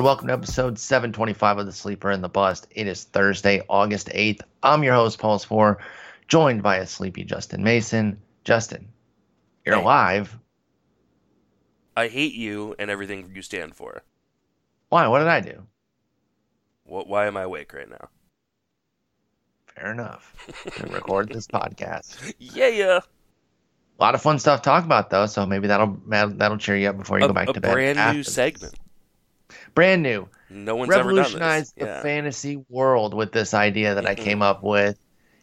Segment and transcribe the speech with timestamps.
[0.00, 2.66] And welcome to episode 725 of The Sleeper and the Bust.
[2.70, 4.40] It is Thursday, August 8th.
[4.62, 5.76] I'm your host, Paul Sporer,
[6.26, 8.18] joined by a sleepy Justin Mason.
[8.42, 8.88] Justin,
[9.66, 9.82] you're Hey.
[9.82, 10.38] alive.
[11.94, 14.02] I hate you and everything you stand for.
[14.88, 15.06] Why?
[15.06, 15.66] What did I do?
[16.84, 18.08] What, why am I awake right now?
[19.76, 20.34] Fair enough.
[20.82, 22.32] We record this podcast.
[22.38, 23.00] Yeah, yeah.
[23.98, 26.88] A lot of fun stuff to talk about, though, so maybe that'll that'll cheer you
[26.88, 27.70] up before you A, go back to bed.
[27.70, 28.79] A brand new segment.
[29.74, 30.28] Brand new.
[30.48, 31.72] No one's ever done this.
[31.72, 32.02] the Yeah.
[32.02, 34.18] fantasy world with this idea that I Mhm.
[34.24, 34.98] came up with.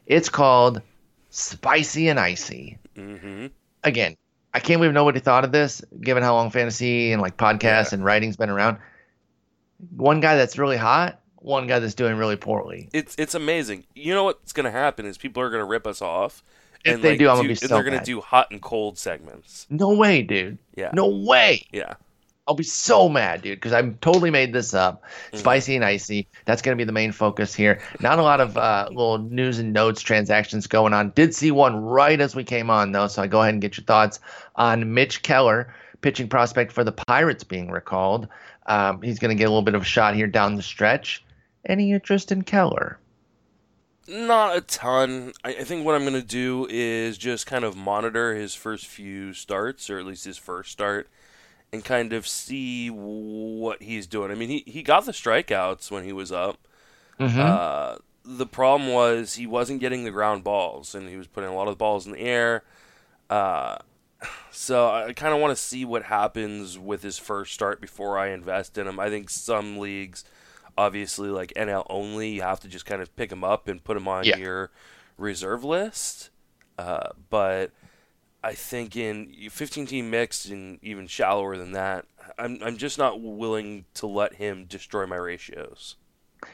[0.05, 0.81] It's called
[1.29, 2.77] Spicy and Icy.
[2.95, 3.47] hmm
[3.83, 4.15] again,
[4.53, 7.95] I can't believe nobody thought of this, given how long fantasy and like podcasts Yeah.
[7.95, 8.77] and writing's been around.
[9.95, 12.89] One guy that's really hot, one guy that's doing really poorly.
[12.93, 13.85] It's it's amazing.
[13.93, 16.43] You know what's gonna happen is people are gonna rip us off.
[16.83, 18.97] If and they like, do, I'm gonna be so they're gonna do hot and cold
[18.97, 19.67] segments.
[19.69, 20.57] No way, dude.
[20.75, 20.89] Yeah.
[20.93, 21.65] No way.
[21.71, 21.93] Yeah.
[22.47, 25.03] I'll be so mad, dude, because I totally made this up.
[25.33, 25.39] Mhm.
[25.39, 26.27] Spicy and icy.
[26.45, 27.79] That's going to be the main focus here.
[27.99, 31.11] Not a lot of uh, little news and notes transactions going on.
[31.11, 33.07] Did see one right as we came on, though.
[33.07, 34.19] So I go ahead and get your thoughts
[34.55, 38.27] on Mitch Keller, pitching prospect for the Pirates, being recalled.
[38.67, 41.23] Um, he's going to get a little bit of a shot here down the stretch.
[41.65, 42.97] Any interest in Keller?
[44.09, 45.33] Not a ton.
[45.43, 49.33] I, I think what I'm gonna do is just kind of monitor his first few
[49.33, 51.09] starts, or at least his first start,
[51.73, 54.31] and kind of see what he's doing.
[54.31, 56.57] I mean, he, he got the strikeouts when he was up.
[57.19, 57.39] Mm-hmm.
[57.39, 61.55] Uh, the problem was he wasn't getting the ground balls, and he was putting a
[61.55, 62.63] lot of balls in the air.
[63.29, 63.77] Uh,
[64.51, 68.29] so I kind of want to see what happens with his first start before I
[68.29, 68.99] invest in him.
[68.99, 70.23] I think some leagues,
[70.77, 73.97] obviously like NL only, you have to just kind of pick him up and put
[73.97, 74.37] him on Yeah.
[74.37, 74.71] your
[75.17, 76.29] reserve list.
[76.77, 77.71] Uh, but
[78.43, 82.05] I think in 15 team mixed and even shallower than that,
[82.37, 85.95] I'm I'm just not willing to let him destroy my ratios.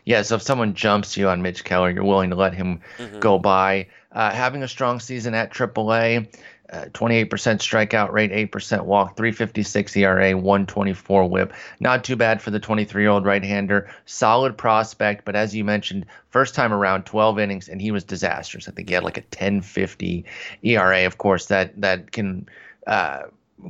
[0.06, 3.20] Yeah, so if someone jumps you on Mitch Keller, you're willing to let him Mhm.
[3.20, 3.88] go by.
[4.14, 6.28] Uh, having a strong season at AAA,
[6.74, 11.54] uh, 28% strikeout rate, 8% walk, 356 ERA, 124 whip.
[11.80, 13.90] Not too bad for the 23 year old right hander.
[14.06, 18.68] Solid prospect, but as you mentioned, first time around 12 innings, and he was disastrous.
[18.68, 20.26] I think he had like a 1050
[20.64, 21.06] ERA.
[21.06, 22.48] Of course, that, that can.
[22.88, 23.24] Uh,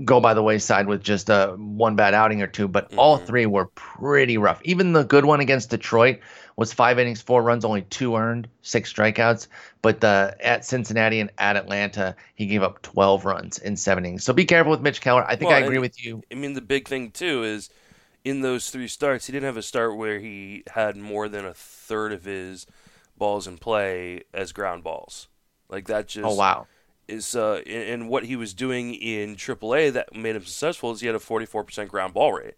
[0.06, 3.26] go by the wayside with just a one bad outing or two, but all Mhm.
[3.26, 4.62] three were pretty rough.
[4.64, 6.20] Even the good one against Detroit
[6.56, 9.48] was five innings, four runs, only two earned, six strikeouts.
[9.82, 14.24] But the at Cincinnati and at Atlanta, he gave up 12 runs in seven innings.
[14.24, 15.26] So be careful with Mitch Keller.
[15.28, 16.24] I think Well, I agree with you.
[16.32, 17.70] I mean, the big thing too is
[18.24, 21.54] in those three starts, he didn't have a start where he had more than a
[21.54, 22.68] third of his
[23.18, 25.30] balls in play as ground balls.
[25.70, 26.68] Like that just Oh wow.
[27.14, 31.02] Is uh, and and what he was doing in AAA that made him successful is
[31.02, 32.56] he had a 44% ground ball rate.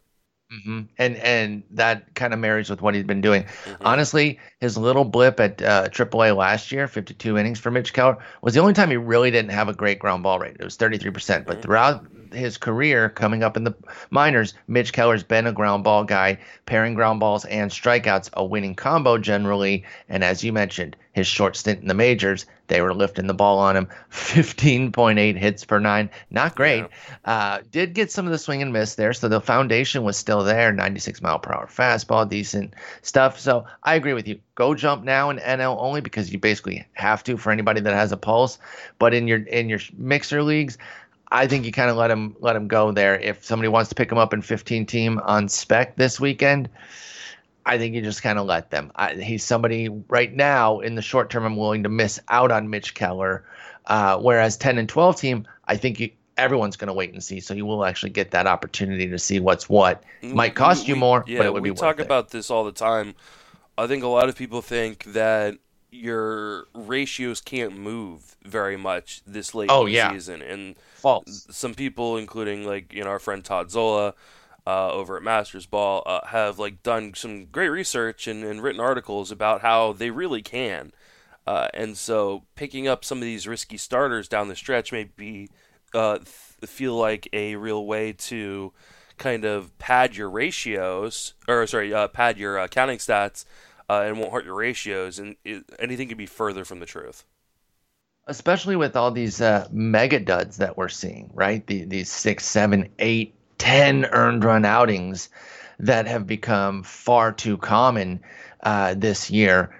[0.63, 3.43] hmm And and that kind of marries with what he's been doing.
[3.43, 3.77] Mhm.
[3.81, 8.53] Honestly, his little blip at uh, AAA last year, 52 innings for Mitch Keller, was
[8.53, 10.57] the only time he really didn't have a great ground ball rate.
[10.59, 11.45] It was 33%.
[11.47, 11.61] But Mhm.
[11.63, 13.73] throughout his career, coming up in the
[14.11, 18.75] minors, Mitch Keller's been a ground ball guy, pairing ground balls and strikeouts, a winning
[18.75, 19.83] combo generally.
[20.09, 23.57] And as you mentioned, his short stint in the majors, they were lifting the ball
[23.57, 26.09] on him, 15.8 hits per nine.
[26.29, 26.83] Not great.
[27.23, 30.43] Uh, did get some of the swing and miss there, so the foundation was still
[30.43, 30.73] there.
[30.73, 33.39] 96 mile per hour fastball, decent stuff.
[33.39, 34.41] So I agree with you.
[34.55, 38.11] Go jump now in NL only because you basically have to for anybody that has
[38.11, 38.59] a pulse.
[38.99, 40.77] But in your in your mixer leagues,
[41.31, 43.17] I think you kind of let him let him go there.
[43.17, 46.67] If somebody wants to pick him up in 15 team on spec this weekend.
[47.65, 48.91] I think you just kind of let them.
[48.95, 51.43] I, he's somebody right now in the short term.
[51.45, 53.43] I'm willing to miss out on Mitch Keller,
[53.87, 57.39] uh, whereas 10 and 12 team, I think you, everyone's going to wait and see.
[57.39, 60.03] So you will actually get that opportunity to see what's what.
[60.21, 62.05] Might cost you We- more, yeah, but it would we be talk worth it.
[62.05, 63.15] about this all the time.
[63.77, 65.55] I think a lot of people think that
[65.91, 70.11] your ratios can't move very much this late Oh, in the yeah.
[70.11, 71.47] season, and False.
[71.49, 74.13] some people, including like you know our friend Todd Zola
[74.67, 79.31] uh, over at Mastersball, uh, have like done some great research and, and written articles
[79.31, 80.91] about how they really can.
[81.47, 85.49] Uh, and so picking up some of these risky starters down the stretch may be
[85.93, 86.27] uh, th-
[86.71, 88.73] feel like a real way to
[89.17, 93.45] kind of pad your ratios, or sorry, uh, pad your uh, counting stats,
[93.87, 95.19] and won't hurt your ratios.
[95.19, 97.23] And it, anything could be further from the truth.
[98.27, 99.41] especially with all these
[99.71, 101.65] mega duds that we're seeing, right?
[101.67, 105.29] The, these six, seven, eight, ten earned run outings
[105.79, 108.19] that have become far too common
[108.63, 109.75] uh, this year.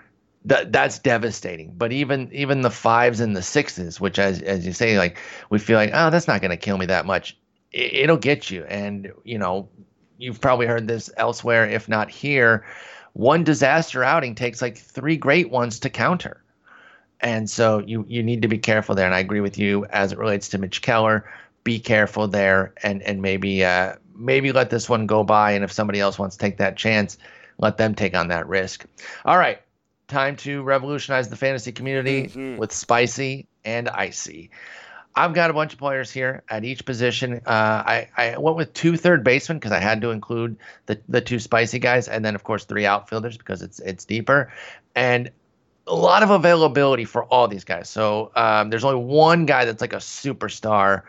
[0.46, 1.74] That that's devastating.
[1.78, 5.18] But even even the fives and the sixes, which as as you say, like
[5.50, 7.38] we feel like, oh, that's not going to kill me that much.
[7.72, 9.70] It, it'll get you, and you know.
[10.18, 12.64] you've probably heard this elsewhere, if not here.
[13.12, 16.42] One disaster outing takes like three great ones to counter.
[17.20, 19.06] And so you you need to be careful there.
[19.06, 21.26] And I agree with you as it relates to Mitch Keller.
[21.66, 25.52] Be careful there, and and maybe uh, maybe let this one go by.
[25.52, 27.18] And if somebody else wants to take that chance,
[27.58, 28.86] let them take on that risk.
[29.26, 29.60] All right,
[30.08, 32.56] time to revolutionize the fantasy community mm-hmm.
[32.58, 34.52] with spicy and icy.
[35.18, 37.42] I've got a bunch of players here at each position.
[37.46, 40.58] Uh, I, I went with two third basemen because I had to include
[40.88, 44.52] the, the two spicy guys, and then of course three outfielders because it's it's deeper,
[44.94, 45.32] and
[45.88, 47.90] a lot of availability for all these guys.
[47.90, 51.04] So um, there's only one guy that's like a superstar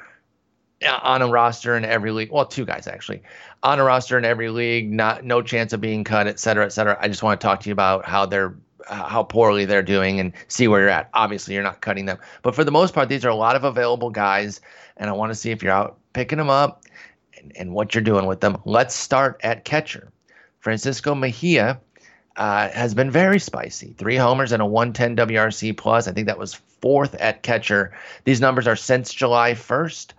[0.85, 2.31] on a roster in every league.
[2.31, 3.23] Well, two guys actually
[3.63, 4.93] on a roster in every league.
[4.93, 6.99] Not no chance of being cut, et cetera, et cetera.
[7.01, 8.55] I just want to talk to you about how they're
[8.89, 11.11] how poorly they're doing and see where you're at.
[11.13, 13.65] Obviously, you're not cutting them, but for the most part, these are a lot of
[13.65, 14.61] available guys,
[14.97, 16.85] and I want to see if you're out picking them up
[17.37, 18.59] and, and what you're doing with them.
[18.65, 20.13] Let's start at catcher.
[20.61, 21.81] Francisco Mejia
[22.37, 23.95] uh, has been very spicy.
[23.99, 26.07] Three homers and a 110 WRC plus.
[26.07, 27.93] I think that was fourth at catcher.
[28.25, 30.13] These numbers are since July 1st.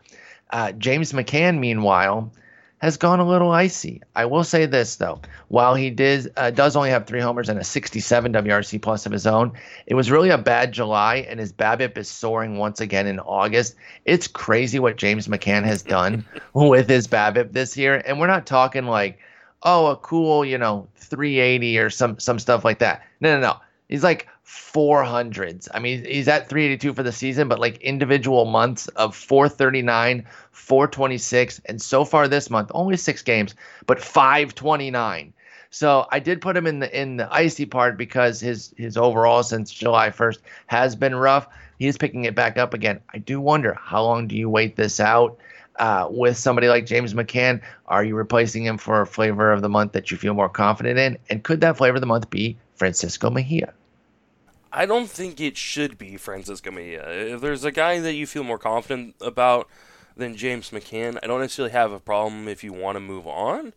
[0.49, 2.31] Uh, James McCann, meanwhile,
[2.79, 4.01] has gone a little icy.
[4.15, 7.59] I will say this though, while he did uh, does only have three homers and
[7.59, 9.51] a 67 WRC plus of his own,
[9.87, 13.75] it was really a bad July, and his BABIP is soaring once again in August.
[14.05, 16.23] It's crazy what James McCann has done
[16.53, 19.17] with his BABIP this year, and we're not talking like,
[19.63, 23.01] oh, a cool, you know, 380 or some some stuff like that.
[23.21, 23.57] No, no, no.
[23.89, 25.67] He's like 400s.
[25.73, 31.61] I mean, he's at 382 for the season, but like individual months of 439, 426,
[31.65, 33.55] and so far this month, only six games,
[33.87, 35.33] but 529.
[35.69, 39.43] So I did put him in the in the icy part because his his overall
[39.43, 41.47] since July 1st has been rough.
[41.77, 43.01] He is picking it back up again.
[43.13, 45.37] I do wonder how long do you wait this out?
[45.75, 49.69] Uh, with somebody like James McCann, are you replacing him for a flavor of the
[49.69, 51.17] month that you feel more confident in?
[51.29, 53.73] And could that flavor of the month be Francisco Mejia?
[54.71, 57.09] I don't think it should be Francisco Mejia.
[57.09, 59.67] If there's a guy that you feel more confident about
[60.15, 63.73] than James McCann, I don't necessarily have a problem if you want to move on.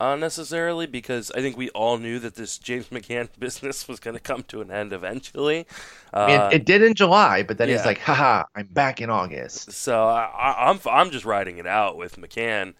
[0.00, 4.14] Uh, necessarily because I think we all knew that this James McCann business was going
[4.14, 5.66] to come to an end eventually.
[6.12, 7.78] Uh, it, it, did in July, but then yeah.
[7.78, 11.66] he's like, "Haha, I'm back in August." So I, am I'm, I'm just riding it
[11.66, 12.74] out with McCann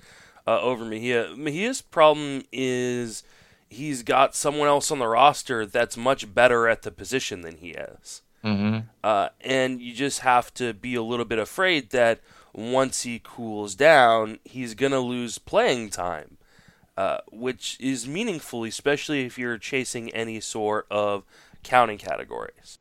[0.47, 1.35] uh, over Mejia.
[1.37, 3.25] Mejia's problem is
[3.69, 7.71] he's got someone else on the roster that's much better at the position than he
[7.71, 8.23] is.
[8.45, 8.79] Mm-hmm.
[9.03, 12.21] Uh, and you just have to be a little bit afraid that
[12.53, 16.39] once he cools down, he's going to lose playing time,
[16.97, 21.25] uh, which is meaningful, especially if you're chasing any sort of
[21.63, 22.79] counting categories.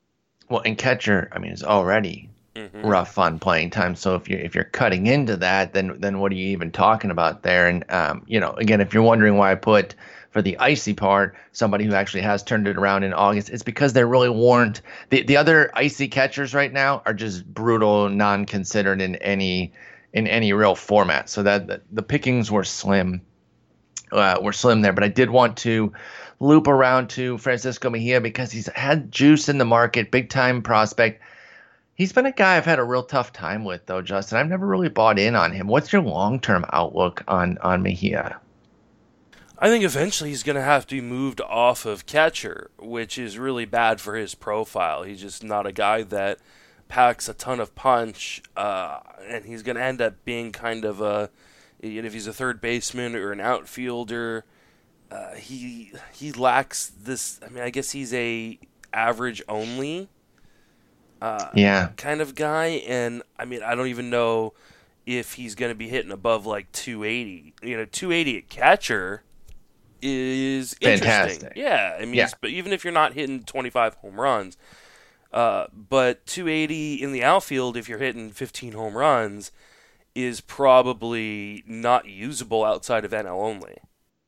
[0.50, 2.86] Well, and catcher, I mean, is already mm-hmm.
[2.86, 3.95] rough on playing time.
[3.95, 7.12] So if you're if you're cutting into that, then then what are you even talking
[7.12, 7.68] about there?
[7.68, 9.95] And um, you know, again, if you're wondering why I put
[10.38, 13.94] for the icy part, somebody who actually has turned it around in August, it's because
[13.94, 14.81] they're really warned.
[15.10, 19.74] The the other icy catchers right now are just brutal, non-considered in any
[20.13, 21.28] in any real format.
[21.28, 23.23] So that the, the pickings were slim,
[24.12, 24.94] uh, were slim there.
[24.94, 25.92] But I did want to
[26.40, 31.23] loop around to Francisco Mejia because he's had juice in the market, big time prospect.
[31.95, 34.38] He's been a guy I've had a real tough time with, though, Justin.
[34.38, 35.66] I've never really bought in on him.
[35.66, 38.40] What's your long term outlook on on Mejia?
[39.59, 43.40] I think eventually he's going to have to be moved off of catcher, which is
[43.40, 45.04] really bad for his profile.
[45.04, 46.37] He's just not a guy that
[46.87, 51.02] packs a ton of punch, uh, and he's going to end up being kind of
[51.02, 51.30] a
[51.80, 54.45] if he's a third baseman or an outfielder.
[55.09, 57.40] Uh, he he lacks this.
[57.44, 58.59] I mean, I guess he's a
[58.94, 60.09] average only.
[61.19, 61.90] Uh, yeah.
[61.97, 64.54] Kind of guy, and I mean, I don't even know
[65.07, 67.56] if he's going to be hitting above like 280.
[67.64, 69.23] You know, 280 at catcher
[70.01, 71.54] is Fantastic.
[71.56, 72.30] Yeah, I mean, yeah.
[72.42, 74.57] but even if you're not hitting 25 home runs,
[75.31, 79.51] uh, but 280 in the outfield, if you're hitting 15 home runs,
[80.16, 83.75] is probably not usable outside of NL only.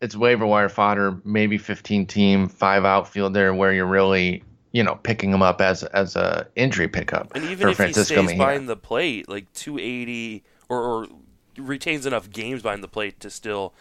[0.01, 5.31] It's waiver wire fodder, maybe 15 team, five outfielder, where you're really, you know, picking
[5.31, 7.31] them up as as a injury pickup.
[7.35, 8.37] And even if Francisco he stays Mejia.
[8.37, 11.07] behind the plate, like 280, or, or
[11.57, 13.73] retains enough games behind the plate to still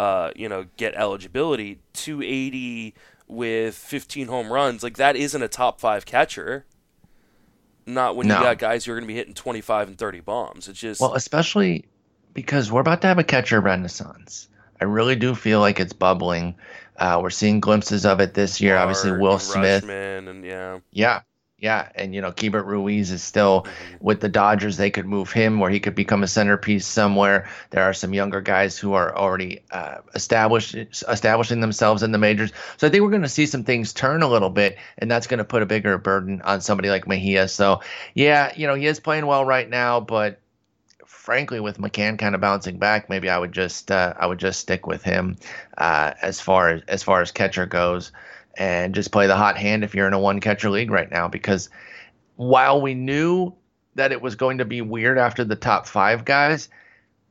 [0.00, 2.94] uh, you know, get eligibility, 280
[3.28, 6.64] with 15 home runs, like that isn't a top five catcher.
[7.84, 8.38] Not when no.
[8.38, 10.68] you got guys who are going to be hitting 25 and 30 bombs.
[10.68, 11.84] It's just well, especially
[12.32, 14.48] because we're about to have a catcher renaissance.
[14.80, 16.54] I really do feel like it's bubbling.
[16.96, 18.78] Uh, we're seeing glimpses of it this year.
[18.78, 21.20] Obviously, Will Smith and yeah, yeah,
[21.60, 23.96] Yeah, and you know, Keibert Ruiz is still mm-hmm.
[24.00, 24.78] with the Dodgers.
[24.78, 27.48] They could move him, where he could become a centerpiece somewhere.
[27.68, 32.52] There are some younger guys who are already uh, established, establishing themselves in the majors.
[32.78, 35.26] So I think we're going to see some things turn a little bit, and that's
[35.26, 37.46] going to put a bigger burden on somebody like Mejia.
[37.46, 37.82] So
[38.14, 40.40] yeah, you know, he is playing well right now, but
[41.04, 44.60] frankly, with McCann kind of bouncing back, maybe I would just uh, I would just
[44.60, 45.36] stick with him
[45.76, 48.12] uh, as far as as far as catcher goes
[48.56, 51.28] and just play the hot hand if you're in a one catcher league right now.
[51.28, 51.70] Because
[52.36, 53.54] while we knew
[53.94, 56.68] that it was going to be weird after the top five guys,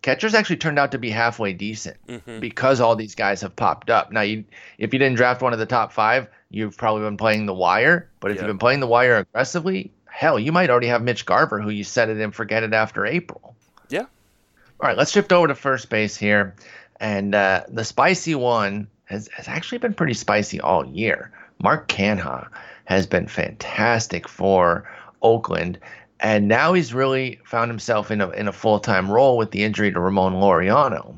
[0.01, 2.39] catchers actually turned out to be halfway decent mm-hmm.
[2.39, 4.11] because all these guys have popped up.
[4.11, 4.45] Now, you,
[4.77, 8.09] if you didn't draft one of the top five, you've probably been playing the wire.
[8.19, 8.43] But if yep.
[8.43, 11.83] you've been playing the wire aggressively, hell, you might already have Mitch Garver, who you
[11.83, 13.55] set it and forget it after April.
[13.89, 14.05] Yeah.
[14.81, 16.55] All right, let's shift over to first base here.
[16.99, 21.31] And uh, the spicy one has, has actually been pretty spicy all year.
[21.61, 22.47] Mark Canha
[22.85, 24.89] has been fantastic for
[25.21, 25.79] Oakland.
[26.19, 29.63] And now he's really found himself in a in a full time role with the
[29.63, 31.17] injury to Ramon Laureano.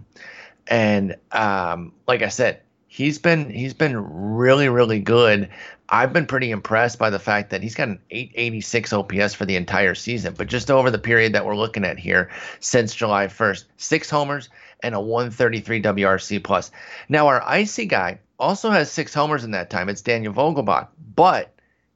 [0.67, 3.97] And um, like I said, he's been he's been
[4.35, 5.49] really really good.
[5.89, 9.57] I've been pretty impressed by the fact that he's got an 886 OPS for the
[9.57, 12.29] entire season, but just over the period that we're looking at here
[12.61, 14.47] since July 1st, six homers,
[14.83, 16.71] and a 133 WRC plus.
[17.09, 19.89] Now our icy guy also has six homers in that time.
[19.89, 21.53] It's Daniel Vogelbach, but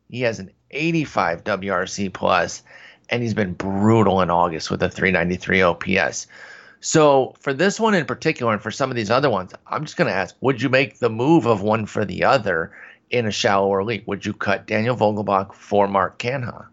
[0.09, 2.63] he has an 85 WRC plus,
[3.09, 6.27] and he's been brutal in August with a 393 OPS.
[6.81, 9.97] So for this one in particular, and for some of these other ones, I'm just
[9.97, 12.71] going to ask: Would you make the move of one for the other
[13.09, 14.03] in a shallower league?
[14.05, 16.67] Would you cut Daniel Vogelbach for Mark Canha?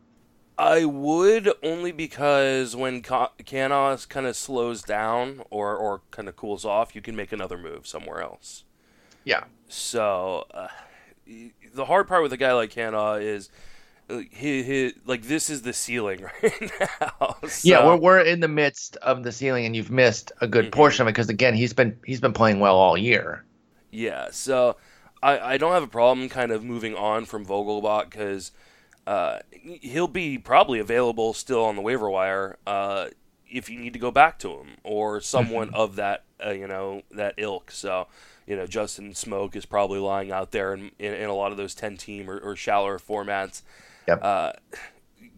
[0.62, 6.64] I would only because when Canha kind of slows down or, or kind of cools
[6.64, 8.62] off, you can make another move somewhere else.
[9.25, 9.42] Yeah.
[9.69, 10.69] So uh,
[11.75, 13.50] the hard part with a guy like Canha is
[14.09, 17.37] uh, he, he like this is the ceiling right now.
[17.49, 17.69] So.
[17.69, 20.73] Yeah, we're we're in the midst of the ceiling, and you've missed a good mm-hmm.
[20.73, 23.45] portion of it because again, he's been he's been playing well all year.
[23.90, 24.76] Yeah, so
[25.25, 28.52] I I don't have a problem kind of moving on from Vogelbach because
[29.06, 33.06] uh, he'll be probably available still on the waiver wire uh,
[33.50, 35.76] if you need to go back to him or someone mm-hmm.
[35.76, 37.71] of that uh, you know that ilk.
[37.71, 38.06] So
[38.47, 41.59] you know Justin Smoak is probably lying out there in, in, in a lot of
[41.59, 43.62] those ten team or, or shallower formats.
[44.09, 44.18] Yep.
[44.23, 44.52] Uh,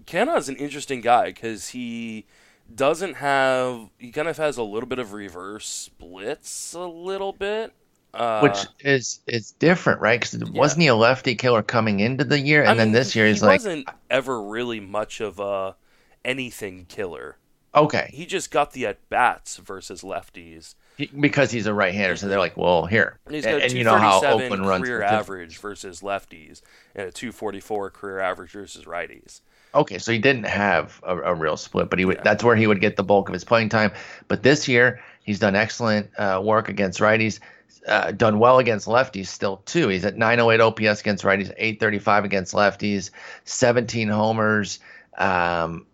[0.07, 2.27] Canha is an interesting guy because he
[2.75, 7.73] doesn't have he kind of has a little bit of reverse splits a little bit
[8.15, 10.21] uh, Which is is different, right?
[10.21, 10.59] Because yeah.
[10.59, 13.43] wasn't he a lefty killer coming into the year, and I then this year he's
[13.43, 15.77] like he like wasn't ever really much of a
[16.25, 17.37] anything killer.
[17.75, 20.75] Okay, he just got the at bats versus lefties.
[20.97, 23.83] He, because he's a right-hander, so they're like, "Well, here." And he's got and, you
[23.83, 26.63] know how Oakland runs career average versus lefties,
[26.95, 29.41] and a 244 career average versus righties.
[29.75, 32.23] Okay, so he didn't have a, a real split, but he would, yeah.
[32.23, 33.91] that's where he would get the bulk of his playing time.
[34.29, 37.41] But this year, he's done excellent uh, work against righties
[37.87, 39.89] uh, done well against lefties still too.
[39.89, 43.11] He's at 908 OPS against righties, 835 against lefties,
[43.45, 44.79] 17 homers.
[45.19, 45.87] Um,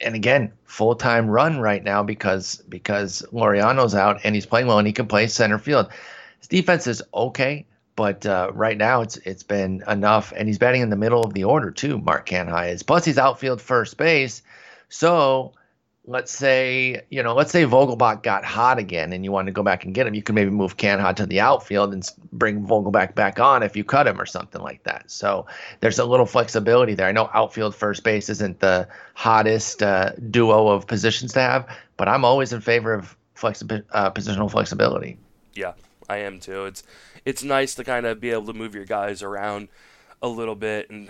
[0.00, 4.78] and again, full time run right now because because Laureano's out and he's playing well
[4.78, 5.90] and he can play center field.
[6.38, 10.82] His defense is okay, but uh, right now it's it's been enough, and he's batting
[10.82, 11.98] in the middle of the order too.
[11.98, 14.42] Mark Canha is plus he's outfield first base,
[14.88, 15.52] so
[16.04, 19.62] let's say, you know, let's say Vogelbach got hot again and you wanted to go
[19.62, 23.14] back and get him, you could maybe move Canha to the outfield and bring Vogelbach
[23.14, 25.10] back on if you cut him or something like that.
[25.10, 25.46] So
[25.80, 27.06] there's a little flexibility there.
[27.06, 32.08] I know outfield first base isn't the hottest uh, duo of positions to have, but
[32.08, 35.18] I'm always in favor of flexi- uh, positional flexibility.
[35.54, 35.74] Yeah,
[36.08, 36.64] I am too.
[36.64, 36.82] It's
[37.24, 39.68] it's nice to kind of be able to move your guys around
[40.20, 41.08] a little bit and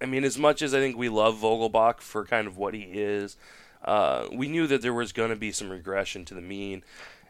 [0.00, 2.82] I mean, as much as I think we love Vogelbach for kind of what he
[2.82, 3.36] is,
[3.84, 6.84] uh, we knew that there was going to be some regression to the mean,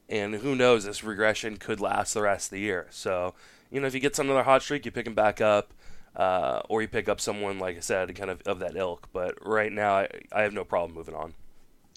[0.09, 2.87] and who knows, this regression could last the rest of the year.
[2.90, 3.35] So,
[3.71, 5.73] you know, if you get some another hot streak, you pick him back up,
[6.14, 9.09] uh, or you pick up someone, like I said, kind of of that ilk.
[9.12, 11.32] But right now, I, I have no problem moving on.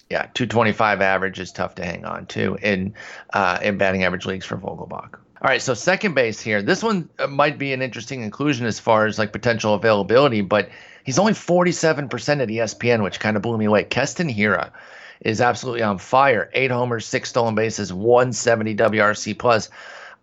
[0.08, 2.94] Yeah, 225 average is tough to hang on to in
[3.32, 5.18] uh, in batting average leagues for Vogelbach.
[5.42, 6.62] All right, so second base here.
[6.62, 10.70] This one uh, might be an interesting inclusion as far as like potential availability, but
[11.06, 13.84] He's only 47% at ESPN, which kind of blew me away.
[13.84, 14.72] Keston Hiura
[15.20, 16.50] is absolutely on fire.
[16.52, 19.70] Eight homers, six stolen bases, 170 WRC plus.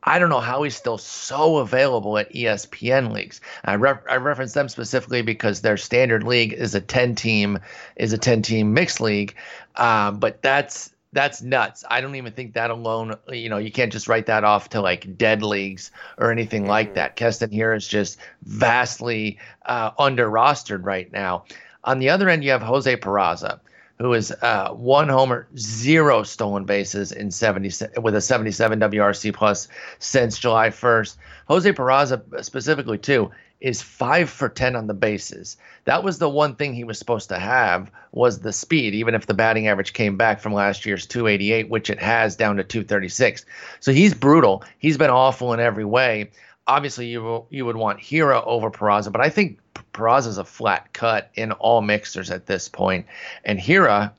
[0.03, 3.39] I don't know how he's still so available at ESPN leagues.
[3.63, 3.75] I, I
[4.17, 7.59] reference them specifically because their standard league is a 10 team
[7.95, 9.35] is a 10 team mixed league,
[9.77, 11.83] uh, but that's that's nuts.
[11.89, 14.81] I don't even think that alone, you know, you can't just write that off to
[14.81, 16.71] like dead leagues or anything mm-hmm.
[16.71, 17.15] like that.
[17.15, 21.45] Keston Hiura is just vastly uh, under rostered right now.
[21.83, 23.59] On the other end, you have Jose Peraza,
[23.99, 27.69] who is uh, one homer, zero stolen bases in 70
[28.01, 29.67] with a 77 WRC plus
[29.99, 31.17] since July 1st.
[31.47, 33.31] Jose Peraza specifically too
[33.63, 35.55] is five for 10 on the bases.
[35.85, 39.25] That was the one thing he was supposed to have was the speed, even if
[39.25, 43.45] the batting average came back from last year's 288, which it has down to 236.
[43.79, 44.65] So he's brutal.
[44.79, 46.31] He's been awful in every way.
[46.67, 49.59] Obviously, you you would want Hiura over Peraza, but I think
[49.93, 53.05] Peraza is a flat cut in all mixers at this point.
[53.45, 54.11] And Hiura,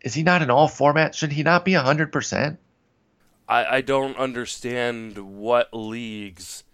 [0.00, 1.14] is he not in all formats?
[1.14, 2.56] Should he not be 100%?
[3.48, 6.64] I, I don't understand what leagues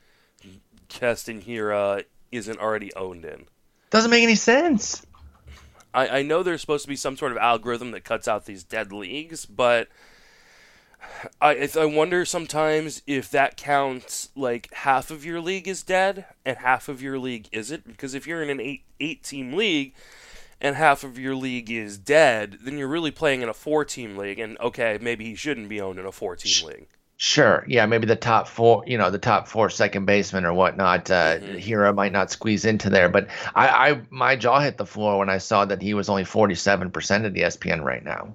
[0.88, 2.02] Keston Hiura uh,
[2.32, 3.46] isn't already owned in.
[3.90, 5.04] Doesn't make any sense.
[5.94, 8.62] I, I know there's supposed to be some sort of algorithm that cuts out these
[8.62, 9.88] dead leagues, but
[11.40, 16.58] I I wonder sometimes if that counts like half of your league is dead and
[16.58, 17.86] half of your league isn't.
[17.86, 19.94] Because if you're in an eight eight team league
[20.60, 24.16] and half of your league is dead, then you're really playing in a four team
[24.16, 24.38] league.
[24.38, 26.88] And okay, maybe he shouldn't be owned in a four team league.
[27.20, 27.64] Sure.
[27.66, 31.38] Yeah, maybe the top four, you know, the top four second baseman or whatnot, uh,
[31.38, 31.56] mm-hmm.
[31.56, 33.08] Hiura might not squeeze into there.
[33.08, 36.22] But I, I, my jaw hit the floor when I saw that he was only
[36.22, 38.34] 47% of the ESPN right now.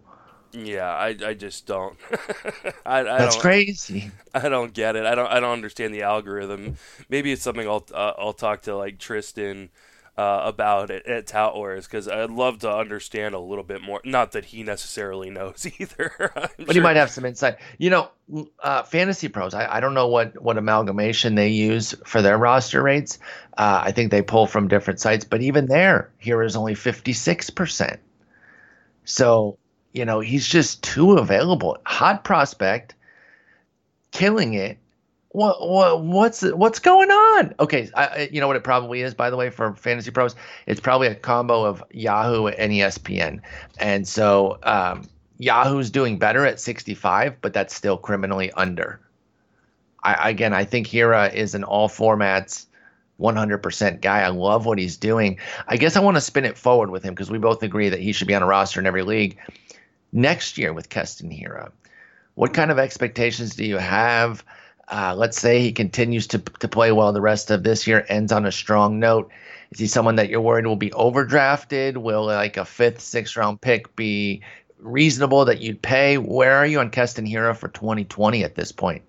[0.51, 1.97] Yeah, I, I just don't.
[2.85, 4.11] I, I That's don't, crazy.
[4.35, 5.05] I don't get it.
[5.05, 6.75] I don't I don't understand the algorithm.
[7.09, 9.69] Maybe it's something I'll uh, I'll talk to like Tristan
[10.15, 13.99] uh, about it at Tout Wars because I'd love to understand a little bit more.
[14.05, 16.73] Not that he necessarily knows either, but sure.
[16.73, 17.57] he might have some insight.
[17.79, 18.09] You know,
[18.61, 19.53] uh, Fantasy Pros.
[19.53, 23.17] I, I don't know what what amalgamation they use for their roster rates.
[23.57, 27.13] Uh, I think they pull from different sites, but even there, Hiura is only fifty
[27.13, 27.99] six percent.
[29.05, 29.57] So
[29.93, 31.77] you know he's just too available.
[31.85, 32.93] Hot prospect,
[34.11, 34.77] killing it
[35.33, 37.55] what, what what's what's going on?
[37.59, 39.13] Okay, I, you know what it probably is.
[39.13, 40.35] By the way, for fantasy pros,
[40.67, 43.41] it's probably a combo of Yahoo and ESPN,
[43.79, 48.99] and so um, Yahoo's doing better at 65, but that's still criminally under.
[50.03, 52.67] I, again, I think Hiura is an all formats.
[53.19, 54.21] 100% guy.
[54.21, 55.39] I love what he's doing.
[55.67, 57.99] I guess I want to spin it forward with him because we both agree that
[57.99, 59.37] he should be on a roster in every league.
[60.11, 61.71] Next year with Keston Hiura,
[62.33, 64.43] what kind of expectations do you have?
[64.89, 68.31] Uh, let's say he continues to to play well the rest of this year, ends
[68.31, 69.31] on a strong note.
[69.71, 71.97] Is he someone that you're worried will be overdrafted?
[71.97, 74.41] Will like a fifth, sixth round pick be
[74.79, 76.17] reasonable that you'd pay?
[76.17, 79.01] Where are you on Keston Hiura for 2020 at this point?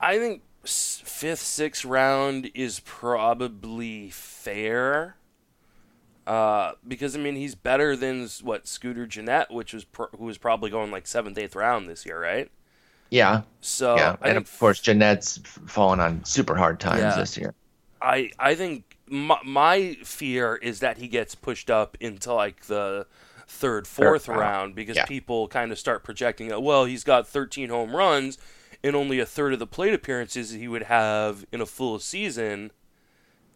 [0.00, 5.16] I think fifth, sixth round is probably fair.
[6.26, 10.70] Uh, because I mean he's better than what Scooter Gennett, which was who was probably
[10.70, 12.50] going like seventh, eighth round this year, right?
[13.12, 13.42] Yeah.
[13.60, 17.54] So yeah, and of course Gennett's fallen on super hard times yeah, this year.
[18.00, 23.06] I I think my, my, fear is that he gets pushed up into like the
[23.46, 25.04] third, fourth third, round because yeah.
[25.04, 28.38] people kind of start projecting that well he's got 13 home runs
[28.82, 32.70] and only a third of the plate appearances he would have in a full season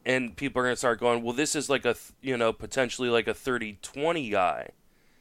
[0.05, 3.09] and people are going to start going well this is like a you know potentially
[3.09, 4.69] like a 30-20 guy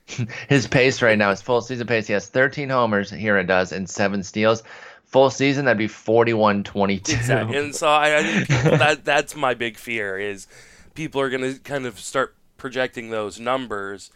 [0.49, 3.71] his pace right now, his full season pace, he has 13 homers, here it does,
[3.71, 4.63] and seven steals.
[5.05, 7.15] Full season, that'd be 41 22.
[7.15, 7.57] Exactly.
[7.57, 8.47] And so I, I think
[8.79, 10.47] that, that's my big fear is
[10.93, 14.11] people are going to kind of start projecting those numbers.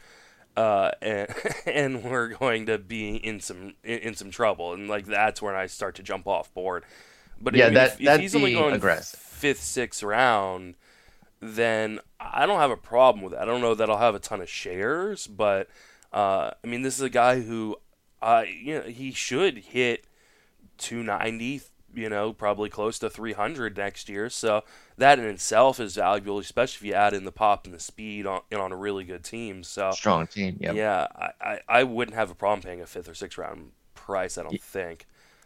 [0.57, 1.33] Uh, and
[1.65, 5.67] and we're going to be in some in, some trouble, and like that's when I
[5.67, 6.83] start to jump off board.
[7.39, 9.19] But yeah, if, that, if he's only going aggressive.
[9.19, 10.75] fifth, sixth round,
[11.39, 13.39] then I don't have a problem with it.
[13.39, 15.69] I don't know that I'll have a ton of shares, but
[16.11, 17.77] uh, I mean, this is a guy who,
[18.21, 20.05] uh, you know, he should hit
[20.79, 21.61] 290,
[21.93, 24.29] you know, probably close to 300 next year.
[24.29, 24.63] So
[24.97, 28.25] that in itself is valuable, especially if you add in the pop and the speed
[28.25, 29.63] on, on a really good team.
[29.63, 30.73] So strong team, yeah.
[30.73, 34.37] Yeah, I, I, I, wouldn't have a problem paying a fifth or sixth round price.
[34.37, 34.59] I don't yeah.
[34.61, 35.05] think.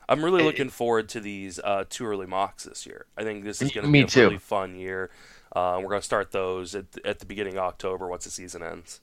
[0.09, 3.05] I'm really looking forward to these uh, too early mocks this year.
[3.17, 4.21] I think this is going to be a too.
[4.21, 5.09] really fun year.
[5.53, 8.63] Uh, we're going to start those at, at the beginning of October once the season
[8.63, 9.01] ends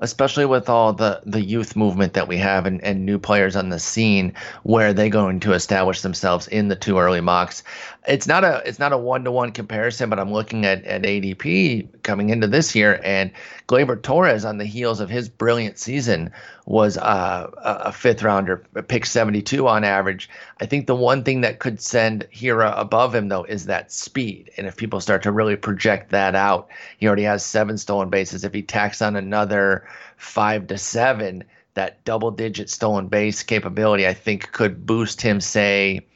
[0.00, 3.68] especially with all the, the youth movement that we have and, and new players on
[3.68, 4.32] the scene
[4.62, 7.62] where they're going to establish themselves in the too early mocks.
[8.06, 11.02] It's not a it's not a one to one comparison, but I'm looking at, at
[11.02, 13.30] ADP coming into this year and
[13.68, 16.30] Gleyber Torres on the heels of his brilliant season
[16.66, 20.30] was uh, a fifth rounder, pick 72 on average.
[20.60, 24.52] I think the one thing that could send Hiura above him though is that speed.
[24.56, 28.44] And if people start to really project that out, he already has seven stolen bases.
[28.44, 31.42] If he tacks on another five to seven,
[31.74, 36.06] that double digit stolen base capability, I think could boost him, say,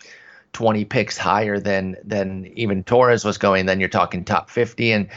[0.53, 3.67] 20 picks higher than than even Torres was going.
[3.67, 4.93] Then you're talking top 50.
[4.93, 5.09] And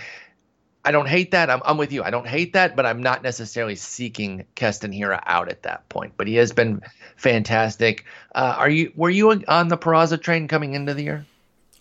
[0.86, 1.50] I don't hate that.
[1.50, 2.04] I'm, I'm with you.
[2.04, 6.14] I don't hate that, but I'm not necessarily seeking Keston Hiura out at that point.
[6.18, 6.82] But he has been
[7.16, 8.06] fantastic.
[8.36, 11.26] Uh, are you were you on the Peraza train coming into the year?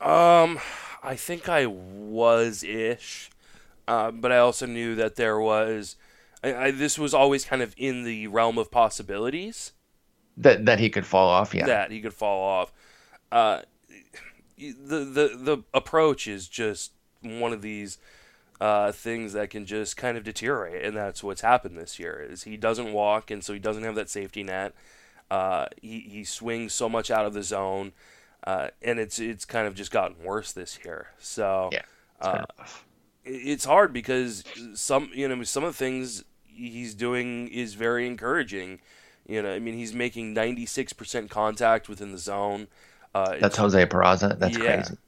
[0.01, 0.61] Um,
[1.03, 3.31] I think I was ish,
[3.89, 5.97] uh, but I also knew that there was.
[6.45, 9.73] I, I, this was always kind of in the realm of possibilities.
[10.37, 11.67] That that he could fall off, yeah.
[11.67, 12.73] That he could fall off.
[13.33, 13.63] Uh,
[14.59, 17.99] the the the approach is just one of these
[18.63, 22.25] uh, things that can just kind of deteriorate, and that's what's happened this year.
[22.31, 24.73] Is he doesn't walk, and so he doesn't have that safety net.
[25.33, 27.93] Uh, he he swings so much out of the zone,
[28.47, 31.09] uh, and it's it's kind of just gotten worse this year.
[31.19, 31.83] So yeah,
[32.21, 32.45] uh,
[33.25, 34.45] it's hard because
[34.75, 38.79] some you know some of the things he's doing is very encouraging.
[39.27, 42.69] You know, I mean, he's making ninety six percent contact within the zone.
[43.13, 44.39] Uh, That's Jose Peraza.
[44.39, 44.77] That's yeah.
[44.77, 44.99] crazy.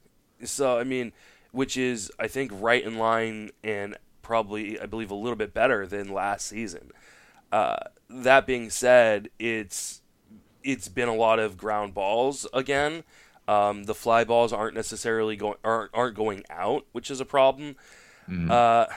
[0.43, 1.13] So I mean,
[1.55, 5.87] which is I think right in line and probably I believe a little bit better
[5.87, 6.91] than last season.
[7.51, 7.77] Uh,
[8.09, 10.01] that being said, it's
[10.63, 13.03] it's been a lot of ground balls again.
[13.47, 17.77] Um, the fly balls aren't necessarily going aren't aren't going out, which is a problem.
[18.29, 18.51] Mm.
[18.51, 18.87] Uh,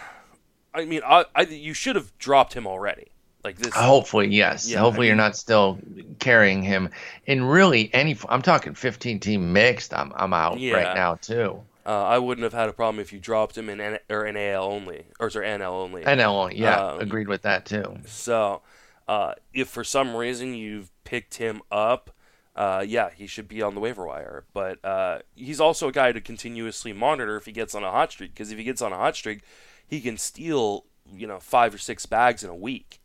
[0.75, 3.09] I mean, I, I, you should have dropped him already.
[3.45, 3.73] Like this.
[3.73, 4.69] Hopefully, yes.
[4.69, 5.79] Yeah, Hopefully, I mean, you're not still
[6.19, 6.91] carrying him.
[7.27, 9.95] In really any, I'm talking 15 team mixed.
[9.95, 10.75] I'm I'm out yeah.
[10.75, 11.63] right now too.
[11.89, 14.63] Uh, I wouldn't have had a problem if you dropped him in N- or NAL
[14.63, 16.03] only, or sorry, NL only.
[16.03, 17.97] NL only, yeah, um, agreed with that too.
[18.05, 18.61] So,
[19.09, 22.15] uh, if for some reason you've picked him up,
[22.55, 24.45] uh, yeah, he should be on the waiver wire.
[24.53, 28.13] But uh, he's also a guy to continuously monitor if he gets on a hot
[28.13, 29.41] streak, because if he gets on a hot streak,
[29.87, 33.01] he can steal you know five or six bags in a week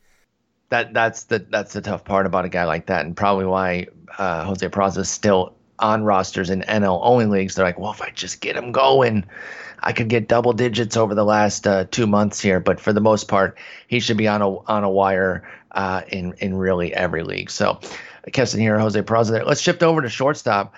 [0.74, 3.86] that that's the that's the tough part about a guy like that, and probably why
[4.18, 7.56] uh, Jose Peraza is still on rosters in NL only leagues.
[7.56, 9.26] They're like, well, if I just get him going,
[9.80, 12.60] I could get double digits over the last uh, two months here.
[12.60, 13.58] But for the most part,
[13.88, 17.52] he should be on a on a wire uh, in in really every league.
[17.52, 17.80] So,
[18.32, 19.46] Keston here, Jose Peraza there.
[19.46, 20.74] Let's shift over to shortstop.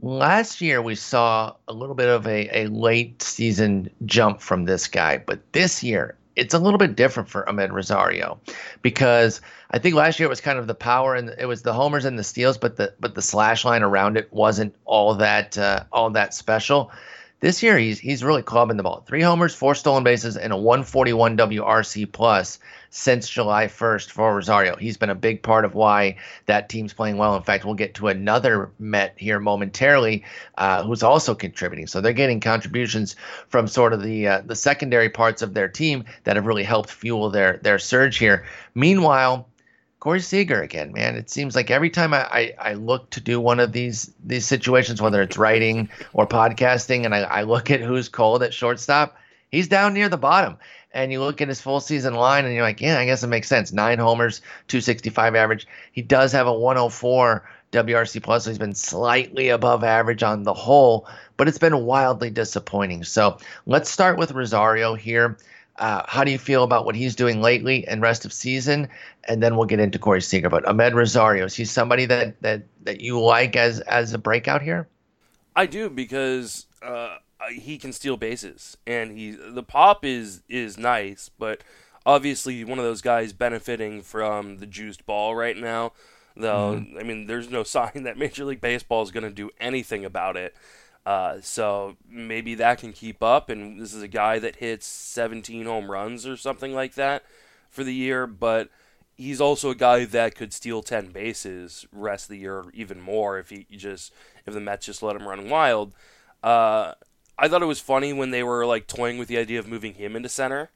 [0.00, 4.86] Last year, we saw a little bit of a, a late season jump from this
[4.86, 8.40] guy, but this year, it's a little bit different for Amed Rosario
[8.80, 11.72] because I think last year it was kind of the power and it was the
[11.72, 15.58] homers and the steals, but the but the slash line around it wasn't all that
[15.58, 16.92] uh, all that special.
[17.40, 19.04] This year he's he's really clubbing the ball.
[19.06, 22.58] Three homers, four stolen bases, and a 141 WRC plus
[22.90, 24.76] since July 1st for Rosario.
[24.76, 27.36] He's been a big part of why that team's playing well.
[27.36, 30.24] In fact, we'll get to another Met here momentarily,
[30.56, 31.86] uh, who's also contributing.
[31.86, 33.16] So they're getting contributions
[33.48, 36.90] from sort of the uh, the secondary parts of their team that have really helped
[36.90, 38.44] fuel their their surge here.
[38.74, 39.48] Meanwhile,
[40.00, 41.16] Corey Seager again, man.
[41.16, 44.46] It seems like every time I, I, I, look to do one of these these
[44.46, 49.16] situations, whether it's writing or podcasting, and I, I look at who's cold at shortstop,
[49.50, 50.56] he's down near the bottom.
[50.92, 53.26] And you look at his full season line, and you're like, yeah, I guess it
[53.26, 53.72] makes sense.
[53.72, 55.66] Nine homers, 265 average.
[55.92, 60.54] He does have a 104 WRC plus, so he's been slightly above average on the
[60.54, 63.04] whole, but it's been wildly disappointing.
[63.04, 65.36] So let's start with Rosario here.
[65.76, 68.88] Uh, how do you feel about what he's doing lately and rest of season?
[69.28, 70.48] And then we'll get into Corey Seager.
[70.48, 74.62] But Amed Rosario, is he somebody that that that you like as as a breakout
[74.62, 74.88] here?
[75.54, 77.18] I do because uh,
[77.50, 81.62] he can steal bases, and he the pop is is nice, but
[82.06, 85.92] obviously one of those guys benefiting from the juiced ball right now.
[86.36, 86.98] Though mm-hmm.
[86.98, 90.36] I mean, there's no sign that Major League Baseball is going to do anything about
[90.36, 90.56] it.
[91.06, 93.48] Uh, so maybe that can keep up.
[93.48, 97.22] And this is a guy that hits 17 home runs or something like that
[97.70, 98.26] for the year.
[98.26, 98.68] But
[99.16, 103.38] he's also a guy that could steal 10 bases rest of the year even more
[103.38, 104.12] if he just
[104.46, 105.92] if the Mets just let him run wild.
[106.42, 106.92] Uh,
[107.38, 109.94] I thought it was funny when they were like toying with the idea of moving
[109.94, 110.70] him into center.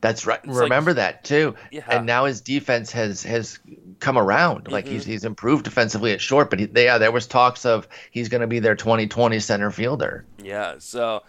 [0.00, 0.40] That's right.
[0.42, 1.54] It's Remember like, that too.
[1.70, 1.84] Yeah.
[1.88, 3.58] And now his defense has has
[3.98, 4.70] come around.
[4.70, 4.94] Like mm-hmm.
[4.94, 8.40] he's he's improved defensively at short, but he, yeah, there was talks of he's going
[8.42, 10.24] to be their 2020 center fielder.
[10.42, 10.76] Yeah.
[10.78, 11.22] So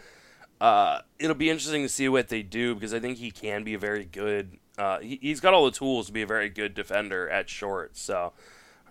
[0.62, 3.74] uh, it'll be interesting to see what they do because I think he can be
[3.74, 4.58] a very good.
[4.78, 7.98] Uh, he, has got all the tools to be a very good defender at short.
[7.98, 8.34] So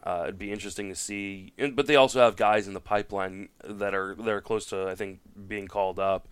[0.07, 1.53] uh, it'd be interesting to see.
[1.59, 4.95] But they also have guys in the pipeline that are that are close to I
[4.95, 6.29] think being called up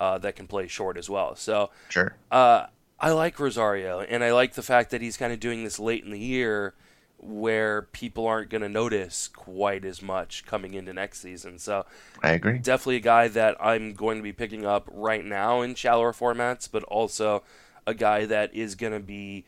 [0.00, 1.34] uh, that can play short as well.
[1.34, 2.14] So sure.
[2.30, 2.66] Uh,
[3.00, 6.04] I like Rosario, and I like the fact that he's kind of doing this late
[6.04, 6.74] in the year,
[7.18, 11.58] where people aren't going to notice quite as much coming into next season.
[11.58, 11.84] So
[12.22, 12.58] I agree.
[12.58, 16.68] Definitely a guy that I'm going to be picking up right now in shallower formats,
[16.70, 17.42] but also
[17.86, 19.44] a guy that is going to be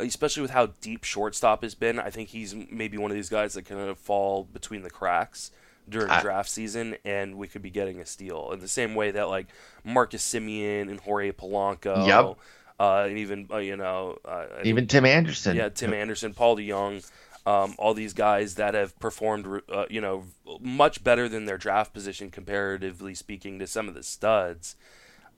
[0.00, 1.98] especially with how deep shortstop has been.
[1.98, 5.50] I think he's maybe one of these guys that kind of fall between the cracks
[5.88, 9.10] during I, draft season, and we could be getting a steal in the same way
[9.10, 9.48] that like
[9.84, 12.06] Marcus Semien and Jorge Polanco.
[12.06, 12.36] Yep.
[12.78, 15.56] Uh, and even uh, you know, uh, even Tim Anderson.
[15.56, 17.06] Yeah, Tim Anderson, Paul DeJong,
[17.44, 20.24] um, all these guys that have performed, uh, you know,
[20.60, 24.76] much better than their draft position comparatively speaking to some of the studs.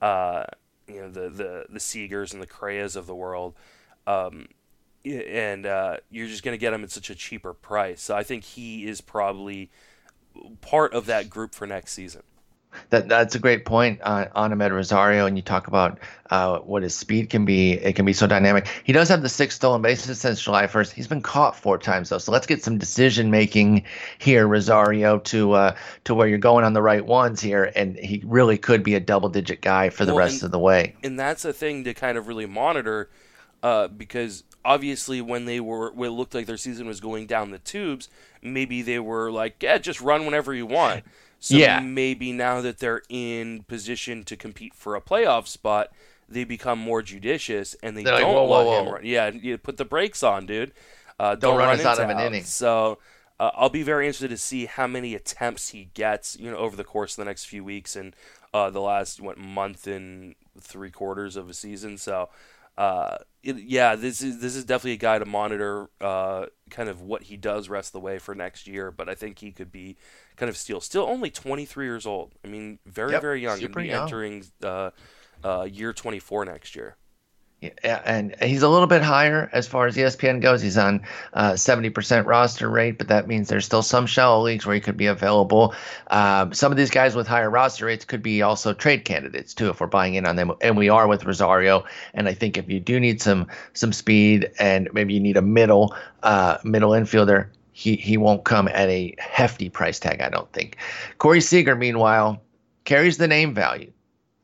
[0.00, 0.44] Uh,
[0.86, 3.54] you know, the the the Seagers and the Correas of the world.
[4.06, 4.48] Um,
[5.04, 8.00] and uh, you're just going to get him at such a cheaper price.
[8.00, 9.70] So I think he is probably
[10.60, 12.22] part of that group for next season.
[12.90, 15.98] That that's a great point on, on Amed Rosario, and you talk about
[16.30, 17.72] uh, what his speed can be.
[17.72, 18.66] It can be so dynamic.
[18.84, 20.92] He does have the six stolen bases since July 1st.
[20.92, 23.84] He's been caught four times though, so let's get some decision making
[24.18, 28.22] here, Rosario, to uh, to where you're going on the right ones here, and he
[28.24, 30.94] really could be a double digit guy for the well, rest and, of the way.
[31.02, 33.10] And that's a thing to kind of really monitor,
[33.62, 37.50] uh, because obviously when they were when it looked like their season was going down
[37.50, 38.08] the tubes,
[38.40, 41.04] maybe they were like, yeah, just run whenever you want.
[41.38, 41.80] So yeah.
[41.80, 45.88] maybe now that they're in position to compete for a playoff spot,
[46.28, 48.92] they become more judicious and they they're don't like, whoa, let whoa, him whoa.
[48.92, 49.04] run.
[49.04, 50.72] Yeah, you put the brakes on, dude.
[51.18, 52.44] Uh, don't, don't, run, run us out of an inning.
[52.44, 52.98] So
[53.40, 56.76] uh, I'll be very interested to see how many attempts he gets, you know, over
[56.76, 58.14] the course of the next few weeks and
[58.54, 61.98] uh, the last what month and three quarters of a season.
[61.98, 62.28] So
[62.76, 67.02] uh, it, yeah, this is this is definitely a guy to monitor, uh, kind of
[67.02, 68.90] what he does rest of the way for next year.
[68.90, 69.96] But I think he could be
[70.36, 70.80] kind of steal.
[70.80, 72.34] Still only 23 years old.
[72.44, 73.58] I mean, very yep, very young.
[73.58, 74.02] Be young.
[74.04, 74.90] entering uh,
[75.42, 76.96] uh, year 24 next year.
[77.84, 80.62] And he's a little bit higher as far as ESPN goes.
[80.62, 84.74] He's on uh, 70% roster rate, but that means there's still some shallow leagues where
[84.74, 85.74] he could be available.
[86.08, 89.68] Um, some of these guys with higher roster rates could be also trade candidates too
[89.68, 91.84] if we're buying in on them, and we are with Rosario.
[92.14, 95.42] And I think if you do need some some speed and maybe you need a
[95.42, 100.20] middle uh, middle infielder, he he won't come at a hefty price tag.
[100.20, 100.76] I don't think.
[101.18, 102.42] Corey Seager, meanwhile,
[102.84, 103.92] carries the name value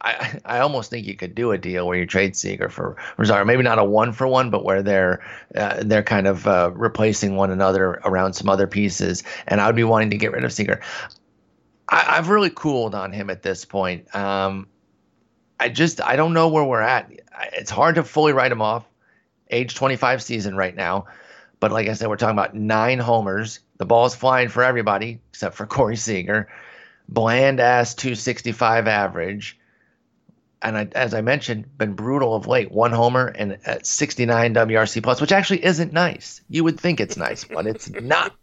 [0.00, 3.44] I, I almost think you could do a deal where you trade Seager for Rosario,
[3.44, 5.22] maybe not a one for one, but where they're
[5.56, 9.24] uh, they're kind of uh, replacing one another around some other pieces.
[9.48, 10.80] And I would be wanting to get rid of Seager.
[11.88, 14.14] I, have really cooled on him at this point.
[14.14, 14.68] Um,
[15.58, 17.10] I just I don't know where we're at.
[17.54, 18.84] It's hard to fully write him off.
[19.50, 21.06] Age 25 season right now,
[21.58, 23.60] but like I said, we're talking about nine homers.
[23.78, 26.48] The ball's flying for everybody except for Corey Seager.
[27.08, 29.57] Bland ass 265 average
[30.62, 32.72] and I, as I mentioned, been brutal of late.
[32.72, 36.40] One homer and 69 WRC plus, which actually isn't nice.
[36.48, 38.34] You would think it's nice, but it's not.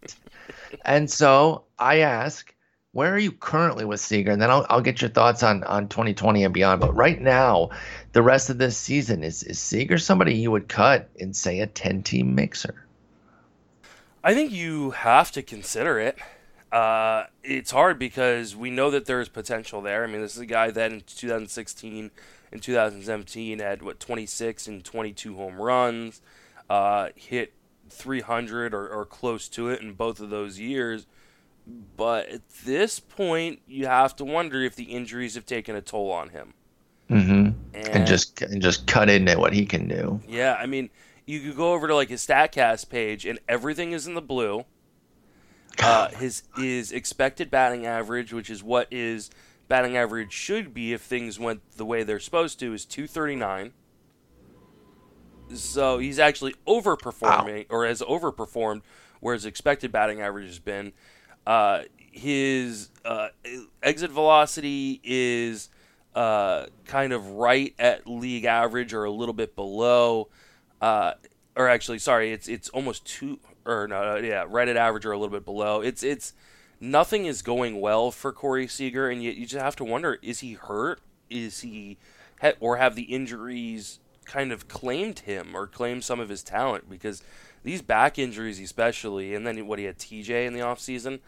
[0.84, 2.54] And so I ask,
[2.94, 4.32] where are you currently with Seager?
[4.32, 6.80] And then I'll, I'll get your thoughts on, on 2020 and beyond.
[6.80, 7.72] But right now,
[8.14, 11.68] the rest of this season, is, is Seager somebody you would cut in, say, a
[11.68, 12.86] 10 team mixer?
[14.24, 16.18] I think you have to consider it.
[16.76, 20.04] Uh, it's hard because we know that there is potential there.
[20.04, 22.12] I mean, this is a guy that in 2016
[22.52, 26.22] and 2017 had what 26 and 22 home runs,
[26.70, 27.54] uh, hit
[27.90, 31.08] 300 or, or close to it in both of those years.
[31.96, 36.12] But at this point, you have to wonder if the injuries have taken a toll
[36.12, 36.56] on him.
[37.10, 37.52] Mm-hmm.
[37.74, 40.20] And, and just and just cut into what he can do.
[40.28, 40.90] Yeah, I mean,
[41.26, 44.66] you could go over to like his Statcast page, and everything is in the blue.
[45.80, 49.30] Uh, his his expected batting average, which is what his
[49.68, 53.74] batting average should be if things went the way they're supposed to, is 239.
[55.54, 58.82] So he's actually overperforming, or has overperformed
[59.20, 60.94] where his expected batting average has been.
[61.46, 63.30] Uh, his uh,
[63.84, 65.70] exit velocity is
[66.16, 70.30] uh, kind of right at league average or a little bit below.
[70.82, 71.14] Uh,
[71.56, 75.18] or actually, sorry, it's it's almost two or no, yeah, right at average or a
[75.18, 75.82] little bit below.
[75.82, 76.34] It's it's
[76.80, 80.40] nothing is going well for Corey Seager, and yet you just have to wonder: is
[80.40, 81.02] he hurt?
[81.30, 81.98] Is he
[82.60, 86.90] or have the injuries kind of claimed him or claimed some of his talent?
[86.90, 87.24] Because
[87.64, 91.20] these back injuries, especially, and then what he had TJ in the offseason,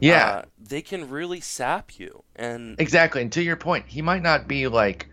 [0.00, 2.24] yeah, uh, they can really sap you.
[2.34, 5.08] And exactly, and to your point, he might not be like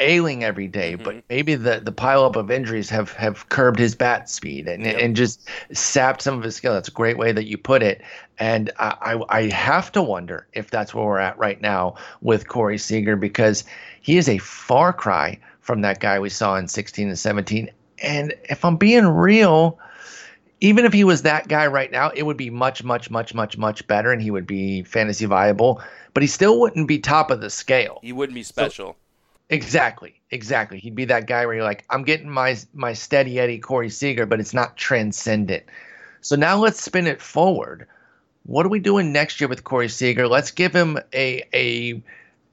[0.00, 1.04] ailing every day, mm-hmm.
[1.04, 4.96] but maybe the the pileup of injuries have have curbed his bat speed and yep.
[4.98, 6.72] and just sapped some of his skill.
[6.72, 8.02] That's a great way that you put it.
[8.38, 12.48] And I, I, I have to wonder if that's where we're at right now with
[12.48, 13.64] Corey Seager because
[14.00, 17.70] he is a far cry from that guy we saw in 16 and 17.
[18.02, 19.78] And if I'm being real,
[20.60, 23.56] even if he was that guy right now, it would be much, much, much, much,
[23.56, 25.82] much better, and he would be fantasy viable.
[26.14, 28.00] But he still wouldn't be top of the scale.
[28.02, 28.92] He wouldn't be special.
[28.92, 28.96] So,
[29.50, 30.78] Exactly, exactly.
[30.78, 34.26] He'd be that guy where you're like, I'm getting my my steady Eddie Corey Seager,
[34.26, 35.64] but it's not transcendent.
[36.20, 37.86] So now let's spin it forward.
[38.44, 40.28] What are we doing next year with Corey Seager?
[40.28, 42.02] Let's give him a a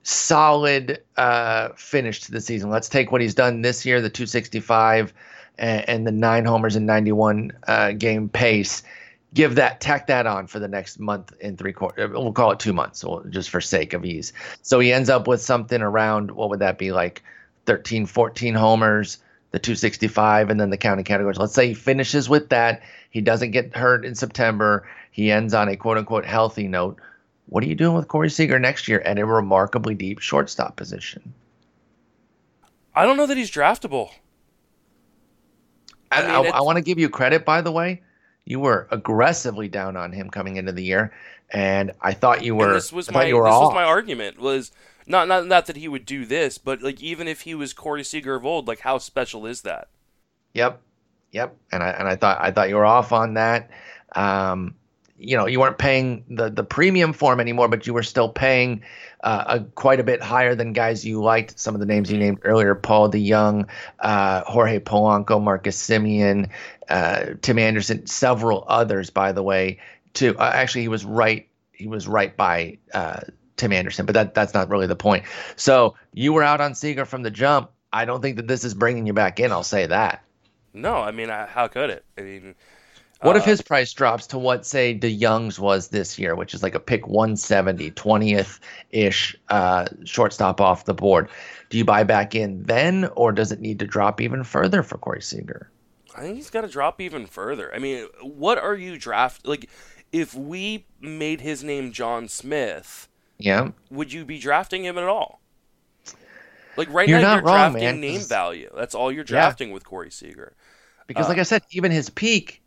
[0.04, 2.70] solid uh, finish to the season.
[2.72, 5.14] Let's take what he's done this year, the 265
[5.60, 8.84] and, and the nine homers and 91 uh, game pace.
[9.34, 12.10] Give that, tack that on for the next month and three quarters.
[12.10, 14.34] Uh, we'll call it two months, just for sake of ease.
[14.62, 17.24] So he ends up with something around what would that be like
[17.66, 19.18] 13, 14 homers,
[19.52, 21.38] the 265, and then the counting categories.
[21.38, 22.82] Let's say he finishes with that.
[23.10, 24.88] He doesn't get hurt in September.
[25.12, 26.98] He ends on a quote unquote healthy note.
[27.48, 31.34] What are you doing with Corey Seager next year at a remarkably deep shortstop position?
[32.96, 34.10] I don't know that he's draftable.
[36.12, 38.02] I, I, mean, I, I want to give you credit, by the way.
[38.48, 41.12] You were aggressively down on him coming into the year,
[41.52, 42.74] and I thought you were.
[42.74, 43.74] this was my this off.
[43.74, 44.72] was my argument was
[45.06, 48.06] not not not that he would do this, but like even if he was Corey
[48.06, 49.90] Seager of old, like how special is that?
[50.54, 50.82] Yep,
[51.32, 51.58] yep.
[51.74, 53.70] And I and I thought I thought you were off on that.
[54.16, 54.76] Um,
[55.18, 58.30] you know you weren't paying the the premium for him anymore, but you were still
[58.30, 58.82] paying
[59.24, 61.60] uh, a, quite a bit higher than guys you liked.
[61.60, 63.68] Some of the names you named earlier: Paul DeJong,
[64.00, 66.50] uh, Jorge Polanco, Marcus Semien,
[66.90, 69.10] uh, Tim Anderson, several others.
[69.10, 69.80] By the way,
[70.14, 70.36] too.
[70.38, 71.48] Uh, actually, he was right.
[71.72, 73.22] He was right by uh,
[73.56, 75.26] Tim Anderson, but that that's not really the point.
[75.56, 77.72] So you were out on Seager from the jump.
[77.92, 79.52] I don't think that this is bringing you back in.
[79.52, 80.24] I'll say that.
[80.74, 82.06] No, I mean, how could it?
[82.18, 82.56] I mean,
[83.22, 86.62] what uh, if his price drops to what, say, DeJong's was this year, which is
[86.62, 88.60] like a pick 170, 20th
[88.92, 91.30] ish uh, shortstop off the board?
[91.70, 94.98] Do you buy back in then, or does it need to drop even further for
[94.98, 95.70] Corey Seager?
[96.16, 97.74] I think he's got to drop even further.
[97.74, 99.70] I mean, what are you draft like?
[100.12, 105.42] If we made his name John Smith, yeah, would you be drafting him at all?
[106.78, 108.00] Like right you're now, you're wrong, drafting man.
[108.00, 108.70] name value.
[108.76, 109.74] That's all you're drafting yeah.
[109.74, 110.54] with Corey Seager.
[111.08, 112.62] Because, uh, like I said, even his peak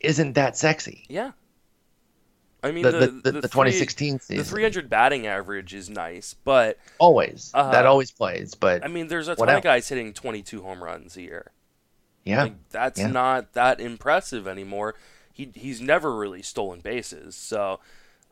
[0.00, 1.04] isn't that sexy.
[1.08, 1.32] Yeah.
[2.62, 4.38] I mean, the, the, the, the, the 2016 season.
[4.38, 6.78] The 300 batting average is nice, but.
[6.98, 7.50] Always.
[7.54, 8.84] Uh, that always plays, but.
[8.84, 11.52] I mean, there's a ton of guys hitting 22 home runs a year.
[12.24, 12.44] Yeah.
[12.44, 13.08] Like, that's yeah.
[13.08, 14.96] not that impressive anymore.
[15.32, 17.36] He, he's never really stolen bases.
[17.36, 17.78] So,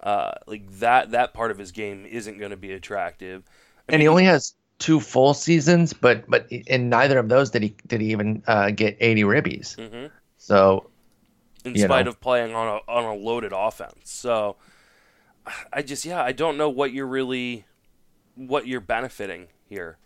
[0.03, 3.45] uh, like, that, that part of his game isn't going to be attractive.
[3.89, 7.51] I and mean, he only has two full seasons, but but in neither of those
[7.51, 9.77] did he did he even uh, get 80 ribbies.
[9.77, 10.07] Mm-hmm.
[10.39, 10.91] So
[11.65, 12.11] in spite know.
[12.11, 14.11] of playing on a on a loaded offense.
[14.11, 14.57] So
[15.73, 17.65] I just yeah, I don't know what you're really
[18.35, 19.99] what you're benefiting here.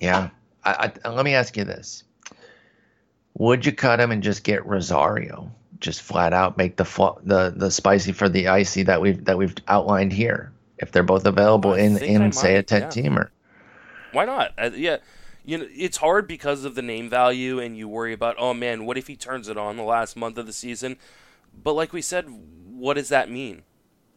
[0.00, 0.30] Yeah.
[0.64, 2.02] I, I, let me ask you this.
[3.34, 5.50] Would you cut him and just get Rosario?
[5.78, 6.84] Just flat out make the
[7.22, 10.52] the the spicy for the icy that we've that we've outlined here.
[10.78, 12.88] If they're both available in in say a ten yeah.
[12.88, 13.28] teamer.
[14.12, 14.52] Why not?
[14.56, 14.98] Uh, yeah,
[15.46, 18.84] you know it's hard because of the name value and you worry about oh man
[18.84, 20.98] what if he turns it on the last month of the season
[21.62, 22.26] but like we said
[22.68, 23.62] what does that mean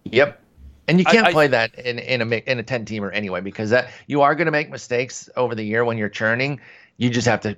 [0.03, 0.41] yep
[0.87, 3.39] and you can't I, play I, that in, in a in a 10 teamer anyway
[3.39, 6.59] because that you are going to make mistakes over the year when you're churning
[6.97, 7.55] you just have to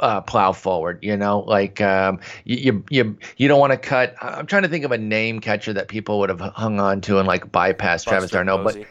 [0.00, 0.98] uh, plow forward.
[1.02, 4.14] You know, like um, you you you don't want to cut.
[4.20, 7.18] I'm trying to think of a name catcher that people would have hung on to
[7.18, 8.86] and like bypass Buster Travis d'Arnaud, but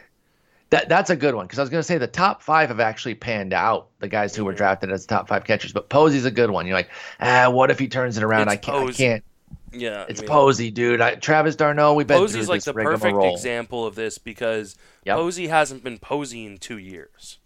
[0.70, 2.80] that that's a good one because I was going to say the top five have
[2.80, 3.88] actually panned out.
[4.00, 6.66] The guys who were drafted as top five catchers, but Posey's a good one.
[6.66, 8.48] You're like, ah, what if he turns it around?
[8.48, 9.24] I can't, I can't.
[9.72, 11.00] Yeah, it's I mean, Posey, dude.
[11.00, 15.16] I, Travis d'Arnaud, we've been Posey's like the perfect example of this because yep.
[15.16, 17.38] Posey hasn't been Posey in two years.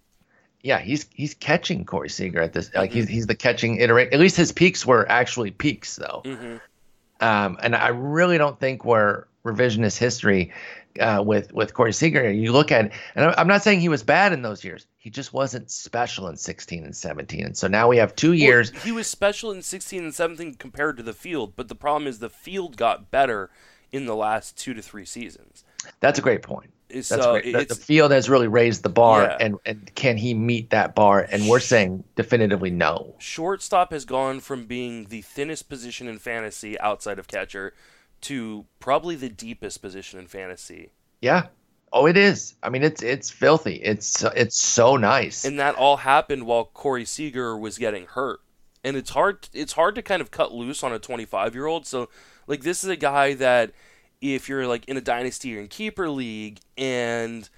[0.63, 2.73] Yeah, he's he's catching Corey Seager at this.
[2.75, 3.01] Like mm-hmm.
[3.01, 4.13] he's he's the catching iterate.
[4.13, 6.23] At least his peaks were actually peaks, though.
[6.25, 6.57] Mm-hmm.
[7.21, 10.53] Um, and I really don't think we're revisionist history
[11.01, 12.31] uh, with with Corey Seager.
[12.31, 14.87] You look at, and I'm not saying he was bad in those years.
[14.99, 17.45] He just wasn't special in 16 and 17.
[17.45, 18.73] And so now we have two years.
[18.73, 22.07] Well, he was special in 16 and 17 compared to the field, but the problem
[22.07, 23.51] is the field got better
[23.91, 25.65] in the last two to three seasons.
[26.01, 26.71] That's a great point.
[26.89, 27.53] That's so great.
[27.53, 29.37] The, the, field has really raised the bar, yeah.
[29.41, 31.27] and, and can he meet that bar?
[31.31, 33.15] And we're saying definitively no.
[33.19, 37.73] Shortstop has gone from being the thinnest position in fantasy outside of catcher
[38.23, 40.91] to probably the deepest position in fantasy.
[41.21, 41.47] Yeah.
[41.93, 42.55] Oh, it is.
[42.63, 43.75] I mean, it's it's filthy.
[43.77, 45.45] It's it's so nice.
[45.45, 48.41] And that all happened while Corey Seager was getting hurt.
[48.83, 51.87] And it's hard it's hard to kind of cut loose on a 25 year old.
[51.87, 52.09] So
[52.47, 53.73] like this is a guy that
[54.23, 57.49] if you're like in a dynasty or in keeper league and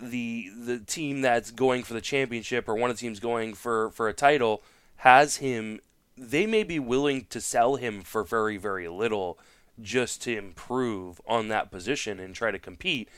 [0.00, 3.90] the the team that's going for the championship or one of the teams going for
[3.90, 4.62] for a title
[4.96, 5.80] has him
[6.16, 9.38] they may be willing to sell him for very very little
[9.80, 13.08] just to improve on that position and try to compete.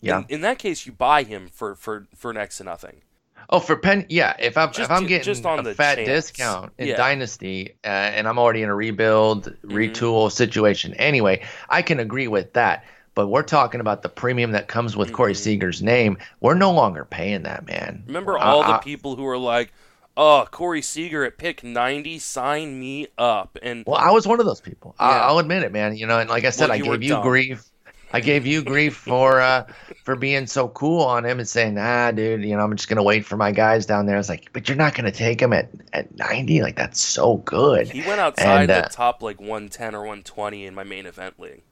[0.00, 0.18] Yeah.
[0.20, 3.02] In, in that case, you buy him for, for, for next to nothing.
[3.50, 4.34] Oh, for pen, yeah.
[4.38, 6.08] If I'm Just if I'm getting just on a the fat chance.
[6.08, 6.96] discount in Yeah.
[6.96, 9.70] Dynasty, uh, and I'm already in a rebuild, Mm-hmm.
[9.70, 12.84] retool situation anyway, I can agree with that.
[13.14, 15.42] But we're talking about the premium that comes with Corey Mm-hmm.
[15.42, 16.18] Seager's name.
[16.40, 18.02] We're no longer paying that, man.
[18.06, 19.72] Remember all the I- people who were like,
[20.18, 24.44] "Oh, Corey Seager at pick 90, sign me up." And Well, I was one of
[24.46, 24.94] those people.
[24.98, 25.26] I, Yeah.
[25.28, 25.96] I'll admit it, man.
[25.96, 27.22] You know, and like I said, Well, I gave you dumb.
[27.22, 27.64] grief.
[28.10, 29.66] I gave you grief for uh,
[30.02, 33.02] for being so cool on him and saying, "Nah, dude, you know, I'm just gonna
[33.02, 35.52] wait for my guys down there." I was like, "But you're not gonna take him
[35.52, 36.62] at at 90?
[36.62, 40.64] Like that's so good." he went outside And, uh, the top like 110 or 120
[40.64, 41.62] in my main event league.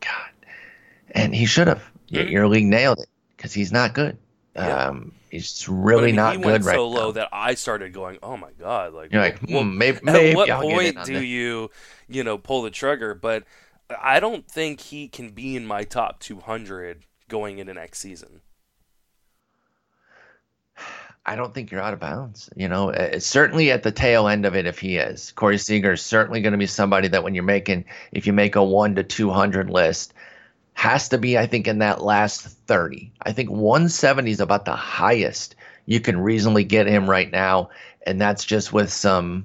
[0.00, 0.30] God,
[1.10, 1.82] and he should have.
[2.12, 2.30] Y Mhm.
[2.30, 4.16] Your league nailed it because he's not good.
[4.54, 4.86] Yeah.
[4.86, 7.54] Um, he's But, really I mean, not he good went right so low that I
[7.54, 11.04] started going, "Oh my god!" Like, You're like, well, hmm, maybe, at what I'll point
[11.04, 11.24] do this.
[11.24, 11.70] you,
[12.08, 13.14] you know, pull the trigger?
[13.14, 13.44] But
[14.00, 18.42] I don't think he can be in my top 200 going into next season.
[21.26, 22.48] I don't think you're out of bounds.
[22.56, 25.92] You know, uh, certainly at the tail end of it, if he is, Corey Seager
[25.92, 28.94] is certainly going to be somebody that when you're making, if you make a one
[28.94, 30.14] to 200 list,
[30.78, 33.10] has to be, I think, in that last 30.
[33.22, 35.56] I think 170 is about the highest
[35.86, 37.70] you can reasonably get him right now.
[38.06, 39.44] And that's just with some,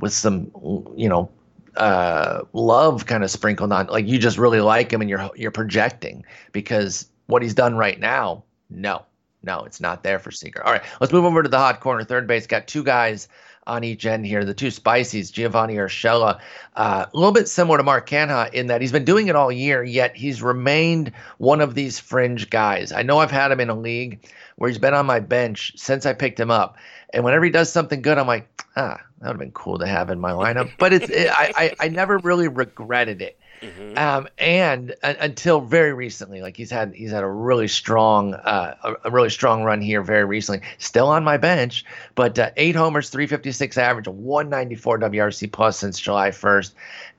[0.00, 0.50] with some,
[0.96, 1.30] you know,
[1.76, 3.86] uh, love kind of sprinkled on.
[3.86, 8.00] Like you just really like him and you're, you're projecting because what he's done right
[8.00, 9.06] now, no.
[9.44, 10.64] No, it's not there for Seager.
[10.64, 12.04] All right, let's move over to the hot corner.
[12.04, 13.28] Third base got two guys
[13.66, 14.44] on each end here.
[14.44, 16.40] The two Spiceys, Giovanni Urshela,
[16.76, 19.52] uh, a little bit similar to Mark Canha in that he's been doing it all
[19.52, 22.92] year, yet he's remained one of these fringe guys.
[22.92, 26.06] I know I've had him in a league where he's been on my bench since
[26.06, 26.76] I picked him up,
[27.12, 29.86] and whenever he does something good, I'm like, ah, that would have been cool to
[29.86, 30.70] have in my lineup.
[30.78, 33.38] But it's it, I, I I never really regretted it.
[33.62, 33.96] Mhm.
[33.96, 38.74] Um, and uh, until very recently, like he's had he's had a really strong uh,
[38.82, 40.66] a, a really strong run here very recently.
[40.78, 41.84] Still on my bench,
[42.16, 46.72] but uh, eight homers, 356 average, a 194 WRC plus since July 1st,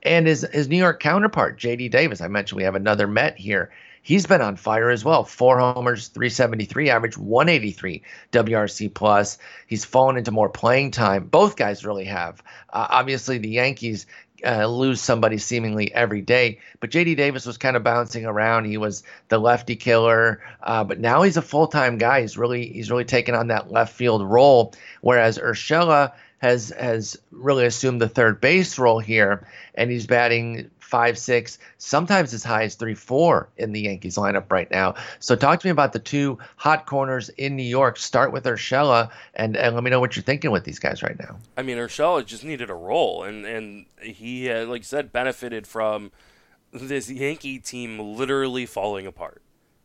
[0.04, 2.20] and his his New York counterpart JD Davis.
[2.20, 3.72] I mentioned we have another Met here.
[4.06, 5.24] He's been on fire as well.
[5.24, 9.38] Four homers, 373 average, 183 WRC plus.
[9.66, 11.26] He's fallen into more playing time.
[11.26, 12.44] Both guys really have.
[12.70, 14.06] Uh, obviously, the Yankees
[14.46, 16.60] uh, lose somebody seemingly every day.
[16.82, 18.66] But JD Davis was kind of bouncing around.
[18.66, 22.22] He was the lefty killer, uh, but now he's a full time guy.
[22.22, 24.74] He's really he's really taken on that left field role.
[25.00, 31.18] Whereas Urshela has has really assumed the third base role here, and he's batting five
[31.18, 34.94] six, sometimes as high as three four in the Yankees lineup right now.
[35.18, 37.98] So talk to me about the two hot corners in New York.
[37.98, 41.18] Start with Urshela, and, and let me know what you're thinking with these guys right
[41.18, 41.36] now.
[41.58, 45.66] I mean, Urshela just needed a role, and and he, uh, like you said, benefited
[45.66, 46.12] from
[46.72, 49.42] this Yankee team literally falling apart.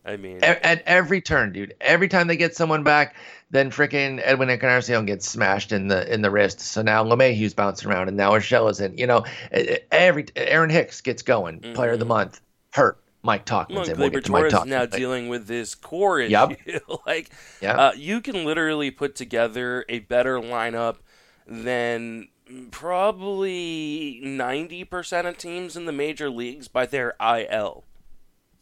[0.08, 1.74] I mean, at, at every turn, dude.
[1.80, 3.14] Every time they get someone back,
[3.50, 6.60] then freaking Edwin Encarnacion gets smashed in the in the wrist.
[6.60, 8.96] So now LeMahieu's bouncing around, and now Urshela's in.
[8.96, 9.24] You know,
[9.92, 12.40] every Aaron Hicks gets going, player of the month,
[12.72, 12.98] hurt.
[13.20, 16.30] Mike Tauchman, Look, and we'll Mike is now dealing with this core issue.
[16.30, 16.82] Yep.
[17.06, 17.30] like,
[17.60, 17.76] Yeah.
[17.76, 20.98] uh, you can literally put together a better lineup
[21.44, 22.28] than
[22.70, 27.84] probably 90% of teams in the major leagues by their IL.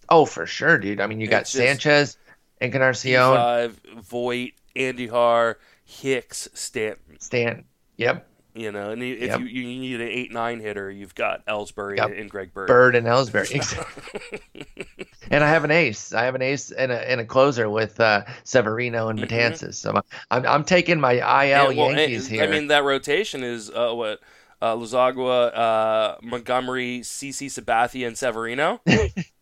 [0.08, 1.00] Oh, for sure, dude.
[1.00, 2.16] I mean, you got It's Sanchez,
[2.60, 7.18] Encarnacion, Five, Voit, Andy Har, Hicks, Stanton.
[7.20, 7.64] Stan.
[7.96, 8.26] Yep.
[8.54, 9.40] You know, and if Yep.
[9.40, 12.10] you, you need an 8 9 hitter, you've got Ellsbury Yep.
[12.16, 12.66] and Greg Bird.
[12.68, 13.52] Bird and Ellsbury.
[15.30, 16.14] and I have an ace.
[16.14, 19.28] I have an ace and a, and a closer with uh, Severino and Mhm.
[19.28, 19.74] Betances.
[19.74, 20.00] So
[20.30, 22.44] I'm, I'm taking my IL And, well, Yankees here.
[22.44, 24.20] I mean, that rotation is uh, what?
[24.62, 28.80] Uh, Loaisiga, uh, Montgomery, CC Sabathia, and Severino.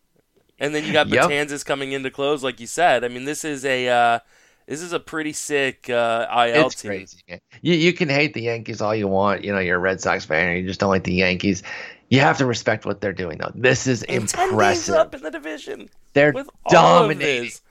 [0.59, 1.65] and then you got Yep.
[1.65, 3.03] Coming into close, like you said.
[3.03, 4.19] I mean, this is a uh,
[4.67, 6.89] this is a pretty sick uh, IL it's team.
[6.89, 7.17] crazy.
[7.61, 9.43] You you can hate the Yankees all you want.
[9.43, 11.63] You know, you're a Red Sox fan, you just don't like the Yankees.
[12.09, 13.51] You have to respect what they're doing, though.
[13.55, 14.93] This is And impressive.
[14.95, 17.45] up in the division They're with dominating.
[17.45, 17.61] this.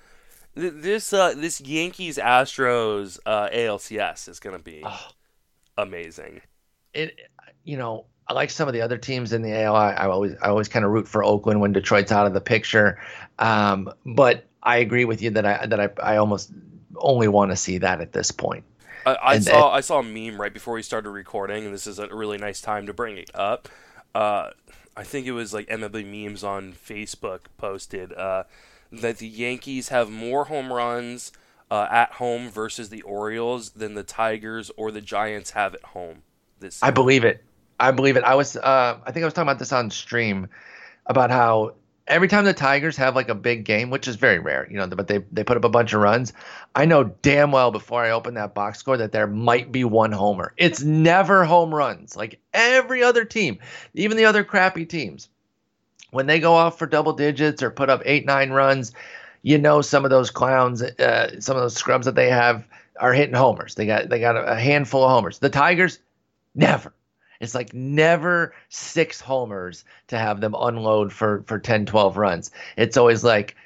[0.57, 5.09] This uh, this Yankees Astros uh, ALCS is going to be Oh.
[5.79, 6.41] amazing.
[6.93, 7.19] It,
[7.65, 9.77] you know, I like some of the other teams in the AL.
[9.77, 12.41] I, I always I always kind of root for Oakland when Detroit's out of the
[12.41, 12.99] picture.
[13.39, 16.51] Um, but I agree with you that I that I, I almost
[16.97, 18.65] only want to see that at this point.
[19.05, 21.87] I, I And- saw I saw a meme right before we started recording, and this
[21.87, 23.69] is a really nice time to bring it up.
[24.15, 24.51] Uh,
[24.97, 28.45] I think it was like MLB memes on Facebook posted uh,
[28.93, 31.33] that the Yankees have more home runs
[31.71, 36.23] uh, at home versus the Orioles than the Tigers or the Giants have at home.
[36.61, 37.43] This I believe it.
[37.79, 38.25] I believe it.
[38.25, 40.49] I was uh, I think I was talking about this on stream
[41.07, 41.75] about how
[42.07, 44.87] every time the Tigers have like a big game, which is very rare, you know,
[44.87, 46.33] but they they put up a bunch of runs,
[46.75, 50.13] I know damn well before I open that box score that there might be one
[50.13, 50.53] homer.
[50.57, 52.17] It's never home runs.
[52.17, 53.59] Like every other team,
[53.95, 55.29] even the other crappy teams,
[56.11, 58.93] when they go off for double digits or put up eight nine runs,
[59.43, 62.67] you know some of those clowns, uh, some of those scrubs that they have
[63.01, 63.75] are hitting homers.
[63.75, 65.39] They got they got a handful of homers.
[65.39, 65.99] The Tigers,
[66.55, 66.93] never.
[67.41, 72.51] It's like never six homers to have them unload for for 10, 12 runs.
[72.77, 73.57] It's always like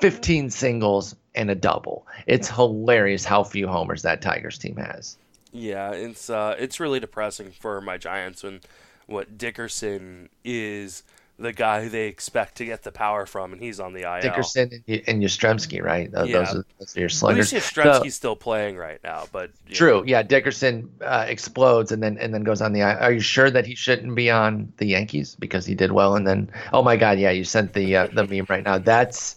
[0.00, 2.06] 15 singles and a double.
[2.26, 5.16] It's hilarious how few homers that Tigers team has.
[5.52, 8.60] Yeah, it's uh, it's really depressing for my Giants when
[9.06, 11.02] what Dickerson is
[11.38, 14.22] the guy who they expect to get the power from, and he's on the IL.
[14.22, 16.10] Dickerson and Yastrzemski, right?
[16.10, 16.38] Those, yeah.
[16.38, 17.52] those, are, those are your sluggers.
[17.52, 19.98] At least Yastrzemski's so, still playing right now, but true.
[19.98, 20.04] Know.
[20.06, 22.82] Yeah, Dickerson uh, explodes and then and then goes on the.
[22.82, 26.16] I Are you sure that he shouldn't be on the Yankees because he did well?
[26.16, 28.78] And then, oh my God, yeah, you sent the uh, the meme right now.
[28.78, 29.36] That's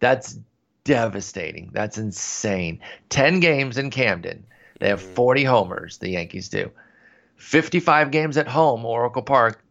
[0.00, 0.38] that's
[0.84, 1.70] devastating.
[1.72, 2.80] That's insane.
[3.10, 4.44] Ten games in Camden.
[4.80, 5.14] They have mm-hmm.
[5.14, 5.98] 40 homers.
[5.98, 6.70] The Yankees do.
[7.36, 9.62] 55 games at home, Oracle Park.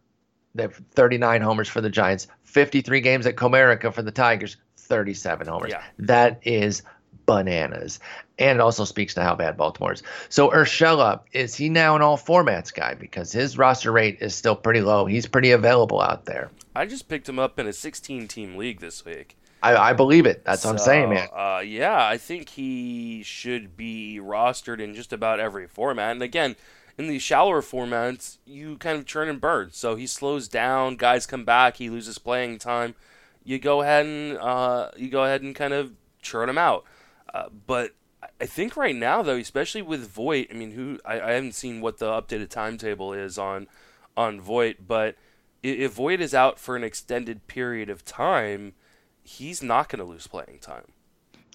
[0.54, 5.46] They have 39 homers for the Giants, 53 games at Comerica for the Tigers, 37
[5.46, 5.70] homers.
[5.70, 5.82] Yeah.
[5.98, 6.82] That is
[7.26, 8.00] bananas.
[8.38, 10.02] And it also speaks to how bad Baltimore is.
[10.28, 12.94] So Urshela, is he now an all formats guy?
[12.94, 15.06] Because his roster rate is still pretty low.
[15.06, 16.50] He's pretty available out there.
[16.74, 19.36] I just picked him up in a 16 team league this week.
[19.62, 20.44] I, I believe it.
[20.44, 21.28] That's so, what I'm saying, man.
[21.34, 26.12] Uh, yeah, I think he should be rostered in just about every format.
[26.12, 26.56] And again,
[26.98, 29.70] in these shallower formats, you kind of churn and burn.
[29.72, 32.96] So he slows down, guys come back, he loses playing time.
[33.44, 36.84] You go ahead and uh, you go ahead and kind of churn him out.
[37.32, 37.92] Uh, but
[38.40, 41.80] I think right now, though, especially with Voit, I mean, who I, I, haven't seen
[41.80, 43.68] what the updated timetable is on
[44.16, 45.14] on Voit, but
[45.62, 48.74] if Voit is out for an extended period of time,
[49.22, 50.92] he's not going to lose playing time.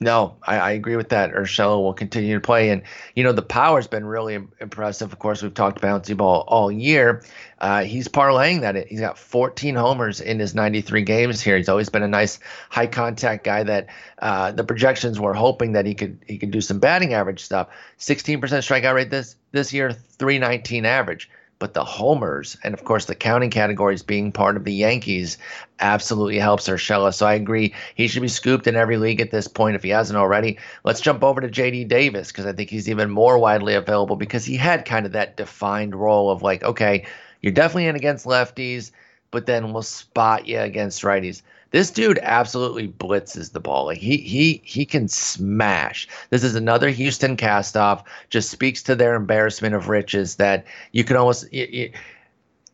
[0.01, 1.33] No, I, I, agree with that.
[1.33, 2.81] Urshela will continue to play, and
[3.15, 5.13] you know the power's been really impressive.
[5.13, 7.23] Of course, we've talked bouncy ball all year.
[7.59, 8.87] Uh, he's parlaying that.
[8.87, 11.57] He's got 14 homers in his 93 games here.
[11.57, 12.39] He's always been a nice
[12.69, 13.63] high contact guy.
[13.63, 13.87] That
[14.19, 17.69] uh, the projections were hoping that he could he could do some batting average stuff.
[17.99, 21.29] 16% strikeout rate this this year, 319 average
[21.59, 25.37] but the homers and of course the counting categories being part of the Yankees
[25.79, 27.13] absolutely helps Urshela.
[27.13, 29.89] So I agree he should be scooped in every league at this point if he
[29.89, 30.57] hasn't already.
[30.83, 34.45] Let's jump over to JD Davis because I think he's even more widely available because
[34.45, 37.05] he had kind of that defined role of like, okay,
[37.41, 38.91] you're definitely in against lefties,
[39.31, 41.41] but then we'll spot you against righties.
[41.73, 43.85] This dude absolutely blitzes the ball.
[43.87, 46.07] Like he he he can smash.
[46.29, 48.03] This is another Houston castoff.
[48.29, 51.51] Just speaks to their embarrassment of riches that you can almost.
[51.51, 51.91] You, you,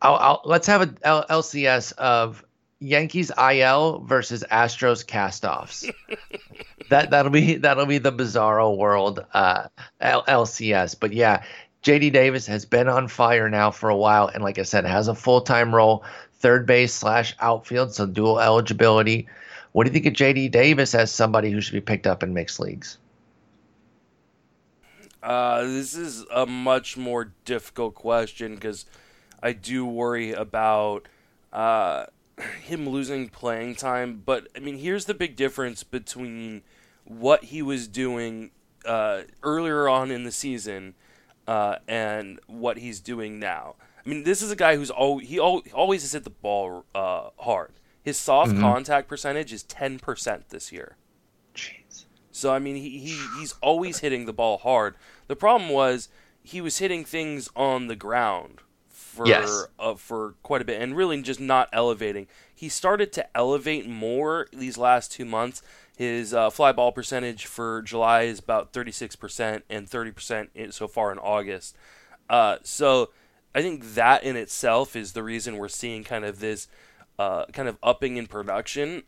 [0.02, 2.44] I'll, I'll, let's have a L- LCS of
[2.82, 5.90] Yankees IL versus Astros castoffs.
[6.90, 9.70] that that'll be that'll be the bizarro world uh,
[10.02, 10.98] L- LCS.
[11.00, 11.44] But yeah,
[11.84, 15.08] JD Davis has been on fire now for a while, and like I said, has
[15.08, 16.04] a full time role
[16.40, 19.28] third base slash outfield, so dual eligibility.
[19.72, 22.34] What do you think of JD Davis as somebody who should be picked up in
[22.34, 22.98] mixed leagues?
[25.22, 28.86] Uh, this is a much more difficult question because
[29.44, 31.08] I do worry about
[31.52, 32.06] uh,
[32.64, 34.24] him losing playing time.
[34.26, 36.64] But I mean, here's the big difference between
[37.04, 38.52] what he was doing
[38.86, 40.96] uh, earlier on in the season
[41.48, 43.76] uh, and what he's doing now.
[44.06, 46.86] I mean, this is a guy who's al- he al- always has hit the ball
[46.96, 47.74] uh, hard.
[48.02, 48.62] His soft mm-hmm.
[48.62, 50.96] contact percentage is ten percent this year.
[51.54, 52.06] Jeez.
[52.32, 54.96] So I mean, he, he he's always hitting the ball hard.
[55.28, 56.10] The problem was
[56.42, 59.68] he was hitting things on the ground for yes.
[59.78, 62.28] uh, for quite a bit, and really just not elevating.
[62.56, 65.62] He started to elevate more these last two months.
[65.98, 71.18] His uh, fly ball percentage for July is about 36% and 30% so far in
[71.18, 71.76] August.
[72.30, 73.10] Uh, so
[73.54, 76.68] I think that in itself is the reason we're seeing kind of this
[77.18, 79.04] uh, kind of upping in production.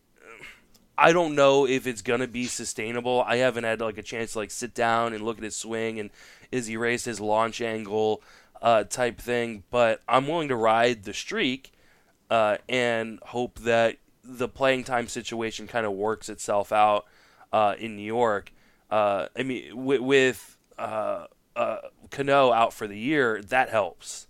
[0.98, 3.24] I don't know if it's gonna be sustainable.
[3.26, 6.00] I haven't had like a chance to like sit down and look at his swing
[6.00, 6.10] and
[6.52, 8.22] is he raised his launch angle
[8.62, 9.64] uh, type thing.
[9.72, 11.72] But I'm willing to ride the streak
[12.30, 17.06] uh, and hope that the playing time situation kind of works itself out
[17.52, 18.52] uh, in New York.
[18.90, 21.78] Uh, I mean, with, with uh, uh,
[22.10, 24.28] Cano out for the year, that helps.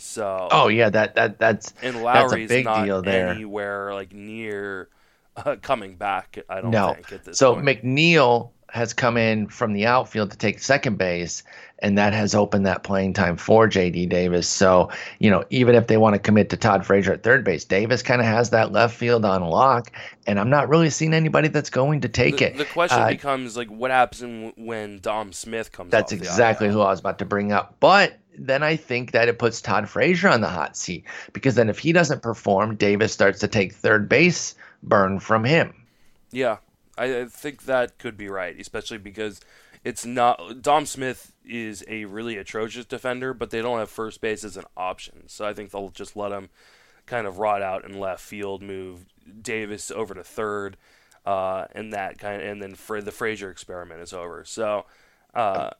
[0.00, 3.28] So oh yeah, that that that's and Lowrie's that's a big not deal there.
[3.28, 4.88] anywhere like near
[5.36, 6.38] uh, coming back.
[6.48, 6.94] I don't no.
[6.94, 7.66] think at this so point.
[7.66, 11.42] McNeil has come in from the outfield to take second base,
[11.80, 14.48] and that has opened that playing time for JD Davis.
[14.48, 17.64] So, you know, even if they want to commit to Todd Frazier at third base,
[17.64, 19.92] Davis kind of has that left field on lock,
[20.26, 22.58] and I'm not really seeing anybody that's going to take the, it.
[22.58, 25.90] The question uh, becomes like, what happens when Dom Smith comes?
[25.90, 28.16] That's exactly who I was about to bring up, but.
[28.38, 31.04] Then I think that it puts Todd Frazier on the hot seat
[31.34, 35.74] because then if he doesn't perform, Davis starts to take third base burn from him.
[36.30, 36.58] Yeah,
[37.00, 39.40] I, think that could be right, especially because
[39.84, 44.44] it's not Dom Smith is a really atrocious defender, but they don't have first base
[44.44, 45.28] as an option.
[45.28, 46.50] So I think they'll just let him
[47.06, 49.06] kind of rot out in left field, move
[49.42, 50.76] Davis over to third,
[51.24, 54.44] uh, and that kind of, and then for the Frazier experiment is over.
[54.44, 54.84] So
[55.34, 55.70] uh,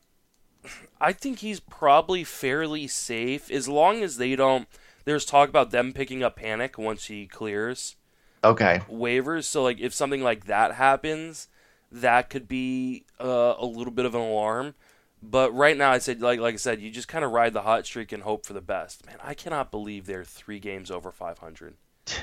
[1.01, 4.66] I think he's probably fairly safe as long as they don't.
[5.05, 7.97] There's talk about them picking up Panik once he clears.
[8.43, 8.80] Okay.
[8.91, 9.45] Waivers.
[9.45, 11.49] So like if something like that happens,
[11.93, 14.74] that could be uh, a little bit of an alarm.
[15.22, 17.62] But right now, I said like like I said, you just kind of ride the
[17.62, 19.05] hot streak and hope for the best.
[19.07, 21.74] Man, I cannot believe they're three games over 500.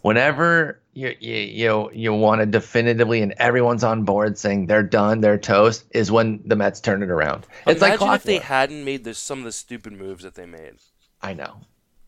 [0.00, 5.20] Whenever you you you, you want to definitively and everyone's on board saying they're done,
[5.20, 7.46] they're toast, is when the Mets turn it around.
[7.66, 10.46] It's Imagine like if they hadn't made this, some of the stupid moves that they
[10.46, 10.76] made.
[11.20, 11.60] I know.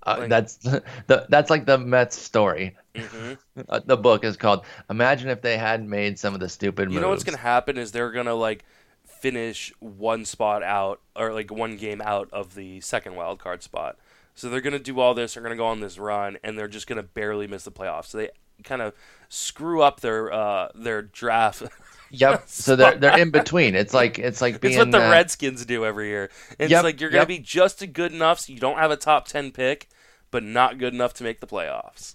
[0.04, 0.56] Uh, like, that's
[1.06, 2.76] the that's like the Mets story.
[2.94, 3.34] Mm-hmm.
[3.68, 6.94] Uh, the book is called "Imagine if they had made some of the stupid." You
[6.94, 7.02] moves.
[7.02, 8.64] know what's gonna happen is they're gonna like
[9.04, 13.98] finish one spot out or like one game out of the second wild card spot.
[14.34, 15.34] So they're gonna do all this.
[15.34, 18.06] They're gonna go on this run, and they're just gonna barely miss the playoffs.
[18.06, 18.30] So they
[18.64, 18.94] kind of
[19.28, 21.62] screw up their uh, their draft.
[22.12, 22.44] Yep.
[22.46, 23.74] so they're they're in between.
[23.74, 26.30] It's like it's like being, it's what the uh, Redskins do every year.
[26.58, 27.28] It's yep, like you're gonna yep.
[27.28, 29.88] be just good enough so you don't have a top ten pick,
[30.30, 32.14] but not good enough to make the playoffs.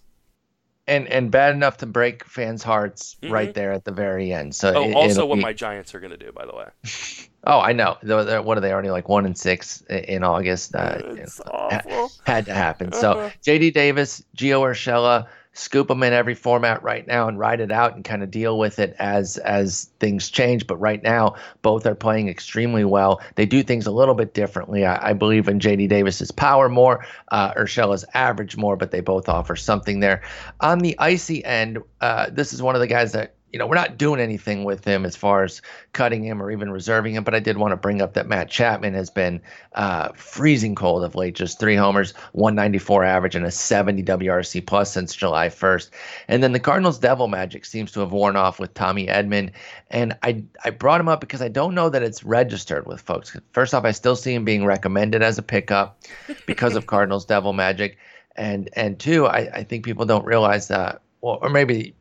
[0.88, 3.34] And and bad enough to break fans' hearts mm-hmm.
[3.34, 4.56] right there at the very end.
[4.56, 5.42] So oh, it, also what be...
[5.42, 6.68] my Giants are gonna do, by the way.
[7.44, 7.98] oh, I know.
[8.04, 10.76] What are they already like one and six in August?
[10.76, 12.12] Uh, it's awful.
[12.26, 12.94] Had to happen.
[12.94, 13.32] So.
[13.44, 13.72] J.D.
[13.72, 15.28] Davis, Gio Urshela
[15.58, 18.58] scoop them in every format right now and ride it out and kind of deal
[18.58, 20.68] with it as as things change.
[20.68, 23.22] But right now, both are playing extremely well.
[23.36, 24.86] They do things a little bit differently.
[24.86, 25.88] I, I believe in J.D.
[25.88, 30.22] Davis's power more, uh, Urshela's average more, but they both offer something there.
[30.62, 33.76] On the icy end, uh, this is one of the guys that you know, we're
[33.76, 35.62] not doing anything with him as far as
[35.94, 37.24] cutting him or even reserving him.
[37.24, 39.42] But I did want to bring up that Matt Chapman has been
[39.74, 41.34] uh, freezing cold of late.
[41.34, 45.90] Just three homers, 194 average, and a 70 WRC plus since July 1st.
[46.28, 49.52] And then the Cardinals' devil magic seems to have worn off with Tommy Edman.
[49.90, 53.38] And I I brought him up because I don't know that it's registered with folks.
[53.54, 56.04] First off, I still see him being recommended as a pickup
[56.46, 57.98] because of Cardinals' devil magic.
[58.36, 61.96] And and two, I, I think people don't realize that, well, or maybe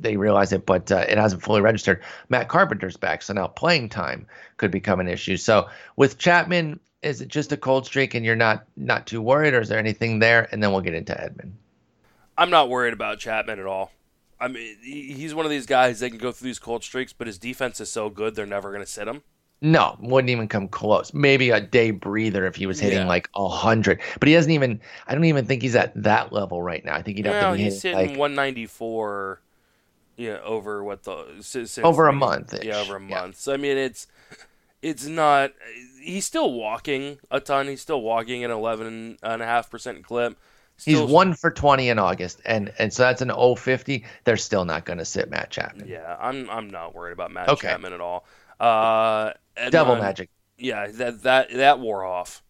[0.00, 2.02] they realize it, but uh, it hasn't fully registered.
[2.28, 4.26] Matt Carpenter's back, so now playing time
[4.56, 5.36] could become an issue.
[5.36, 9.54] So with Chapman, is it just a cold streak, and you're not not too worried,
[9.54, 10.48] or is there anything there?
[10.52, 11.52] And then we'll get into Edman.
[12.36, 13.92] I'm not worried about Chapman at all.
[14.40, 17.26] I mean, he's one of these guys that can go through these cold streaks, but
[17.26, 19.22] his defense is so good they're never going to sit him.
[19.62, 21.12] No, wouldn't even come close.
[21.12, 23.06] Maybe a day breather if he was hitting yeah.
[23.06, 24.80] like a hundred, but he doesn't even.
[25.06, 26.94] I don't even think he's at that level right now.
[26.94, 29.42] I think he'd have no, to be he's hitting hitting like 194
[30.20, 32.54] yeah, over what the since over a month.
[32.62, 33.10] Yeah, over a month.
[33.10, 33.38] Yeah.
[33.38, 34.06] So I mean, it's
[34.82, 35.52] it's not.
[36.02, 37.68] He's still walking a ton.
[37.68, 40.38] He's still walking at eleven and a half percent clip.
[40.76, 44.04] Still, he's one for twenty in August, and and so that's an 050.
[44.24, 45.88] They're still not going to sit Matt Chapman.
[45.88, 47.68] Yeah, I'm I'm not worried about Matt okay.
[47.68, 48.26] Chapman at all.
[48.58, 49.32] Uh,
[49.70, 50.28] Devil magic.
[50.58, 52.42] Yeah, that that that wore off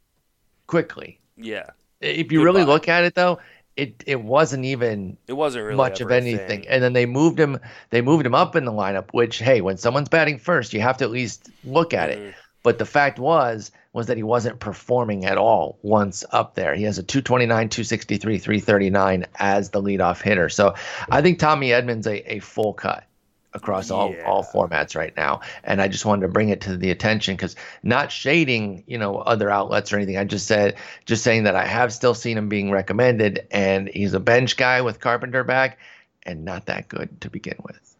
[0.67, 1.21] quickly.
[1.37, 1.71] Yeah.
[2.01, 2.45] If you Goodbye.
[2.45, 3.41] really look at it, though,
[3.81, 6.69] it it wasn't even it wasn't really much of anything.
[6.69, 7.59] And then they moved him
[7.89, 10.99] they moved him up in the lineup, which hey, when someone's batting first, you have
[10.99, 12.27] to at least look at mm-hmm.
[12.27, 12.35] it.
[12.63, 16.75] But the fact was was that he wasn't performing at all once up there.
[16.75, 20.51] He has a 229, 263, 339 as the leadoff hitter.
[20.51, 20.75] So
[21.11, 23.05] I think Tommy Edman's a, a full cut
[23.53, 25.41] across all, all formats right now.
[25.65, 29.17] And I just wanted to bring it to the attention because not shading, you know,
[29.17, 30.17] other outlets or anything.
[30.17, 34.15] I just said, just saying that I have still seen him being recommended and he's
[34.15, 35.79] a bench guy with Carpenter back
[36.25, 37.97] and not that good to begin with.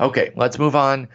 [0.00, 1.08] Okay, let's move on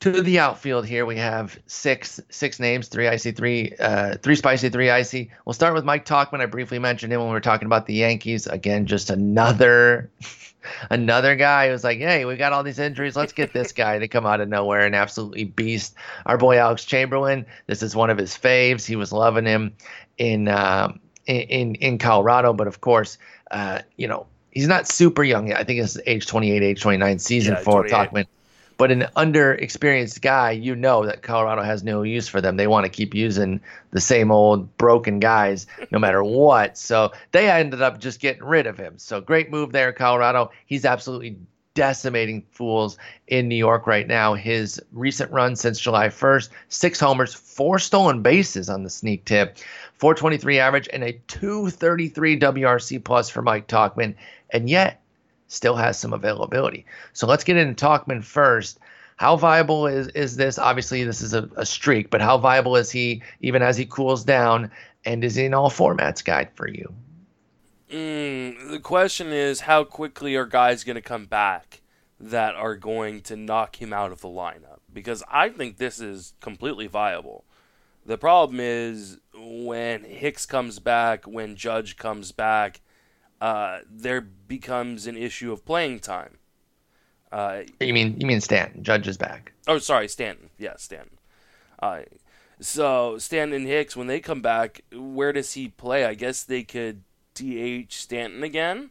[0.00, 1.04] to the outfield here.
[1.04, 5.30] We have six six names, three icy, three uh, three spicy, three icy.
[5.44, 7.94] We'll start with Mike Tauchman I briefly mentioned him when we were talking about the
[7.94, 8.46] Yankees.
[8.46, 10.10] Again, just another
[10.90, 13.14] another guy who's like, hey, we got all these injuries.
[13.14, 15.94] Let's get this guy to come out of nowhere and absolutely beast.
[16.24, 17.44] Our boy Alex Chamberlain.
[17.66, 18.86] This is one of his faves.
[18.86, 19.76] He was loving him
[20.16, 20.92] in uh,
[21.26, 23.18] in in Colorado, but of course,
[23.50, 25.60] uh, you know, he's not super young yet.
[25.60, 28.24] I think it's age 28, age 29 season yeah, for Tauchman.
[28.80, 32.56] But an underexperienced guy, you know that Colorado has no use for them.
[32.56, 33.60] They want to keep using
[33.90, 36.78] the same old broken guys no matter what.
[36.78, 38.94] So they ended up just getting rid of him.
[38.96, 40.50] So great move there, Colorado.
[40.64, 41.36] He's absolutely
[41.74, 42.96] decimating fools
[43.28, 44.32] in New York right now.
[44.32, 49.58] His recent run since July 1st, six homers, four stolen bases on the sneak tip,
[49.98, 54.14] 423 average, and a 233 WRC plus for Mike Tauchman.
[54.54, 55.02] And yet,
[55.50, 56.86] still has some availability.
[57.12, 58.78] So let's get into Tauchman first.
[59.16, 60.58] How viable is, is this?
[60.58, 64.24] Obviously, this is a, a streak, but how viable is he even as he cools
[64.24, 64.70] down?
[65.04, 66.94] And is he in all formats guide for you?
[67.90, 71.82] Mm, the question is, how quickly are guys going to come back
[72.18, 74.78] that are going to knock him out of the lineup?
[74.92, 77.44] Because I think this is completely viable.
[78.06, 82.80] The problem is when Hicks comes back, when Judge comes back,
[83.40, 86.36] uh, there becomes an issue of playing time.
[87.32, 88.82] Uh, you mean you mean Stanton?
[88.82, 89.52] Judge is back.
[89.68, 90.50] Oh, sorry, Stanton.
[90.58, 91.18] Yeah, Stanton.
[91.80, 92.00] Uh,
[92.60, 96.04] so Stanton and Hicks, when they come back, where does he play?
[96.04, 97.02] I guess they could
[97.34, 98.90] DH Stanton again.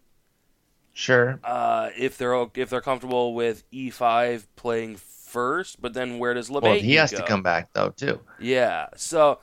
[0.94, 1.40] Sure.
[1.44, 6.50] Uh, if they're if they're comfortable with E five playing first, but then where does
[6.50, 7.18] LeMahieu Well, he has go?
[7.18, 8.20] to come back though too.
[8.40, 8.88] Yeah.
[8.96, 9.40] So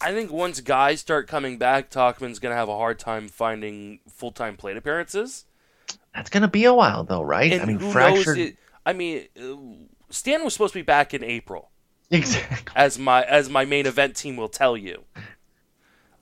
[0.00, 4.00] I think once guys start coming back, Tauchman's going to have a hard time finding
[4.08, 5.44] full time plate appearances.
[6.14, 7.52] That's gonna be a while though, right?
[7.52, 8.38] And I mean, fractured.
[8.38, 9.56] It, I mean, uh,
[10.08, 11.70] Stan was supposed to be back in April,
[12.10, 12.72] Exactly.
[12.74, 15.04] as my as my main event team will tell you.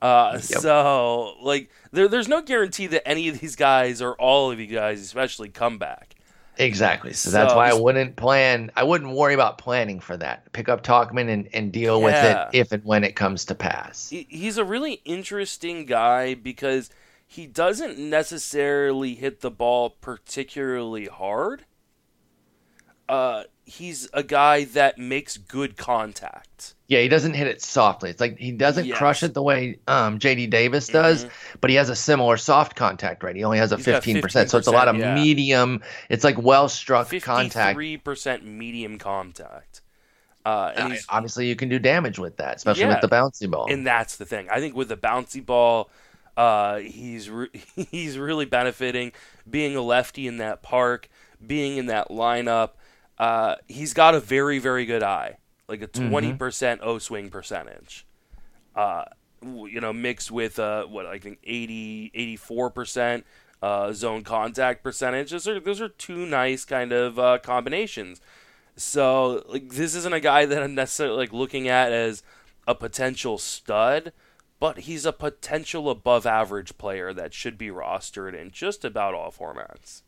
[0.02, 0.42] Uh, Yep.
[0.60, 4.66] So, like, there, there's no guarantee that any of these guys or all of you
[4.66, 6.13] guys, especially, come back.
[6.58, 7.12] Exactly.
[7.12, 8.70] So that's why I wouldn't plan.
[8.76, 10.52] I wouldn't worry about planning for that.
[10.52, 12.04] Pick up Tauchman and, and deal Yeah.
[12.04, 12.14] with
[12.52, 14.10] it if and when it comes to pass.
[14.10, 16.90] He's a really interesting guy because
[17.26, 21.64] he doesn't necessarily hit the ball particularly hard.
[23.08, 26.74] Uh, he's a guy that makes good contact.
[26.86, 28.10] Yeah, he doesn't hit it softly.
[28.10, 28.98] It's like he doesn't Yes.
[28.98, 31.26] crush it the way um, JD Davis does,
[31.60, 33.36] but he has a similar soft contact rate.
[33.36, 34.50] He only has a 15%.
[34.50, 35.14] So it's a lot of yeah.
[35.14, 35.82] medium.
[36.10, 37.54] It's like well struck contact.
[37.54, 39.80] Fifty-three percent medium contact.
[40.44, 42.88] Uh, and Uh, obviously, you can do damage with that, especially Yeah.
[42.88, 43.72] with the bouncy ball.
[43.72, 44.48] and that's the thing.
[44.50, 45.88] I think with the bouncy ball,
[46.36, 47.48] uh, he's re-
[47.90, 49.12] he's really benefiting
[49.48, 51.08] being a lefty in that park,
[51.44, 52.70] being in that lineup.
[53.18, 55.38] Uh, he's got a very very good eye,
[55.68, 58.06] like a 20 percent O swing percentage.
[58.74, 59.04] Uh,
[59.42, 63.26] you know, mixed with uh, what I think 80 84 percent
[63.62, 65.30] uh, zone contact percentage.
[65.30, 68.20] Those are those are two nice kind of uh, combinations.
[68.76, 72.22] So like this isn't a guy that I'm necessarily like looking at as
[72.66, 74.12] a potential stud,
[74.60, 79.30] but he's a potential above average player that should be rostered in just about all
[79.30, 80.02] formats.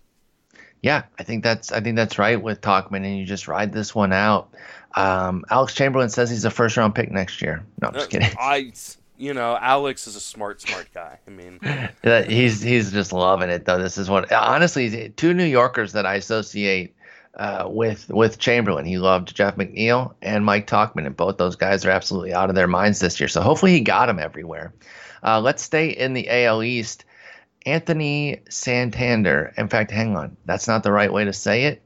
[0.82, 3.94] Yeah, I think that's I think that's right with Tauchman, and you just ride this
[3.94, 4.50] one out.
[4.94, 7.64] Um, Alex Chamberlain says he's a first round pick next year.
[7.80, 8.30] No, I'm just kidding.
[8.38, 8.72] I
[9.18, 11.18] you know, Alex is a smart smart guy.
[11.26, 11.60] I mean,
[12.28, 13.80] he's he's just loving it though.
[13.80, 16.94] This is what honestly two New Yorkers that I associate
[17.36, 18.84] uh, with with Chamberlain.
[18.84, 22.54] He loved Jeff McNeil and Mike Tauchman, and both those guys are absolutely out of
[22.54, 23.28] their minds this year.
[23.28, 24.72] So hopefully he got him everywhere.
[25.22, 27.04] Uh, let's stay in the AL East.
[27.66, 29.52] Anthony Santander.
[29.58, 31.82] In fact, hang on, that's not the right way to say it.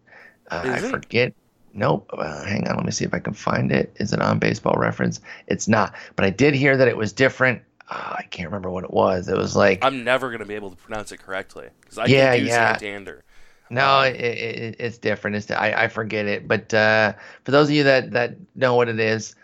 [0.51, 0.81] Uh, I it?
[0.81, 1.35] forget.
[1.73, 2.11] Nope.
[2.13, 2.77] Uh, hang on.
[2.77, 3.93] Let me see if I can find it.
[3.97, 5.21] Is it on Baseball Reference?
[5.47, 5.95] It's not.
[6.17, 7.63] But I did hear that it was different.
[7.89, 9.29] Uh, I can't remember what it was.
[9.29, 12.33] It was like I'm never gonna be able to pronounce it correctly because I Yeah,
[12.33, 12.49] can do yeah.
[12.49, 13.25] Santander.
[13.71, 15.37] No, it, it, it's different.
[15.37, 16.49] It's I, I forget it.
[16.49, 17.15] But uh,
[17.45, 19.37] for those of you that, that know what it is,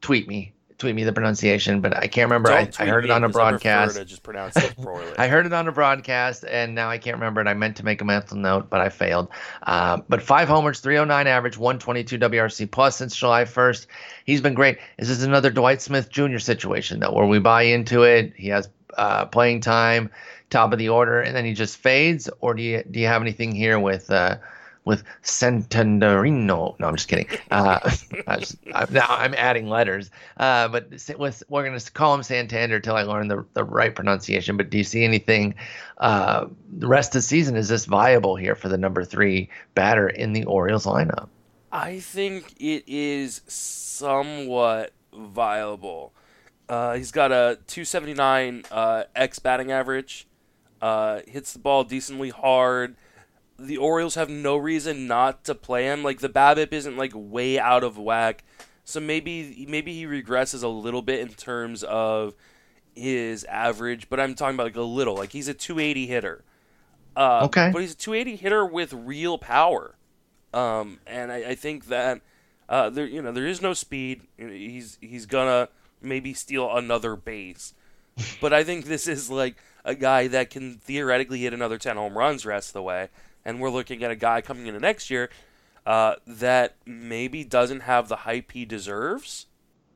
[0.00, 0.54] tweet me.
[0.78, 1.80] Tweet me the pronunciation.
[1.80, 2.50] But I can't remember.
[2.50, 3.96] I, I heard it on a I broadcast.
[3.96, 5.10] To just pronounce it poorly.
[5.18, 7.46] I heard it on a broadcast, and now I can't remember it.
[7.46, 9.28] I meant to make a mental note, but I failed.
[9.62, 13.86] Uh, but five homers, 309 average, 122 WRC plus since July 1st.
[14.24, 14.78] He's been great.
[14.98, 16.38] This Is this another Dwight Smith Jr.
[16.38, 18.34] situation, though, where we buy into it?
[18.36, 20.10] He has uh, playing time,
[20.50, 22.28] top of the order, and then he just fades?
[22.40, 24.36] Or do you do you have anything here with uh,
[24.86, 26.78] with Santanderino?
[26.78, 27.26] No, I'm just kidding.
[27.50, 27.80] Uh,
[28.26, 30.10] I was, I, now I'm adding letters.
[30.38, 33.94] Uh, but with, we're going to call him Santander till I learn the, the right
[33.94, 34.56] pronunciation.
[34.56, 35.56] But do you see anything
[35.98, 36.46] uh,
[36.78, 37.56] the rest of the season?
[37.56, 41.28] Is this viable here for the number three batter in the Orioles lineup?
[41.70, 46.14] I think it is somewhat viable.
[46.68, 50.26] Uh, he's got a 279 uh, X batting average.
[50.80, 52.96] Uh, hits the ball decently hard.
[53.58, 56.02] The Orioles have no reason not to play him.
[56.02, 58.44] Like the BABIP isn't like way out of whack,
[58.84, 62.34] so maybe maybe he regresses a little bit in terms of
[62.94, 64.08] his average.
[64.08, 65.14] But I'm talking about like a little.
[65.14, 66.44] Like he's a 280 hitter.
[67.16, 67.70] Uh, Okay.
[67.72, 69.94] But he's a 280 hitter with real power.
[70.52, 72.20] Um, and I, I think that
[72.68, 74.22] uh, there, you know, there is no speed.
[74.36, 75.68] He's he's gonna
[76.02, 77.74] maybe steal another base,
[78.40, 82.16] but I think this is like a guy that can theoretically hit another ten home
[82.16, 83.08] runs rest of the way.
[83.46, 85.30] And we're looking at a guy coming into next year
[85.86, 89.46] uh, that maybe doesn't have the hype he deserves.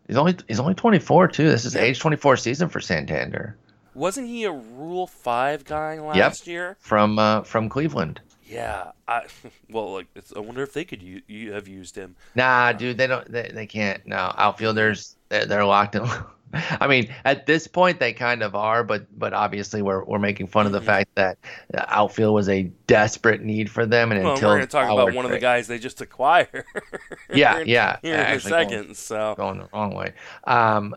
[0.06, 1.48] He's only he's only 24 too.
[1.48, 1.82] This is yeah.
[1.82, 3.56] age 24 season for Santander.
[3.94, 6.46] Wasn't he a Rule Five guy last yep.
[6.46, 8.20] year from uh, from Cleveland?
[8.46, 9.26] Yeah, I
[9.70, 12.14] well, like I wonder if they could u- have used him.
[12.36, 13.30] Nah, dude, they don't.
[13.30, 14.06] They, they can't.
[14.06, 16.08] No, outfielders they're, they're locked in.
[16.52, 20.48] I mean, at this point they kind of are, but but obviously we're we're making
[20.48, 20.86] fun of the mm-hmm.
[20.86, 21.38] fact that
[21.74, 25.14] outfield was a desperate need for them, and well, until we're going to talk about
[25.14, 26.64] one of the guys they just acquired.
[27.32, 28.82] yeah, yeah, here in a second.
[28.82, 30.12] Going, so going the wrong way.
[30.44, 30.96] Um,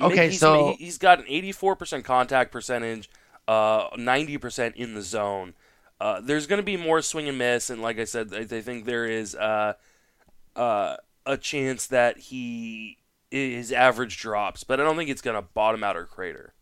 [0.00, 3.08] okay, he's, so he's got an 84% contact percentage,
[3.48, 5.54] uh, 90% in the zone.
[6.00, 8.60] Uh, there's going to be more swing and miss, and like I said, I, I
[8.60, 9.74] think there is uh,
[10.54, 12.98] uh, a chance that he
[13.34, 16.54] his average drops, but I don't think it's going to bottom out or crater.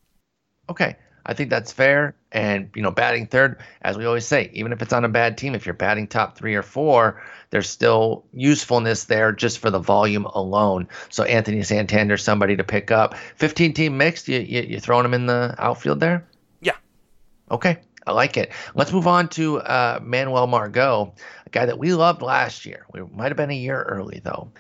[0.71, 0.97] Okay,
[1.27, 2.15] I think that's fair.
[2.31, 5.37] And you know, batting third, as we always say, even if it's on a bad
[5.37, 9.79] team, if you're batting top three or four, there's still usefulness there just for the
[9.79, 10.89] volume alone.
[11.11, 13.15] So Anthony Santander, somebody to pick up.
[13.37, 16.27] 15 team mixed, you you, you throwing him in the outfield there?
[16.61, 16.77] Yeah.
[17.51, 17.79] Okay.
[18.07, 18.51] I like it.
[18.75, 21.15] Let's move on to uh, Manuel Margot,
[21.47, 22.85] a guy that we loved last year.
[22.93, 24.51] We might have been a year early though,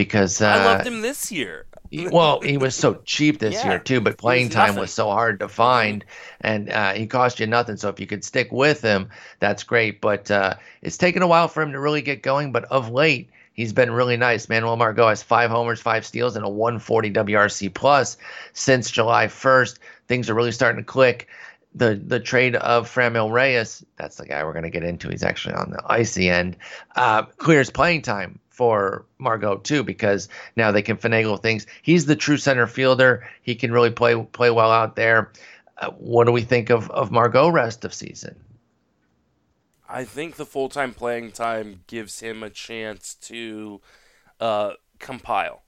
[0.00, 1.66] because uh, I loved him this year.
[1.92, 4.80] well, he was so cheap this yeah, year too, but playing was time nothing.
[4.80, 6.06] was so hard to find,
[6.40, 7.76] and uh, he cost you nothing.
[7.76, 10.00] So if you could stick with him, that's great.
[10.00, 12.50] But uh, it's taken a while for him to really get going.
[12.50, 14.48] But of late, he's been really nice.
[14.48, 18.16] Manuel Margot has five homers, five steals, and a 140 WRC plus
[18.54, 19.78] since July 1st.
[20.08, 21.28] Things are really starting to click
[21.74, 25.08] the the trade of Franmil Reyes, that's the guy we're going to get into.
[25.10, 26.56] He's actually on the icy end.
[26.96, 31.66] Uh, clears playing time for Margot too because now they can finagle things.
[31.80, 33.26] He's the true center fielder.
[33.40, 35.32] He can really play play well out there.
[35.78, 38.38] Uh, what do we think of of Margot rest of season?
[39.88, 43.80] I think the full time playing time gives him a chance to
[44.40, 45.62] uh, compile.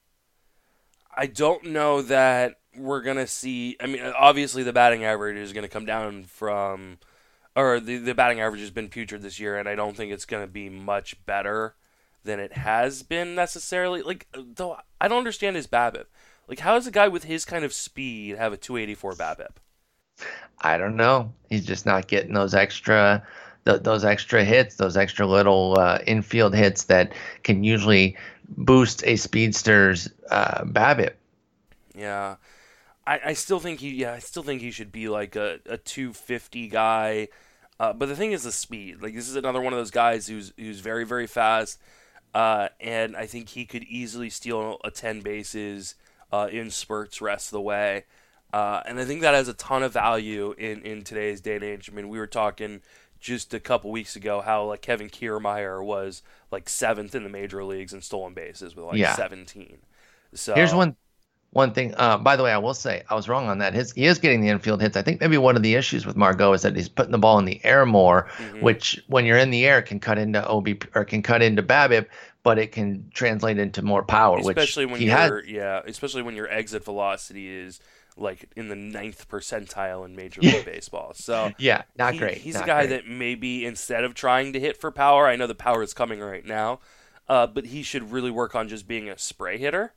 [1.17, 3.79] I don't know that we're gonna see.
[3.81, 6.99] I mean, obviously the batting average is gonna come down from,
[7.57, 10.27] or the the batting average has been putrid this year, and I don't think it's
[10.27, 11.75] gonna be much better
[12.25, 14.03] than it has been necessarily.
[14.03, 16.07] Like, though I don't understand his BABIP.
[16.49, 19.57] Like, how does a guy with his kind of speed have a 284 BABIP?
[20.61, 21.33] I don't know.
[21.49, 23.23] He's just not getting those extra.
[23.65, 27.13] those extra hits, those extra little uh, infield hits that
[27.43, 28.17] can usually
[28.49, 31.13] boost a speedster's uh, BABIP.
[31.95, 32.37] Yeah,
[33.07, 35.77] I, I still think he yeah I still think he should be like a, a
[35.77, 37.29] 250 guy.
[37.81, 39.03] Uh, but the thing is the speed.
[39.03, 41.81] Like this is another one of those guys who's who's very very fast,
[42.35, 45.95] uh, and I think he could easily steal a 10 bases
[46.33, 48.05] uh, in spurts rest of the way.
[48.53, 51.65] Uh, and I think that has a ton of value in, in today's day and
[51.65, 51.89] age.
[51.91, 52.83] I mean, we were talking
[53.19, 57.65] just a couple weeks ago how like Kevin Kiermaier was like seventh in the major
[57.65, 59.15] leagues in stolen bases with like yeah.
[59.15, 59.79] 17.
[60.35, 60.97] So here's one
[61.53, 61.95] one thing.
[61.97, 63.75] Uh, by the way, I will say I was wrong on that.
[63.75, 64.97] His he is getting the infield hits.
[64.97, 67.39] I think maybe one of the issues with Margot is that he's putting the ball
[67.39, 68.61] in the air more, mm-hmm.
[68.61, 72.07] which when you're in the air can cut into OB or can cut into BABIP,
[72.43, 74.39] but it can translate into more power.
[74.39, 77.81] Especially when your yeah, especially when your exit velocity is
[78.17, 81.13] like in the ninth percentile in Major League Baseball.
[81.15, 82.39] So yeah, not he, great.
[82.39, 83.05] He's not a guy great.
[83.05, 86.21] that maybe instead of trying to hit for power, I know the power is coming
[86.21, 86.81] right now,
[87.29, 89.93] uh, but he should really work on just being a spray hitter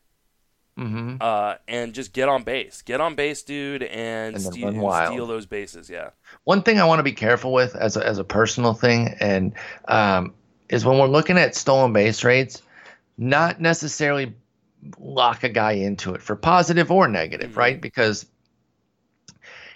[0.78, 1.18] Mm-hmm.
[1.22, 2.82] Uh, and just get on base.
[2.82, 5.90] Get on base, dude, and, and steal, steal, those bases.
[5.90, 6.10] Yeah.
[6.44, 9.54] One thing I want to be careful with as a, as a personal thing, and
[9.88, 10.34] um,
[10.68, 12.62] is when we're looking at stolen base rates,
[13.18, 14.34] not necessarily
[15.00, 17.60] lock a guy into it for positive or negative, mm-hmm.
[17.60, 17.82] right?
[17.82, 18.26] Because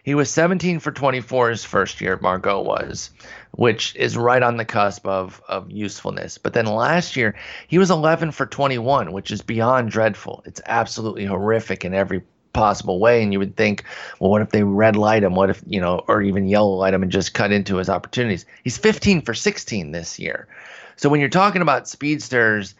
[0.03, 3.11] he was 17 for 24 his first year, Margot was,
[3.51, 6.37] which is right on the cusp of, of usefulness.
[6.37, 7.35] But then last year,
[7.67, 10.43] he was 11 for 21, which is beyond dreadful.
[10.45, 12.23] It's absolutely horrific in every
[12.53, 13.21] possible way.
[13.21, 13.83] And you would think,
[14.19, 15.35] well, what if they red light him?
[15.35, 18.45] What if, you know, or even yellow light him and just cut into his opportunities?
[18.63, 20.47] He's 15 for 16 this year.
[20.95, 22.75] So when you're talking about speedsters,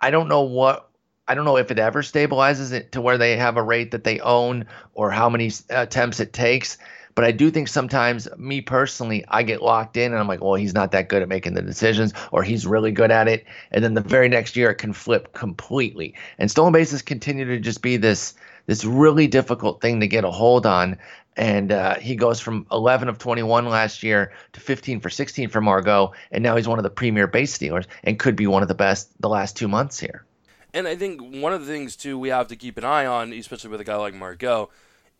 [0.00, 0.89] I don't know what
[1.30, 4.02] I don't know if it ever stabilizes it to where they have a rate that
[4.02, 6.76] they own or how many attempts it takes.
[7.14, 10.54] But I do think sometimes, me personally, I get locked in and I'm like, well,
[10.54, 13.44] he's not that good at making the decisions, or he's really good at it.
[13.70, 16.16] And then the very next year, it can flip completely.
[16.38, 18.34] And stolen bases continue to just be this
[18.66, 20.98] this really difficult thing to get a hold on.
[21.36, 25.60] and uh, he goes from 11 of 21 last year to 15 for 16 for
[25.60, 28.68] Margot, and now he's one of the premier base stealers and could be one of
[28.68, 30.24] the best the last two months here.
[30.72, 33.32] And I think one of the things too we have to keep an eye on,
[33.32, 34.70] especially with a guy like Margot,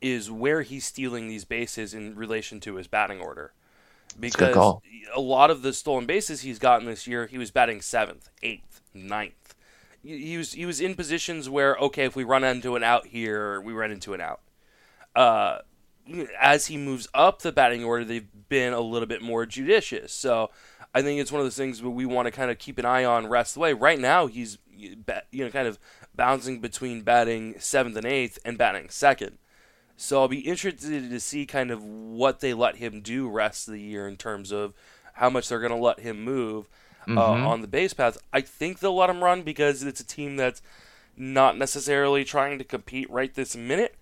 [0.00, 3.52] is where he's stealing these bases in relation to his batting order.
[4.18, 4.80] Because
[5.14, 8.80] a lot of the stolen bases he's gotten this year, he was batting seventh, eighth,
[8.92, 9.54] ninth.
[10.02, 13.60] He was he was in positions where okay, if we run into an out here,
[13.60, 14.40] we run into an out.
[15.14, 15.58] Uh,
[16.40, 20.12] as he moves up the batting order, they've been a little bit more judicious.
[20.12, 20.50] So
[20.94, 22.84] I think it's one of those things where we want to kind of keep an
[22.84, 23.72] eye on rest of the way.
[23.74, 24.58] Right now, he's
[25.30, 25.78] you know kind of
[26.14, 29.38] bouncing between batting seventh and eighth and batting second.
[29.96, 33.74] So I'll be interested to see kind of what they let him do rest of
[33.74, 34.72] the year in terms of
[35.14, 36.68] how much they're going to let him move
[37.06, 37.46] uh, mm-hmm.
[37.46, 38.16] on the base path.
[38.32, 40.62] I think they'll let him run because it's a team that's
[41.16, 43.94] not necessarily trying to compete right this minute.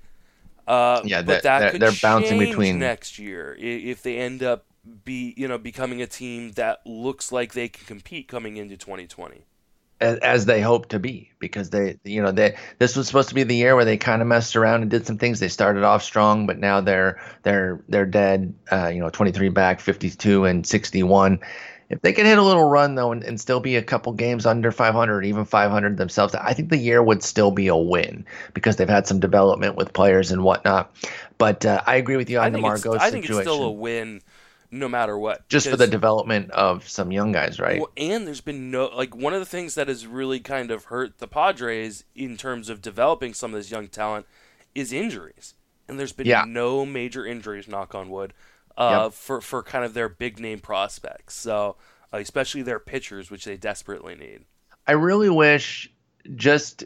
[0.68, 4.66] Uh, yeah, but that they're, they're bouncing between next year if they end up
[5.04, 9.44] be you know becoming a team that looks like they can compete coming into 2020
[10.00, 13.34] as, as, they hope to be because they you know they this was supposed to
[13.34, 15.40] be the year where they kind of messed around and did some things.
[15.40, 19.80] They started off strong but now they're they're they're dead uh, you know 23 back
[19.80, 21.40] 52 and 61
[21.90, 24.46] if they can hit a little run though and, and still be a couple games
[24.46, 28.24] under 500 even 500 themselves i think the year would still be a win
[28.54, 30.94] because they've had some development with players and whatnot.
[31.38, 34.20] But uh, i agree with you on the margot i think it's still a win
[34.70, 38.42] no matter what just for the development of some young guys right well, and there's
[38.42, 42.04] been no like one of the things that has really kind of hurt the padres
[42.14, 44.26] in terms of developing some of this young talent
[44.74, 45.54] is injuries
[45.88, 46.44] and there's been yeah.
[46.46, 48.34] no major injuries knock on wood
[48.76, 49.12] uh, yep.
[49.12, 51.34] for for kind of their big name prospects.
[51.34, 51.76] So
[52.12, 54.44] uh, especially their pitchers, which they desperately need.
[54.86, 55.90] I really wish
[56.36, 56.84] just.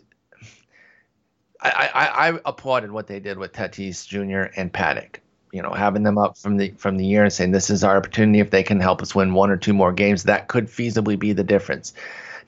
[1.64, 4.53] I, I, I applauded what they did with Tatis Jr.
[4.59, 5.18] and Paddack.
[5.53, 7.96] You know, having them up from the from the year and saying this is our
[7.96, 8.40] opportunity.
[8.40, 11.32] If they can help us win one or two more games, that could feasibly be
[11.32, 11.92] the difference.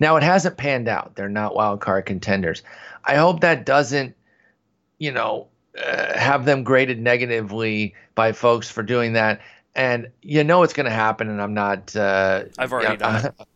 [0.01, 1.15] Now it hasn't panned out.
[1.15, 2.63] They're not wild card contenders.
[3.05, 4.17] I hope that doesn't,
[4.99, 5.49] you know,
[5.79, 9.41] uh, have them graded negatively by folks for doing that.
[9.75, 11.95] And you know it's going to happen, and I'm not.
[11.97, 13.35] Uh, I've already done it.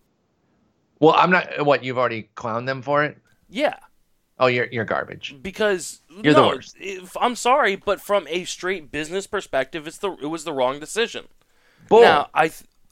[1.00, 1.64] Well, I'm not.
[1.64, 3.16] What you've already clowned them for it?
[3.48, 3.76] Yeah.
[4.40, 5.36] Oh, you're you're garbage.
[5.40, 6.76] Because you're no, the worst.
[6.78, 10.80] If, I'm sorry, but from a straight business perspective, it's the it was the wrong
[10.80, 11.28] decision.
[11.88, 12.02] Bull.
[12.02, 12.50] Now I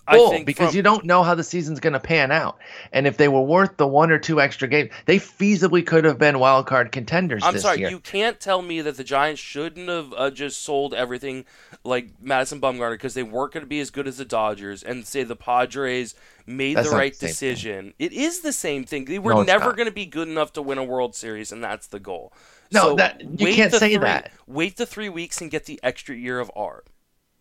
[0.08, 2.58] Bull, because from, you don't know how the season's going to pan out.
[2.92, 6.18] And if they were worth the one or two extra games, they feasibly could have
[6.18, 7.42] been wild card contenders.
[7.44, 7.90] I'm sorry, year.
[7.90, 11.44] you can't tell me that the Giants shouldn't have uh, just sold everything
[11.82, 15.04] like Madison Bumgarner because they weren't going to be as good as the Dodgers, and
[15.04, 16.14] say the Padres
[16.46, 17.86] made that's the right the decision.
[17.86, 17.94] Thing.
[17.98, 19.06] It is the same thing.
[19.06, 21.64] They were no, never going to be good enough to win a World Series, and
[21.64, 22.32] that's the goal.
[22.72, 24.32] No, so that you can't say three, that.
[24.46, 26.86] Wait the three weeks and get the extra year of art.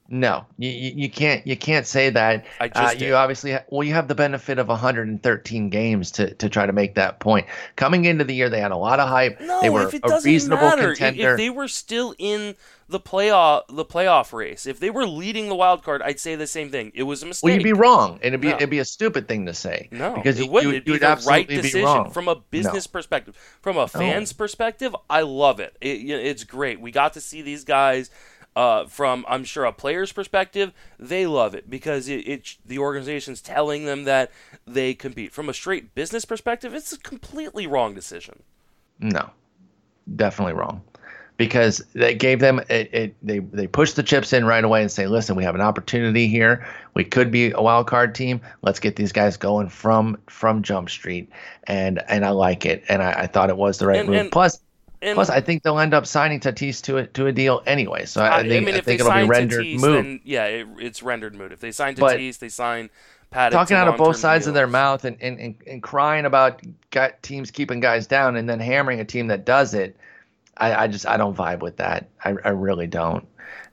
[0.07, 2.45] No, you, you can't you can't say that.
[2.59, 6.31] I just uh, you obviously ha- well you have the benefit of 113 games to,
[6.35, 7.47] to try to make that point.
[7.75, 9.41] Coming into the year, they had a lot of hype.
[9.41, 10.89] No, they were if it a doesn't reasonable matter.
[10.93, 11.31] contender.
[11.31, 12.55] If they were still in
[12.87, 16.47] the playoff the playoff race, if they were leading the wild card, I'd say the
[16.47, 16.91] same thing.
[16.93, 17.43] It was a mistake.
[17.43, 18.55] Well, you'd be wrong, and it'd be no.
[18.55, 19.89] it'd be a stupid thing to say.
[19.91, 20.71] No, because it wouldn't.
[20.71, 22.91] You, it'd be the right decision from a business no.
[22.91, 23.35] perspective.
[23.61, 24.37] From a fan's no.
[24.37, 25.75] perspective, I love it.
[25.81, 26.09] it.
[26.09, 26.79] It's great.
[26.79, 28.09] We got to see these guys
[28.55, 33.41] uh, from I'm sure a player's perspective, they love it because it, it the organization's
[33.41, 34.31] telling them that
[34.65, 35.33] they compete.
[35.33, 38.43] From a straight business perspective, it's a completely wrong decision.
[38.99, 39.31] No,
[40.15, 40.81] definitely wrong,
[41.37, 44.91] because they gave them it, it, They they pushed the chips in right away and
[44.91, 46.65] say, listen, we have an opportunity here.
[46.93, 48.41] We could be a wild card team.
[48.61, 51.29] Let's get these guys going from from Jump Street,
[51.65, 54.17] and and I like it, and I, I thought it was the right and, move.
[54.17, 54.59] And, Plus
[55.01, 58.05] and Plus, I think they'll end up signing Tatis to a, to a deal anyway.
[58.05, 60.03] So I, I think, I mean, I think it'll be rendered Tatis, moot.
[60.03, 61.51] Then, yeah, it, it's rendered moot.
[61.51, 62.89] If they sign Tatis, but they sign
[63.31, 63.51] Paddack.
[63.51, 64.49] Talking out of both sides deals.
[64.49, 66.61] of their mouth and, and, and, and, crying about
[66.91, 69.97] got teams keeping guys down and then hammering a team that does it,
[70.57, 72.09] I, I just I don't vibe with that.
[72.23, 73.27] I, I really don't.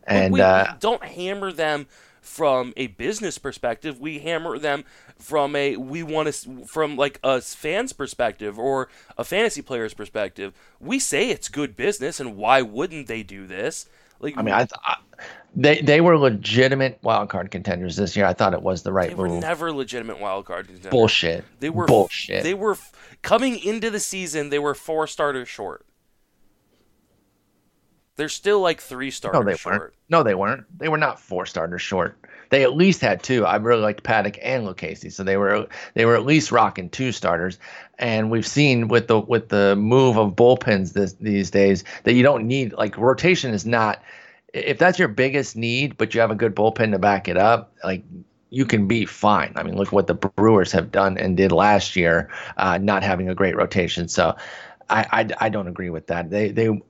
[0.05, 1.87] And we, uh, don't hammer them
[2.21, 4.01] from a business perspective.
[4.01, 4.85] We hammer them
[5.19, 10.55] from a we want to from like a fan's perspective or a fantasy player's perspective.
[10.81, 13.87] We say it's good business, and why wouldn't they do this?
[14.21, 14.97] Like, I mean, I, I
[15.55, 18.25] they they were legitimate wild card contenders this year.
[18.25, 19.29] I thought it was the right they move.
[19.29, 20.91] They were never legitimate wild card contenders.
[20.91, 21.45] Bullshit.
[21.61, 22.45] They were bullshit.
[22.45, 22.79] They were
[23.23, 24.51] coming into the season.
[24.51, 25.85] They were four starters short.
[28.23, 29.81] They're still like three starters no, they short.
[29.81, 29.95] Weren't.
[30.09, 30.79] No, they weren't.
[30.79, 32.17] They were not four starters short.
[32.51, 33.45] They at least had two.
[33.45, 37.11] I really liked Paddack and Lucchesi, so they were they were at least rocking two
[37.11, 37.59] starters.
[37.99, 42.23] And we've seen with the with the move of bullpens this, these days that you
[42.23, 44.01] don't need like rotation is not
[44.55, 47.75] if that's your biggest need, but you have a good bullpen to back it up,
[47.83, 48.05] like
[48.51, 49.53] you can be fine.
[49.57, 53.29] I mean, look what the Brewers have done and did last year, uh, not having
[53.29, 54.07] a great rotation.
[54.07, 54.37] So,
[54.91, 56.31] I, I, I don't agree with that.
[56.31, 56.81] They they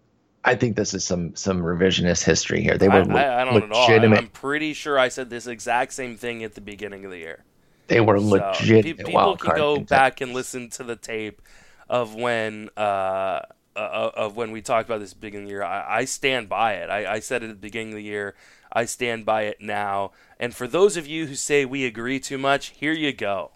[0.45, 2.77] I think this is some some revisionist history here.
[2.77, 4.19] They were I, I, don't legitimate.
[4.19, 7.45] I'm pretty sure I said this exact same thing at the beginning of the year.
[7.87, 8.85] They were so legit.
[8.85, 11.43] People can go back and listen to the tape
[11.89, 13.41] of when uh,
[13.77, 15.63] uh, of when we talked about this beginning of the year.
[15.63, 16.91] I, I stand by it.
[16.91, 18.35] I, I said it at the beginning of the year.
[18.73, 20.13] I stand by it now.
[20.41, 23.53] And for those of you who say we agree too much, here you go.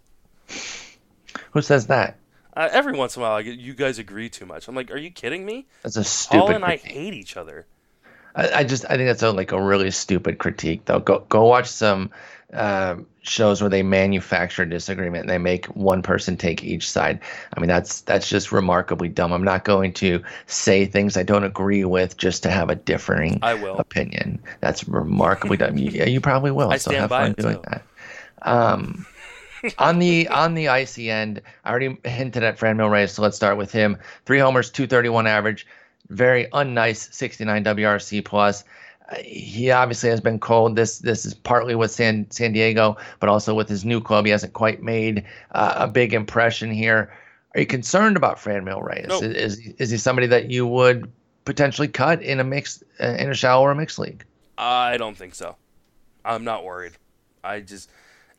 [1.53, 2.17] Who says that?
[2.57, 4.67] Uh, every once in a while, you guys agree too much.
[4.67, 5.67] I'm like, are you kidding me?
[5.83, 6.39] That's a stupid.
[6.39, 6.91] Paul and critique.
[6.91, 7.67] I hate each other.
[8.35, 11.01] I, I, just I think that's a, like a really stupid critique, though.
[11.01, 12.11] Go go watch some
[12.55, 17.21] uh, shows where they manufacture disagreement and they make one person take each side.
[17.55, 19.33] I mean, that's that's just remarkably dumb.
[19.33, 23.39] I'm not going to say things I don't agree with just to have a differing
[23.43, 23.77] I will.
[23.77, 24.43] opinion.
[24.61, 25.77] That's remarkably dumb.
[25.77, 26.71] Yeah, you probably will.
[26.71, 27.63] I so have fun doing too.
[27.69, 27.83] that.
[28.43, 29.07] Um,
[29.79, 33.57] on the on the icy end, I already hinted at Franmil Reyes, so let's start
[33.57, 33.97] with him.
[34.25, 35.67] Three homers, 231 average,
[36.09, 38.65] very unnice 69 WRC plus.
[39.09, 40.77] Uh, he obviously has been cold.
[40.77, 44.25] This this is partly with San San Diego, but also with his new club.
[44.25, 47.13] He hasn't quite made uh, a big impression here.
[47.55, 49.07] Are you concerned about Franmil Reyes?
[49.09, 49.23] Nope.
[49.23, 51.11] Is, is is he somebody that you would
[51.45, 54.25] potentially cut in a mix uh, in a shallow or a mixed league?
[54.59, 55.57] I don't think so.
[56.25, 56.93] I'm not worried.
[57.45, 57.89] I just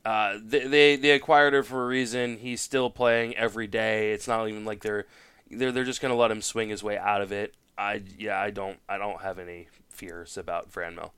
[0.07, 2.37] uh, they, they they acquired her for a reason.
[2.37, 4.13] He's still playing every day.
[4.13, 5.05] It's not even like they're
[5.51, 7.53] they're they're just gonna let him swing his way out of it.
[7.77, 11.11] I yeah I don't I don't have any fears about Franmil.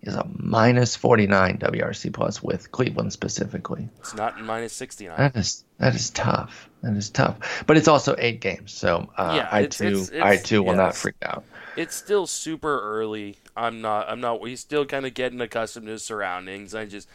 [0.00, 3.88] He's a minus forty nine WRC plus with Cleveland specifically.
[3.98, 5.16] It's not minus sixty nine.
[5.16, 6.70] That is that is tough.
[6.84, 7.64] That is tough.
[7.66, 10.76] But it's also eight games, so uh, yeah, I too it's, it's, I too will
[10.76, 11.42] not freak out.
[11.76, 13.38] It's still super early.
[13.58, 14.08] I'm not.
[14.08, 14.46] I'm not.
[14.46, 16.74] He's still kind of getting accustomed to his surroundings.
[16.74, 17.08] I just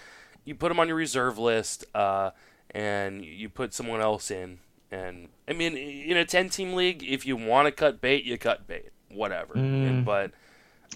[0.46, 2.32] you put him on your reserve list, uh,
[2.72, 4.60] and you put someone else in.
[4.91, 8.38] And I mean, in a ten team league, if you want to cut bait, you
[8.38, 8.91] cut bait.
[9.10, 9.56] Whatever.
[9.56, 9.89] Mm.
[9.89, 10.32] And, but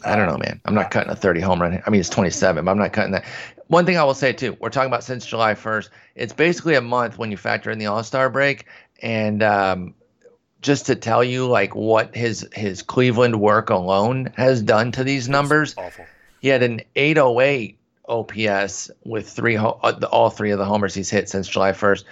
[0.03, 0.61] I don't know, man.
[0.65, 1.81] I'm not cutting a 30 home run.
[1.85, 3.25] I mean, it's 27, but I'm not cutting that.
[3.67, 5.89] One thing I will say too, we're talking about since July 1st.
[6.15, 8.65] It's basically a month when you factor in the All Star break,
[9.01, 9.93] and um,
[10.61, 15.29] just to tell you like what his his Cleveland work alone has done to these
[15.29, 15.75] numbers.
[16.39, 17.77] He had an 808
[18.07, 22.03] OPS with three uh, all three of the homers he's hit since July 1st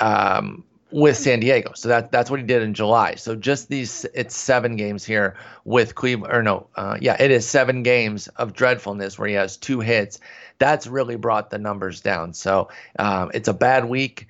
[0.00, 1.72] um, with San Diego.
[1.74, 3.14] So that that's what he did in July.
[3.14, 7.48] So just these it's seven games here with Cleveland or no, uh, yeah, it is
[7.48, 10.20] seven games of dreadfulness where he has two hits.
[10.58, 12.34] That's really brought the numbers down.
[12.34, 12.68] So
[12.98, 14.28] um, it's a bad week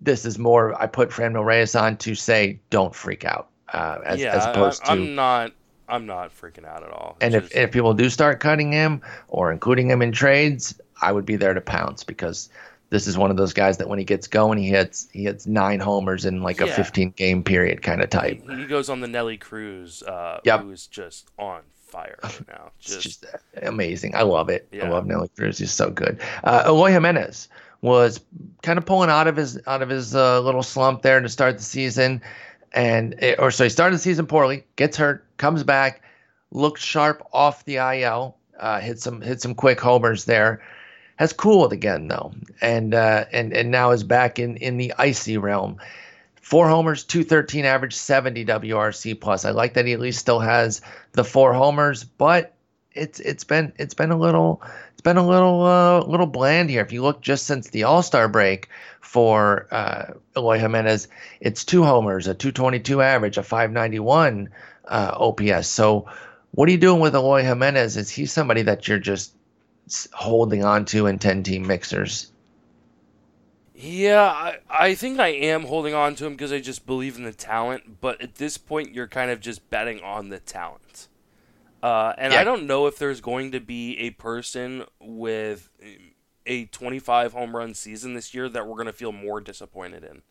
[0.00, 4.20] this is more I put Franmil Reyes on to say don't freak out, uh, as,
[4.20, 5.52] yeah, as opposed I, to I'm not
[5.88, 7.16] I'm not freaking out at all.
[7.20, 11.24] and if, if people do start cutting him or including him in trades, I would
[11.24, 12.50] be there to pounce because
[12.90, 15.46] this is one of those guys that when he gets going, he hits he hits
[15.46, 16.66] nine homers in like yeah.
[16.66, 18.42] a 15 game period kind of type.
[18.48, 20.62] He, he, goes on the Nellie Cruz, uh, yep.
[20.62, 22.70] who is just on fire right now.
[22.80, 23.24] Just, just
[23.62, 24.14] amazing.
[24.14, 24.68] I love it.
[24.70, 24.84] Yeah.
[24.84, 25.56] I love Nellie Cruz.
[25.56, 26.20] He's so good.
[26.44, 27.48] Uh, Eloy Jimenez
[27.80, 28.20] was
[28.62, 31.56] kind of pulling out of his out of his uh, little slump there to start
[31.56, 32.20] the season,
[32.72, 36.02] and it, or so he started the season poorly, gets hurt, comes back,
[36.50, 40.60] looked sharp off the IL, uh, hit some hit some quick homers there,
[41.16, 45.38] has cooled again though, and uh, and and now is back in in the icy
[45.38, 45.78] realm.
[46.40, 49.44] Four homers, 213 average, 70 WRC plus.
[49.44, 50.80] I like that he at least still has
[51.12, 52.54] the four homers, but
[52.98, 56.82] it's it's been it's been a little it's been a little uh, little bland here.
[56.82, 58.68] If you look just since the All Star break
[59.00, 61.08] for uh, Eloy Jimenez,
[61.40, 64.48] it's two homers, a 222 average, a 591
[64.86, 65.68] uh, OPS.
[65.68, 66.06] So,
[66.50, 67.96] what are you doing with Eloy Jimenez?
[67.96, 69.34] Is he somebody that you're just
[70.12, 72.30] holding on to in 10 team mixers?
[73.80, 77.22] Yeah, I, I think I am holding on to him because I just believe in
[77.22, 78.00] the talent.
[78.00, 81.06] But at this point, you're kind of just betting on the talent.
[81.82, 82.40] Uh, and yeah.
[82.40, 85.70] I don't know if there's going to be a person with
[86.46, 90.22] a 25 home run season this year that we're going to feel more disappointed in.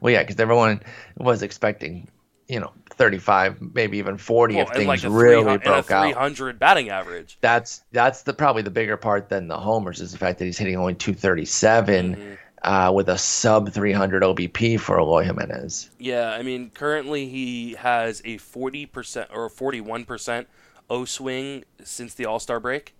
[0.00, 0.82] Well, yeah, because everyone
[1.16, 2.08] was expecting,
[2.48, 6.04] you know, 35, maybe even 40 well, if things like really broke out.
[6.04, 7.38] 300 batting average.
[7.40, 10.58] That's that's the probably the bigger part than the homers is the fact that he's
[10.58, 12.16] hitting only 237.
[12.16, 15.90] Mm-hmm uh, with a sub 300 OBP for Eloy Jimenez.
[15.98, 20.46] Yeah, I mean, currently he has a 40% or 41%
[20.88, 22.94] O swing since the All Star break.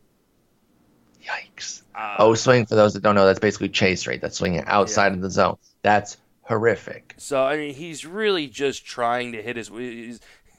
[1.24, 1.82] Yikes.
[1.94, 4.20] Uh, o swing, for those that don't know, that's basically chase rate.
[4.20, 5.14] That's swinging outside yeah.
[5.14, 5.56] of the zone.
[5.82, 7.14] That's horrific.
[7.18, 9.70] So, I mean, he's really just trying to hit his.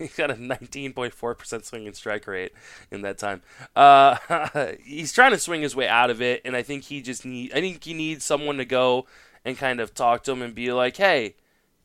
[0.04, 2.54] He's got a 19.4% swinging strike rate
[2.92, 3.42] in that time.
[3.76, 4.18] Uh,
[4.84, 7.52] he's trying to swing his way out of it, and I think he just need.
[7.54, 9.06] I think he needs someone to go
[9.46, 11.36] and kind of talk to him and be like, "Hey,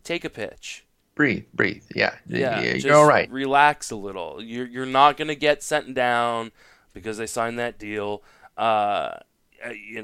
[0.04, 0.84] take a pitch."
[1.14, 1.82] Breathe, breathe.
[1.94, 3.30] Yeah, Yeah, you're all right.
[3.30, 4.42] Relax a little.
[4.42, 6.52] You're you're not gonna get sent down
[6.94, 8.22] because they signed that deal.
[8.56, 9.18] Uh,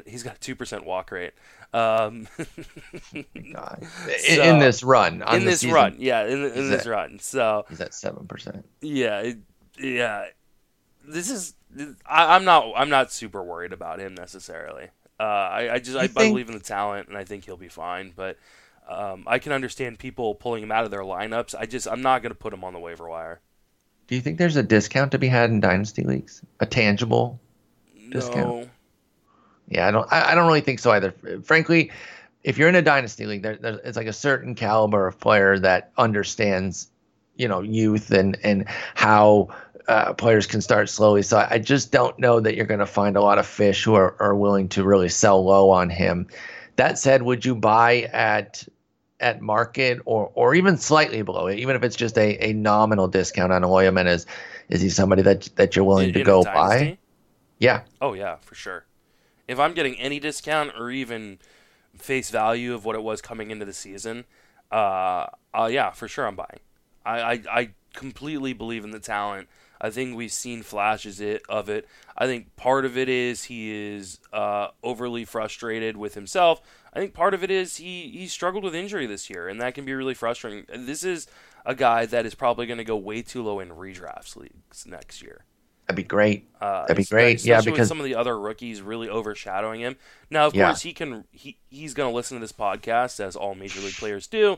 [0.06, 1.32] he's got a two percent walk rate.
[1.72, 2.26] Um,
[3.52, 3.82] God.
[4.28, 6.90] In, So- in this run, on in this season, run, yeah, in, in this that-
[6.90, 7.18] run.
[7.20, 8.64] So he's at seven percent.
[8.80, 9.38] yeah, it,
[9.78, 10.26] yeah.
[11.06, 11.54] This is
[12.06, 14.88] I, I'm not I'm not super worried about him necessarily.
[15.20, 17.68] Uh, I, I just I, I believe in the talent and I think he'll be
[17.68, 18.12] fine.
[18.14, 18.38] But
[18.88, 21.54] um, I can understand people pulling him out of their lineups.
[21.58, 23.40] I just I'm not going to put him on the waiver wire.
[24.06, 26.42] Do you think there's a discount to be had in dynasty leagues?
[26.60, 27.40] A tangible?
[28.10, 28.68] Discount.
[29.68, 30.12] Yeah, I don't.
[30.12, 31.14] I, I don't really think so either.
[31.42, 31.90] Frankly,
[32.42, 35.58] if you're in a dynasty league, there, there, it's like a certain caliber of player
[35.58, 36.88] that understands,
[37.36, 39.48] you know, youth and and how
[39.88, 41.22] uh, players can start slowly.
[41.22, 43.94] So I just don't know that you're going to find a lot of fish who
[43.94, 46.26] are, are willing to really sell low on him.
[46.76, 48.66] That said, would you buy at
[49.20, 53.08] at market or or even slightly below it, even if it's just a, a nominal
[53.08, 54.22] discount on Eloy Jimenez?
[54.22, 54.26] Is
[54.68, 56.98] is he somebody that that you're willing In- to in go buy?
[57.58, 57.82] Yeah.
[58.00, 58.84] Oh yeah, for sure.
[59.46, 61.38] If I'm getting any discount or even
[61.96, 64.24] face value of what it was coming into the season,
[64.70, 66.60] uh, uh yeah, for sure I'm buying.
[67.04, 69.48] I, I, I completely believe in the talent.
[69.80, 71.86] I think we've seen flashes it of it.
[72.16, 76.62] I think part of it is he is uh, overly frustrated with himself.
[76.92, 79.74] I think part of it is he, he struggled with injury this year, and that
[79.74, 80.64] can be really frustrating.
[80.86, 81.26] This is
[81.66, 85.22] a guy that is probably going to go way too low in redrafts leagues next
[85.22, 85.44] year.
[85.86, 86.48] That'd be great.
[86.60, 87.44] Uh, That'd be great.
[87.44, 89.96] Yeah, because- some of the other rookies really overshadowing him.
[90.30, 90.66] Now, of Yeah.
[90.68, 91.24] course, he can.
[91.30, 94.56] He he's going to listen to this podcast as all major league players do,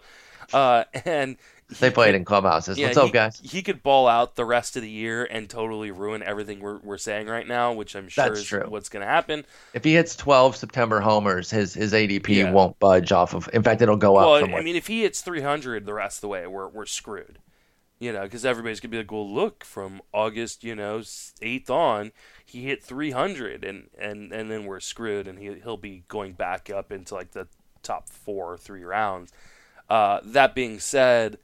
[0.52, 1.36] uh, and
[1.80, 2.78] They he played in clubhouses.
[2.78, 3.40] yeah, What's up, he, guys?
[3.42, 6.96] He could ball out the rest of the year and totally ruin everything we're, we're
[6.96, 8.64] saying right now, which I'm sure That's is true.
[8.68, 9.44] what's going to happen.
[9.74, 12.52] If he hits 12 September homers, his his ADP Yeah.
[12.52, 13.50] won't budge off of.
[13.52, 16.20] In fact, it'll go up Well, I mean, if he hits 300 the rest of
[16.20, 17.40] the way, we're we're screwed.
[17.98, 21.02] You know, because everybody's gonna be like, "Well, look, from August, you know,
[21.40, 22.12] eighth on,
[22.44, 26.68] he hit 300, and and and then we're screwed, and he he'll be going back
[26.68, 27.48] up into like the
[27.82, 29.32] top four or three rounds."
[29.88, 31.38] Uh, that being said,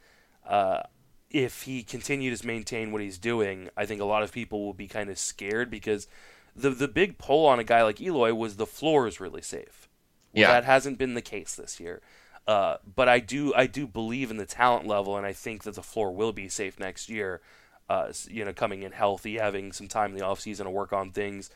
[0.47, 0.83] uh,
[1.31, 4.75] if he continued to maintain what he's doing, I think a lot of people will
[4.75, 6.07] be kind of scared because
[6.55, 9.89] the the big pull on a guy like Eloy was the floor is really safe.
[10.35, 10.49] Well, Yeah.
[10.49, 12.03] that hasn't been the case this year.
[12.47, 15.75] Uh, but I do I do believe in the talent level, and I think that
[15.75, 17.41] the floor will be safe next year.
[17.89, 21.11] Uh, you know, coming in healthy, having some time in the offseason to work on
[21.11, 21.51] things.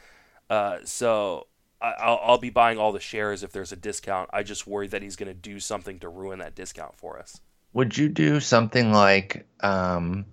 [0.50, 1.46] Uh, so
[1.80, 4.30] I, I'll, I'll be buying all the shares if there's a discount.
[4.32, 7.40] I just worry that he's going to do something to ruin that discount for us.
[7.72, 10.24] would you do something like um,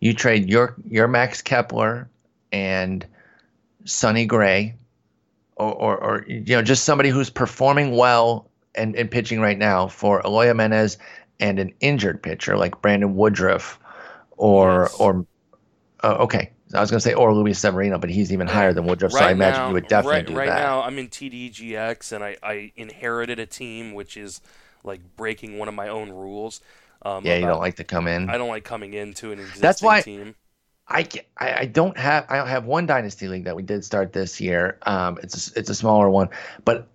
[0.00, 2.08] you trade your your Max Kepler
[2.52, 3.06] and
[3.84, 4.74] Sonny Gray,
[5.56, 9.88] or, or or you know just somebody who's performing well and, and pitching right now
[9.88, 10.98] for Eloy Jimenez
[11.40, 13.78] and an injured pitcher like Brandon Woodruff,
[14.36, 15.00] or Yes.
[15.00, 15.26] or
[16.02, 16.50] uh, okay.
[16.74, 19.18] I was going to say or Luis Severino, but he's even higher than Woodruff, so
[19.20, 20.58] I imagine you would definitely right, do right that.
[20.58, 24.40] now I'm in TDGX and I, I inherited a team which is
[24.82, 26.60] like breaking one of my own rules.
[27.02, 28.28] Um, yeah, you don't like to come in.
[28.28, 29.62] I don't like coming into an existing team.
[29.62, 30.34] That's why- team.
[30.86, 31.06] I,
[31.38, 34.78] I I don't have I have one dynasty league that we did start this year.
[34.82, 36.28] Um, it's a, it's a smaller one,
[36.66, 36.88] but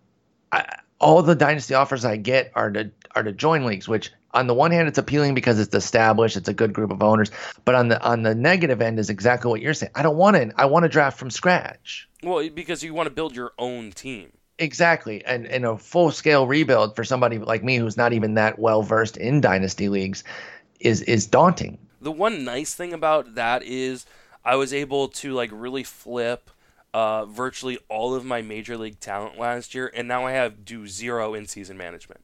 [0.52, 0.64] I,
[1.00, 3.88] all the dynasty offers I get are to are to join leagues.
[3.88, 7.02] Which on the one hand, it's appealing because it's established, it's a good group of
[7.02, 7.32] owners.
[7.66, 9.92] But on the on the negative end is exactly what you're saying.
[9.96, 10.52] I don't want to.
[10.58, 12.08] I want to draft from scratch.
[12.24, 14.32] Well, because you want to build your own team.
[14.58, 18.60] Exactly, and and a full scale rebuild for somebody like me who's not even that
[18.60, 20.24] well versed in dynasty leagues
[20.80, 21.78] is is daunting.
[22.02, 24.06] The one nice thing about that is
[24.44, 26.50] I was able to like really flip
[26.94, 30.88] uh, virtually all of my major league talent last year, and now I have do
[30.88, 32.22] zero in season management.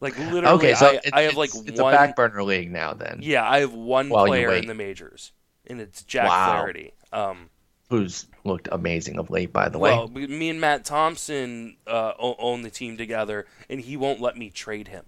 [0.00, 1.92] Like literally, Okay, so I, I have like it's, it's one.
[1.92, 2.94] a back burner league now.
[2.94, 5.32] Then Yeah, I have one While player in the majors,
[5.66, 6.52] and it's Jack Wow.
[6.52, 6.92] Flaherty.
[7.12, 7.50] Um,
[7.90, 9.90] who's looked amazing of late, by the way.
[9.90, 14.48] well, me and Matt Thompson uh, own the team together, and he won't let me
[14.48, 15.04] trade him.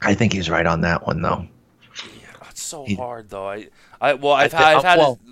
[0.00, 1.46] I think he's right on that one, though.
[1.46, 3.48] Oh, It's so He- hard though.
[3.48, 3.68] I,
[4.00, 5.30] I well, I've I had, I've had well- a,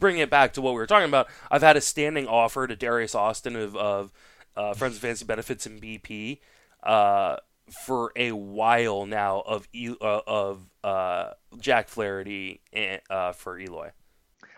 [0.00, 1.28] bring it back to what we were talking about.
[1.50, 4.12] I've had a standing offer to Darius Austin of, of
[4.56, 6.40] uh, Friends of Fantasy Benefits and BP
[6.82, 7.36] uh,
[7.84, 13.90] for a while now of uh, of uh, Jack Flaherty and, uh, for Eloy.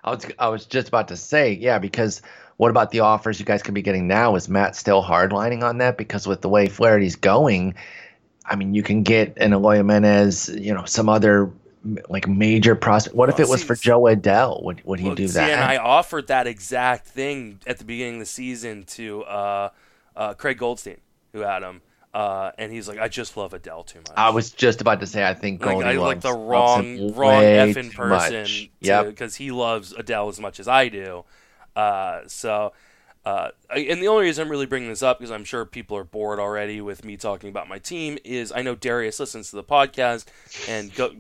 [0.04, 2.22] I was I was just about to say, yeah, because
[2.56, 4.34] what about the offers you guys could be getting now?
[4.34, 5.96] Is Matt still hardlining on that?
[5.98, 7.74] Because with the way Flaherty's going,
[8.44, 11.50] I mean, you can get an Eloy Jimenez, you know, some other
[12.08, 13.16] like major prospect.
[13.16, 14.62] What if Well, it was see, for Jo Adell?
[14.62, 15.50] Would would he Well, do see, that?
[15.50, 19.68] and I offered that exact thing at the beginning of the season to uh,
[20.16, 20.98] uh, Craig Goldstein,
[21.32, 21.82] who had him,
[22.14, 25.06] uh, and he's like, "I just love Adell too much." I was just about to
[25.06, 28.68] say I think like, Goldie I loves, like the wrong, wrong effing person.
[28.80, 29.06] Yep.
[29.06, 31.24] because he loves Adell as much as I do.
[31.74, 32.72] Uh, so,
[33.24, 36.04] uh, and the only reason I'm really bringing this up because I'm sure people are
[36.04, 39.64] bored already with me talking about my team is I know Darius listens to the
[39.64, 40.26] podcast
[40.68, 41.12] and go.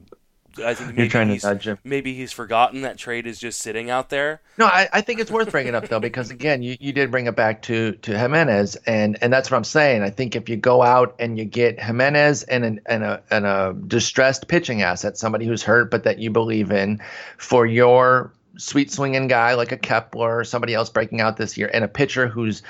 [0.58, 1.78] I think maybe You're trying to he's, nudge him.
[1.84, 4.40] maybe he's forgotten that trade is just sitting out there.
[4.58, 7.26] No, I, I think it's worth bringing up though because again, you, you did bring
[7.26, 10.02] it back to to Jimenez, and and that's what I'm saying.
[10.02, 13.46] I think if you go out and you get Jimenez and an, and a and
[13.46, 17.00] a distressed pitching asset, somebody who's hurt but that you believe in,
[17.38, 21.70] for your sweet swinging guy like a Kepler or somebody else breaking out this year,
[21.72, 22.62] and a pitcher who's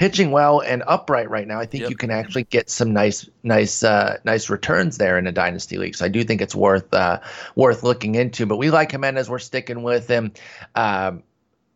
[0.00, 1.90] pitching well and upright right now, I think Yep.
[1.90, 5.94] you can actually get some nice, nice, uh, nice returns there in a dynasty league.
[5.94, 7.20] So I do think it's worth uh,
[7.54, 8.46] worth looking into.
[8.46, 9.28] But we like Jimenez.
[9.28, 10.32] We're sticking with him.
[10.74, 11.22] Um,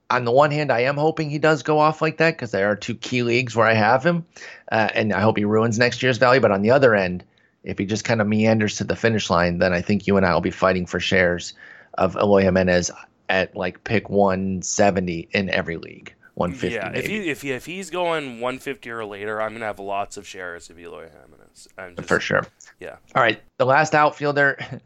[0.09, 2.71] on the one hand, I am hoping he does go off like that because there
[2.71, 4.25] are two key leagues where I have him,
[4.73, 6.41] uh, and I hope he ruins next year's value.
[6.41, 7.25] But on the other end,
[7.63, 10.25] if he just kind of meanders to the finish line, then I think you and
[10.25, 11.53] I will be fighting for shares
[11.93, 12.91] of Eloy Jimenez
[13.29, 16.99] at like pick 170 in every league, 150 yeah, maybe.
[16.99, 20.27] if he if he if he's going 150 or later, I'm gonna have lots of
[20.27, 21.69] shares of Eloy Jimenez.
[21.97, 22.47] Just, for sure.
[22.81, 22.97] Yeah.
[23.15, 24.59] All right, the last outfielder.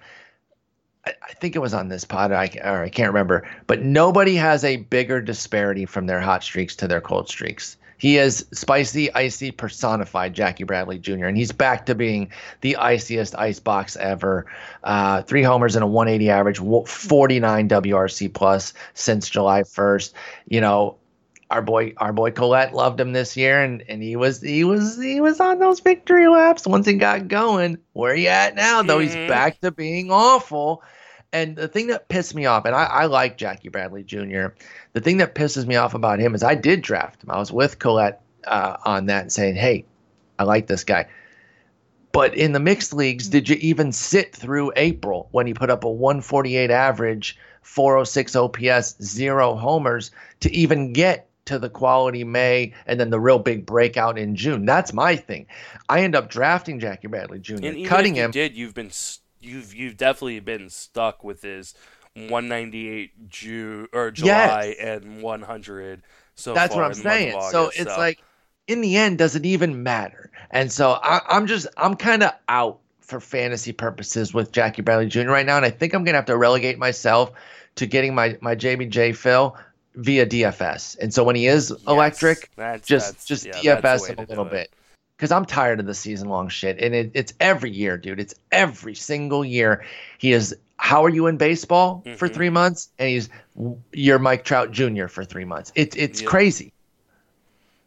[1.06, 2.32] I, I think it was on this pod.
[2.32, 6.76] I or I can't remember, but nobody has a bigger disparity from their hot streaks
[6.76, 7.78] to their cold streaks.
[7.98, 11.26] He is spicy, icy, personified Jackie Bradley Jr.
[11.26, 12.30] and he's back to being
[12.60, 14.46] the iciest ice box ever.
[14.84, 20.12] Uh, three homers and a 180 average, 49 WRC plus since July 1st.
[20.46, 20.96] You know,
[21.50, 25.00] our boy our boy Collette loved him this year and, and he was he was
[25.00, 27.78] he was on those victory laps once he got going.
[27.94, 28.98] Where you at now though?
[28.98, 29.26] He's Mhm.
[29.26, 30.82] back to being awful.
[31.32, 34.46] And the thing that pissed me off, and I, I like Jackie Bradley Jr.
[34.94, 37.30] The thing that pisses me off about him is I did draft him.
[37.30, 39.84] I was with Collette uh, on that and saying, "Hey,
[40.38, 41.06] I like this guy."
[42.12, 45.84] But in the mixed leagues, did you even sit through April when he put up
[45.84, 50.10] a 148 average, 406 OPS, zero homers
[50.40, 54.64] to even get to the quality May and then the real big breakout in June?
[54.64, 55.46] That's my thing.
[55.88, 58.30] I end up drafting Jackie Bradley Jr., And even cutting if you him.
[58.30, 58.90] did, you've been
[59.40, 61.74] you've you've definitely been stuck with his
[62.14, 66.02] 198 Ju- or July and 100
[66.34, 67.34] so That's what I'm in the month of saying.
[67.34, 68.22] August, so it's like,
[68.68, 70.30] in the end, does it even matter?
[70.52, 75.06] And so I, I'm just, I'm kind of out for fantasy purposes with Jackie Bradley
[75.08, 75.30] Jr.
[75.30, 77.32] right now, and I think I'm gonna have to relegate myself
[77.76, 79.56] to getting my my JBJ fill
[79.98, 80.96] via DFS.
[81.00, 84.22] And so when he is Yes, electric, that's- just that's- just yeah, DFS him a
[84.22, 84.70] little bit.
[85.16, 86.78] Because I'm tired of the season long shit.
[86.80, 88.20] And it, it's every year, dude.
[88.20, 89.84] It's every single year.
[90.18, 92.34] He is how are you in baseball for Mhm.
[92.34, 92.88] three months?
[93.00, 93.28] And he's
[93.92, 95.08] you're Mike Trout Jr.
[95.08, 95.72] for three months.
[95.74, 96.28] It's it's Yeah.
[96.28, 96.72] crazy.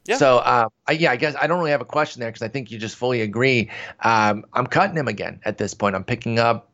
[0.05, 0.17] Yeah.
[0.17, 2.49] So uh, I, yeah, I guess I don't really have a question there because I
[2.49, 3.69] think you just fully agree.
[4.01, 5.95] Um, I'm cutting him again at this point.
[5.95, 6.67] I'm picking up.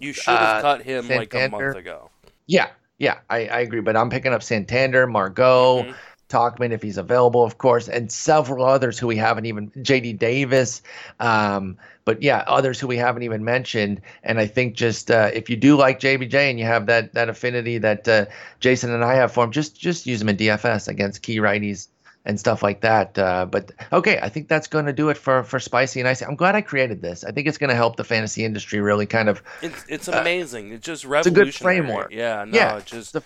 [0.00, 2.10] you should have uh, cut him like a month ago.
[2.46, 2.68] Yeah,
[3.04, 3.80] yeah, I, I agree.
[3.80, 5.94] But I'm picking up Santander, Margot, Mhm.
[6.30, 10.82] Tauchman if he's available, of course, and several others who we haven't even JD Davis.
[11.20, 11.76] Um,
[12.06, 14.00] but yeah, others who we haven't even mentioned.
[14.22, 17.28] And I think just uh, if you do like JBJ and you have that that
[17.28, 18.24] affinity that uh,
[18.58, 21.88] Jason and I have for him, just just use him in DFS against key righties
[22.24, 23.18] and stuff like that.
[23.18, 26.24] Uh, but okay, I think that's going to do it for for spicy and icy.
[26.24, 27.24] I'm glad I created this.
[27.24, 29.42] I think it's going to help the fantasy industry really kind of.
[29.62, 30.72] It's it's amazing.
[30.72, 32.12] it's just a good framework.
[32.12, 33.22] Yeah, no, Yeah, just the-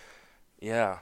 [0.60, 0.98] yeah.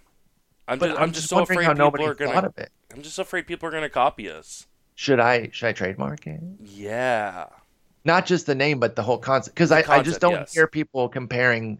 [0.68, 2.52] I'm just, I'm, I'm just, so afraid how people are gonna.
[2.92, 4.66] I'm just afraid people are gonna copy us.
[4.96, 6.40] Should I should I trademark it?
[6.60, 7.46] Yeah.
[8.04, 9.54] not just the name, but the whole concept.
[9.54, 10.54] Because I, I just don't yes.
[10.54, 11.78] hear people comparing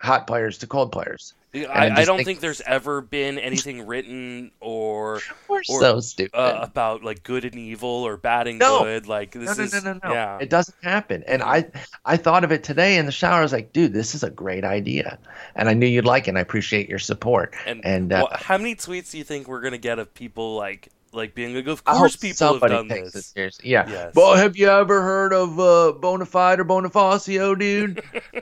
[0.00, 1.34] hot players to cold players.
[1.54, 6.34] I I, I don't think- think there's ever been anything written or Or, so stupid.
[6.34, 8.82] uh, about like good and evil or bad and No.
[8.84, 9.06] good.
[9.06, 10.12] Like this no, is no, no, no.
[10.14, 10.38] yeah.
[10.40, 11.22] It doesn't happen.
[11.26, 11.66] And I,
[12.06, 13.40] I thought of it today in the shower.
[13.40, 15.18] I was like, dude, this is a great idea,
[15.54, 16.30] and I knew you'd like it.
[16.30, 17.54] and I appreciate your support.
[17.66, 20.54] And, and, uh, wha- how many tweets do you think we're gonna get of people
[20.56, 23.32] like like being like, of course people have done takes this.
[23.36, 23.64] it.
[23.64, 23.88] Yeah.
[23.88, 24.14] Yes.
[24.14, 28.02] Well, have you ever heard of uh, Bonafide or Bonifacio, dude?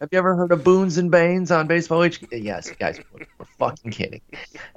[0.00, 2.28] have you ever heard of Boons and Banes on Baseball HQ?
[2.32, 4.20] Yes, guys, we're, we're fucking kidding.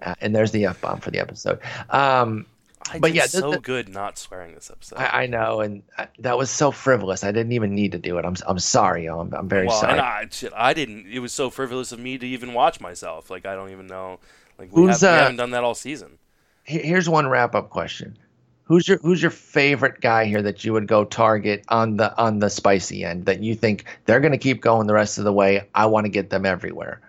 [0.02, 1.60] Uh, and there's the f bomb for the episode.
[1.90, 2.46] Um,
[2.92, 4.98] I But did yeah, the- so the- good not swearing this episode.
[4.98, 7.24] I, I know, and I, that was so frivolous.
[7.24, 8.26] I didn't even need to do it.
[8.26, 9.22] I'm I'm sorry, y'all.
[9.22, 9.94] I'm, I'm very well, sorry.
[9.94, 11.06] and I, shit, I didn't.
[11.08, 13.30] It was so frivolous of me to even watch myself.
[13.30, 14.20] Like I don't even know.
[14.58, 16.18] Like we, have, we uh, haven't done that all season.
[16.64, 18.18] Here- Here's one wrap up question:
[18.64, 22.40] Who's your Who's your favorite guy here that you would go target on the on
[22.40, 25.34] the spicy end that you think they're going to keep going the rest of the
[25.34, 25.68] way?
[25.76, 27.02] I want to get them everywhere.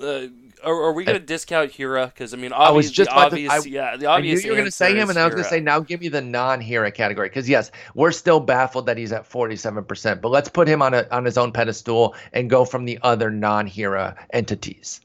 [0.00, 0.26] Uh,
[0.64, 2.06] are, are, we going to discount Hiura?
[2.06, 4.44] Because I mean, obvious, I was just the obvious, to, I, yeah, the obvious.
[4.44, 6.08] you were going to say him, and I was going to say now give me
[6.08, 10.48] the non-Hiura category because yes, we're still baffled that he's at forty-seven percent, but let's
[10.48, 15.00] put him on a on his own pedestal and go from the other non-Hiura entities.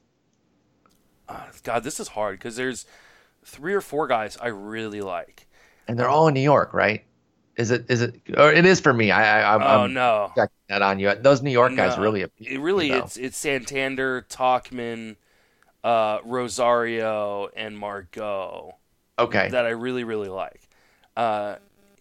[1.28, 2.86] Uh, God, this is hard because there's
[3.44, 5.46] three or four guys I really like
[5.88, 7.04] and they're all in New York, right?
[7.56, 7.84] Is it?
[7.90, 8.14] Is it?
[8.36, 9.10] Or it is for me.
[9.10, 11.14] I, I I'm, oh I'm no, checking that on you.
[11.14, 12.02] Those New York guys no.
[12.02, 12.22] really.
[12.22, 13.04] It really, you know.
[13.04, 15.16] it's it's Santander, Tauchman,
[15.84, 18.76] uh, Rosario, and Margot.
[19.18, 19.50] Okay.
[19.50, 20.62] That I really really like,
[21.14, 21.56] uh,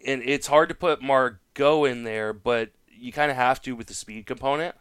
[0.05, 3.88] and it's hard to put Margot in there, but you kind of have to with
[3.88, 4.73] the speed component.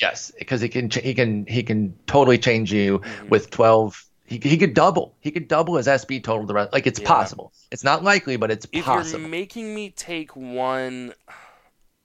[0.00, 3.28] Yes, because he can he can he can totally change you Mhm.
[3.28, 4.04] with twelve.
[4.26, 5.14] He, he could double.
[5.20, 6.46] He could double his SB total.
[6.46, 7.06] The rest, like it's Yeah.
[7.08, 7.52] possible.
[7.70, 9.20] It's not likely, but it's If possible.
[9.20, 11.14] you're making me take one,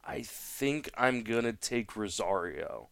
[0.06, 2.90] I think I'm gonna take Rosario.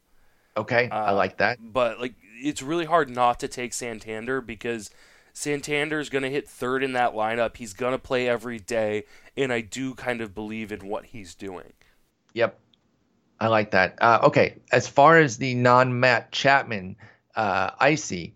[0.58, 1.58] okay, I uh, like that.
[1.62, 4.90] But like, it's really hard not to take Santander because
[5.34, 7.58] Santander is gonna hit third in that lineup.
[7.58, 9.06] He's gonna play every day,
[9.38, 11.74] and I do kind of believe in what he's doing.
[12.34, 12.60] Yep,
[13.40, 13.98] I like that.
[14.02, 16.96] Uh, okay, as far as the non-Matt Chapman
[17.36, 18.36] uh, icy,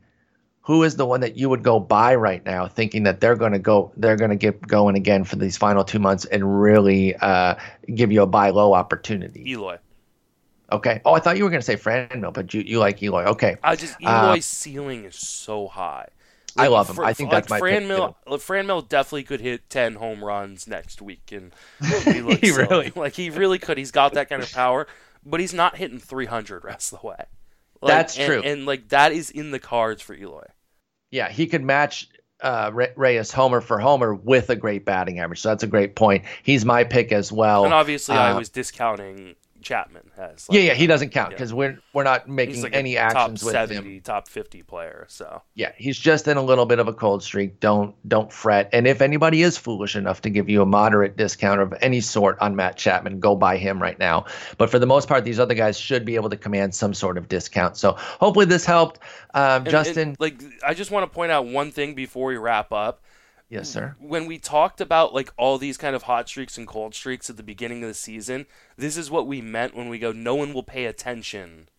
[0.64, 3.52] who is the one that you would go buy right now, thinking that they're going
[3.52, 7.16] to go, they're going to get going again for these final two months and really
[7.18, 7.56] uh,
[7.94, 9.44] give you a buy low opportunity?
[9.52, 9.78] Eloy.
[10.72, 11.02] Okay.
[11.06, 13.26] Oh, I thought you were going to say Franmil, but you, you like Eloy.
[13.26, 13.58] Okay.
[13.62, 16.08] I just Uh, Eloy's ceiling is so high.
[16.56, 16.96] I love him.
[16.96, 18.40] Fr- I think like that's my pick, Franmil.
[18.40, 21.52] Fran Mill definitely could hit ten home runs next week, and
[22.04, 23.78] he looks He really- like he really could.
[23.78, 24.88] He's got that kind of power,
[25.26, 27.26] but he's not hitting three hundred rest of the way.
[27.84, 28.42] Like, That's and- true.
[28.42, 30.46] and like that is in the cards for Eloy.
[31.12, 32.10] Yeah, he could match
[32.42, 35.42] uh, Re- Reyes homer for homer with a great batting average.
[35.42, 36.26] So that's a great point.
[36.44, 37.66] He's my pick as well.
[37.66, 40.48] And obviously, I uh, was discounting Chapman has.
[40.50, 41.36] yeah, like, yeah, he doesn't count yeah.
[41.38, 44.02] because we're we're not making like any actions top with seventy, him.
[44.02, 45.06] top fifty player.
[45.10, 47.60] So Yeah, he's just in a little bit of a cold streak.
[47.60, 48.70] Don't don't fret.
[48.74, 52.38] And if anybody is foolish enough to give you a moderate discount of any sort
[52.40, 54.26] on Matt Chapman, go buy him right now.
[54.58, 57.18] But for the most part, these other guys should be able to command some sort
[57.18, 57.78] of discount.
[57.78, 59.00] So hopefully this helped.
[59.34, 62.38] Um, And- and, Justin, like I just want to point out one thing before we
[62.38, 63.02] wrap up.
[63.54, 63.96] Yes, sir.
[64.00, 67.38] when we talked about like all these kind of hot streaks and cold streaks at
[67.38, 68.46] the beginning of the season,
[68.78, 71.70] this is what we meant when we go no one will pay attention.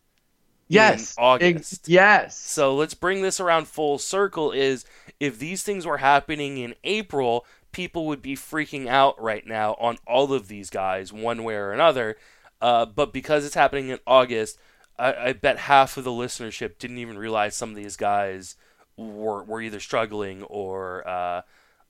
[0.68, 1.72] Yes, August.
[1.74, 2.38] Ex- yes.
[2.38, 4.84] So let's bring this around full circle is
[5.20, 9.98] if these things were happening in April, people would be freaking out right now on
[10.06, 12.16] all of these guys one way or another.
[12.62, 14.58] Uh, but because it's happening in August,
[14.98, 18.56] I, I bet half of the listenership didn't even realize some of these guys
[18.96, 21.42] were, were either struggling or, uh,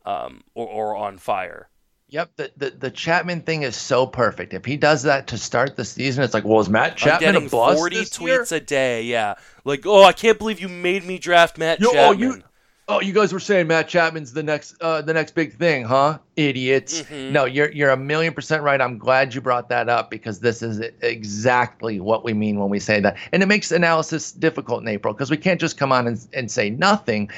[0.04, 1.68] um, or or on fire.
[2.08, 4.54] Yep, the, the the Chapman thing is so perfect.
[4.54, 7.32] If he does that to start the season, it's like, well, is Matt I'm Chapman
[7.32, 8.40] getting a bust 40 this year?
[8.42, 9.02] tweets a day.
[9.02, 12.18] Yeah, like oh, I can't believe you made me draft Matt Yo, oh, Chapman.
[12.20, 12.42] you-
[12.86, 16.18] Oh, you guys were saying Matt Chapman's the next uh, the next big thing, huh?
[16.36, 17.00] Idiots.
[17.04, 17.30] Mhm.
[17.32, 18.78] No, you're you're a million percent right.
[18.78, 22.78] I'm glad you brought that up because this is exactly what we mean when we
[22.78, 23.16] say that.
[23.32, 26.50] And it makes analysis difficult in April because we can't just come on and, and
[26.50, 27.30] say nothing.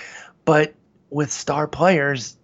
[0.45, 0.75] But
[1.11, 2.37] with star players,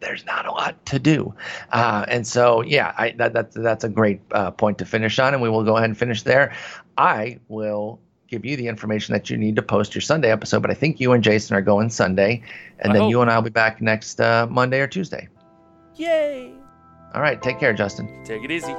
[0.00, 1.34] there's not a lot to do.
[1.72, 5.34] Uh, and so, yeah, I, that, that's that's a great uh, point to finish on,
[5.34, 6.54] and we will go ahead and finish there.
[6.96, 10.70] I will give you the information that you need to post your Sunday episode, but
[10.70, 12.42] I think you and Jason are going Sunday,
[12.78, 13.10] and I then hope.
[13.10, 15.28] you and I will be back next uh, Monday or Tuesday.
[15.96, 16.52] Yay!
[17.14, 18.24] All right, take care, Justin.
[18.24, 18.74] Take it easy.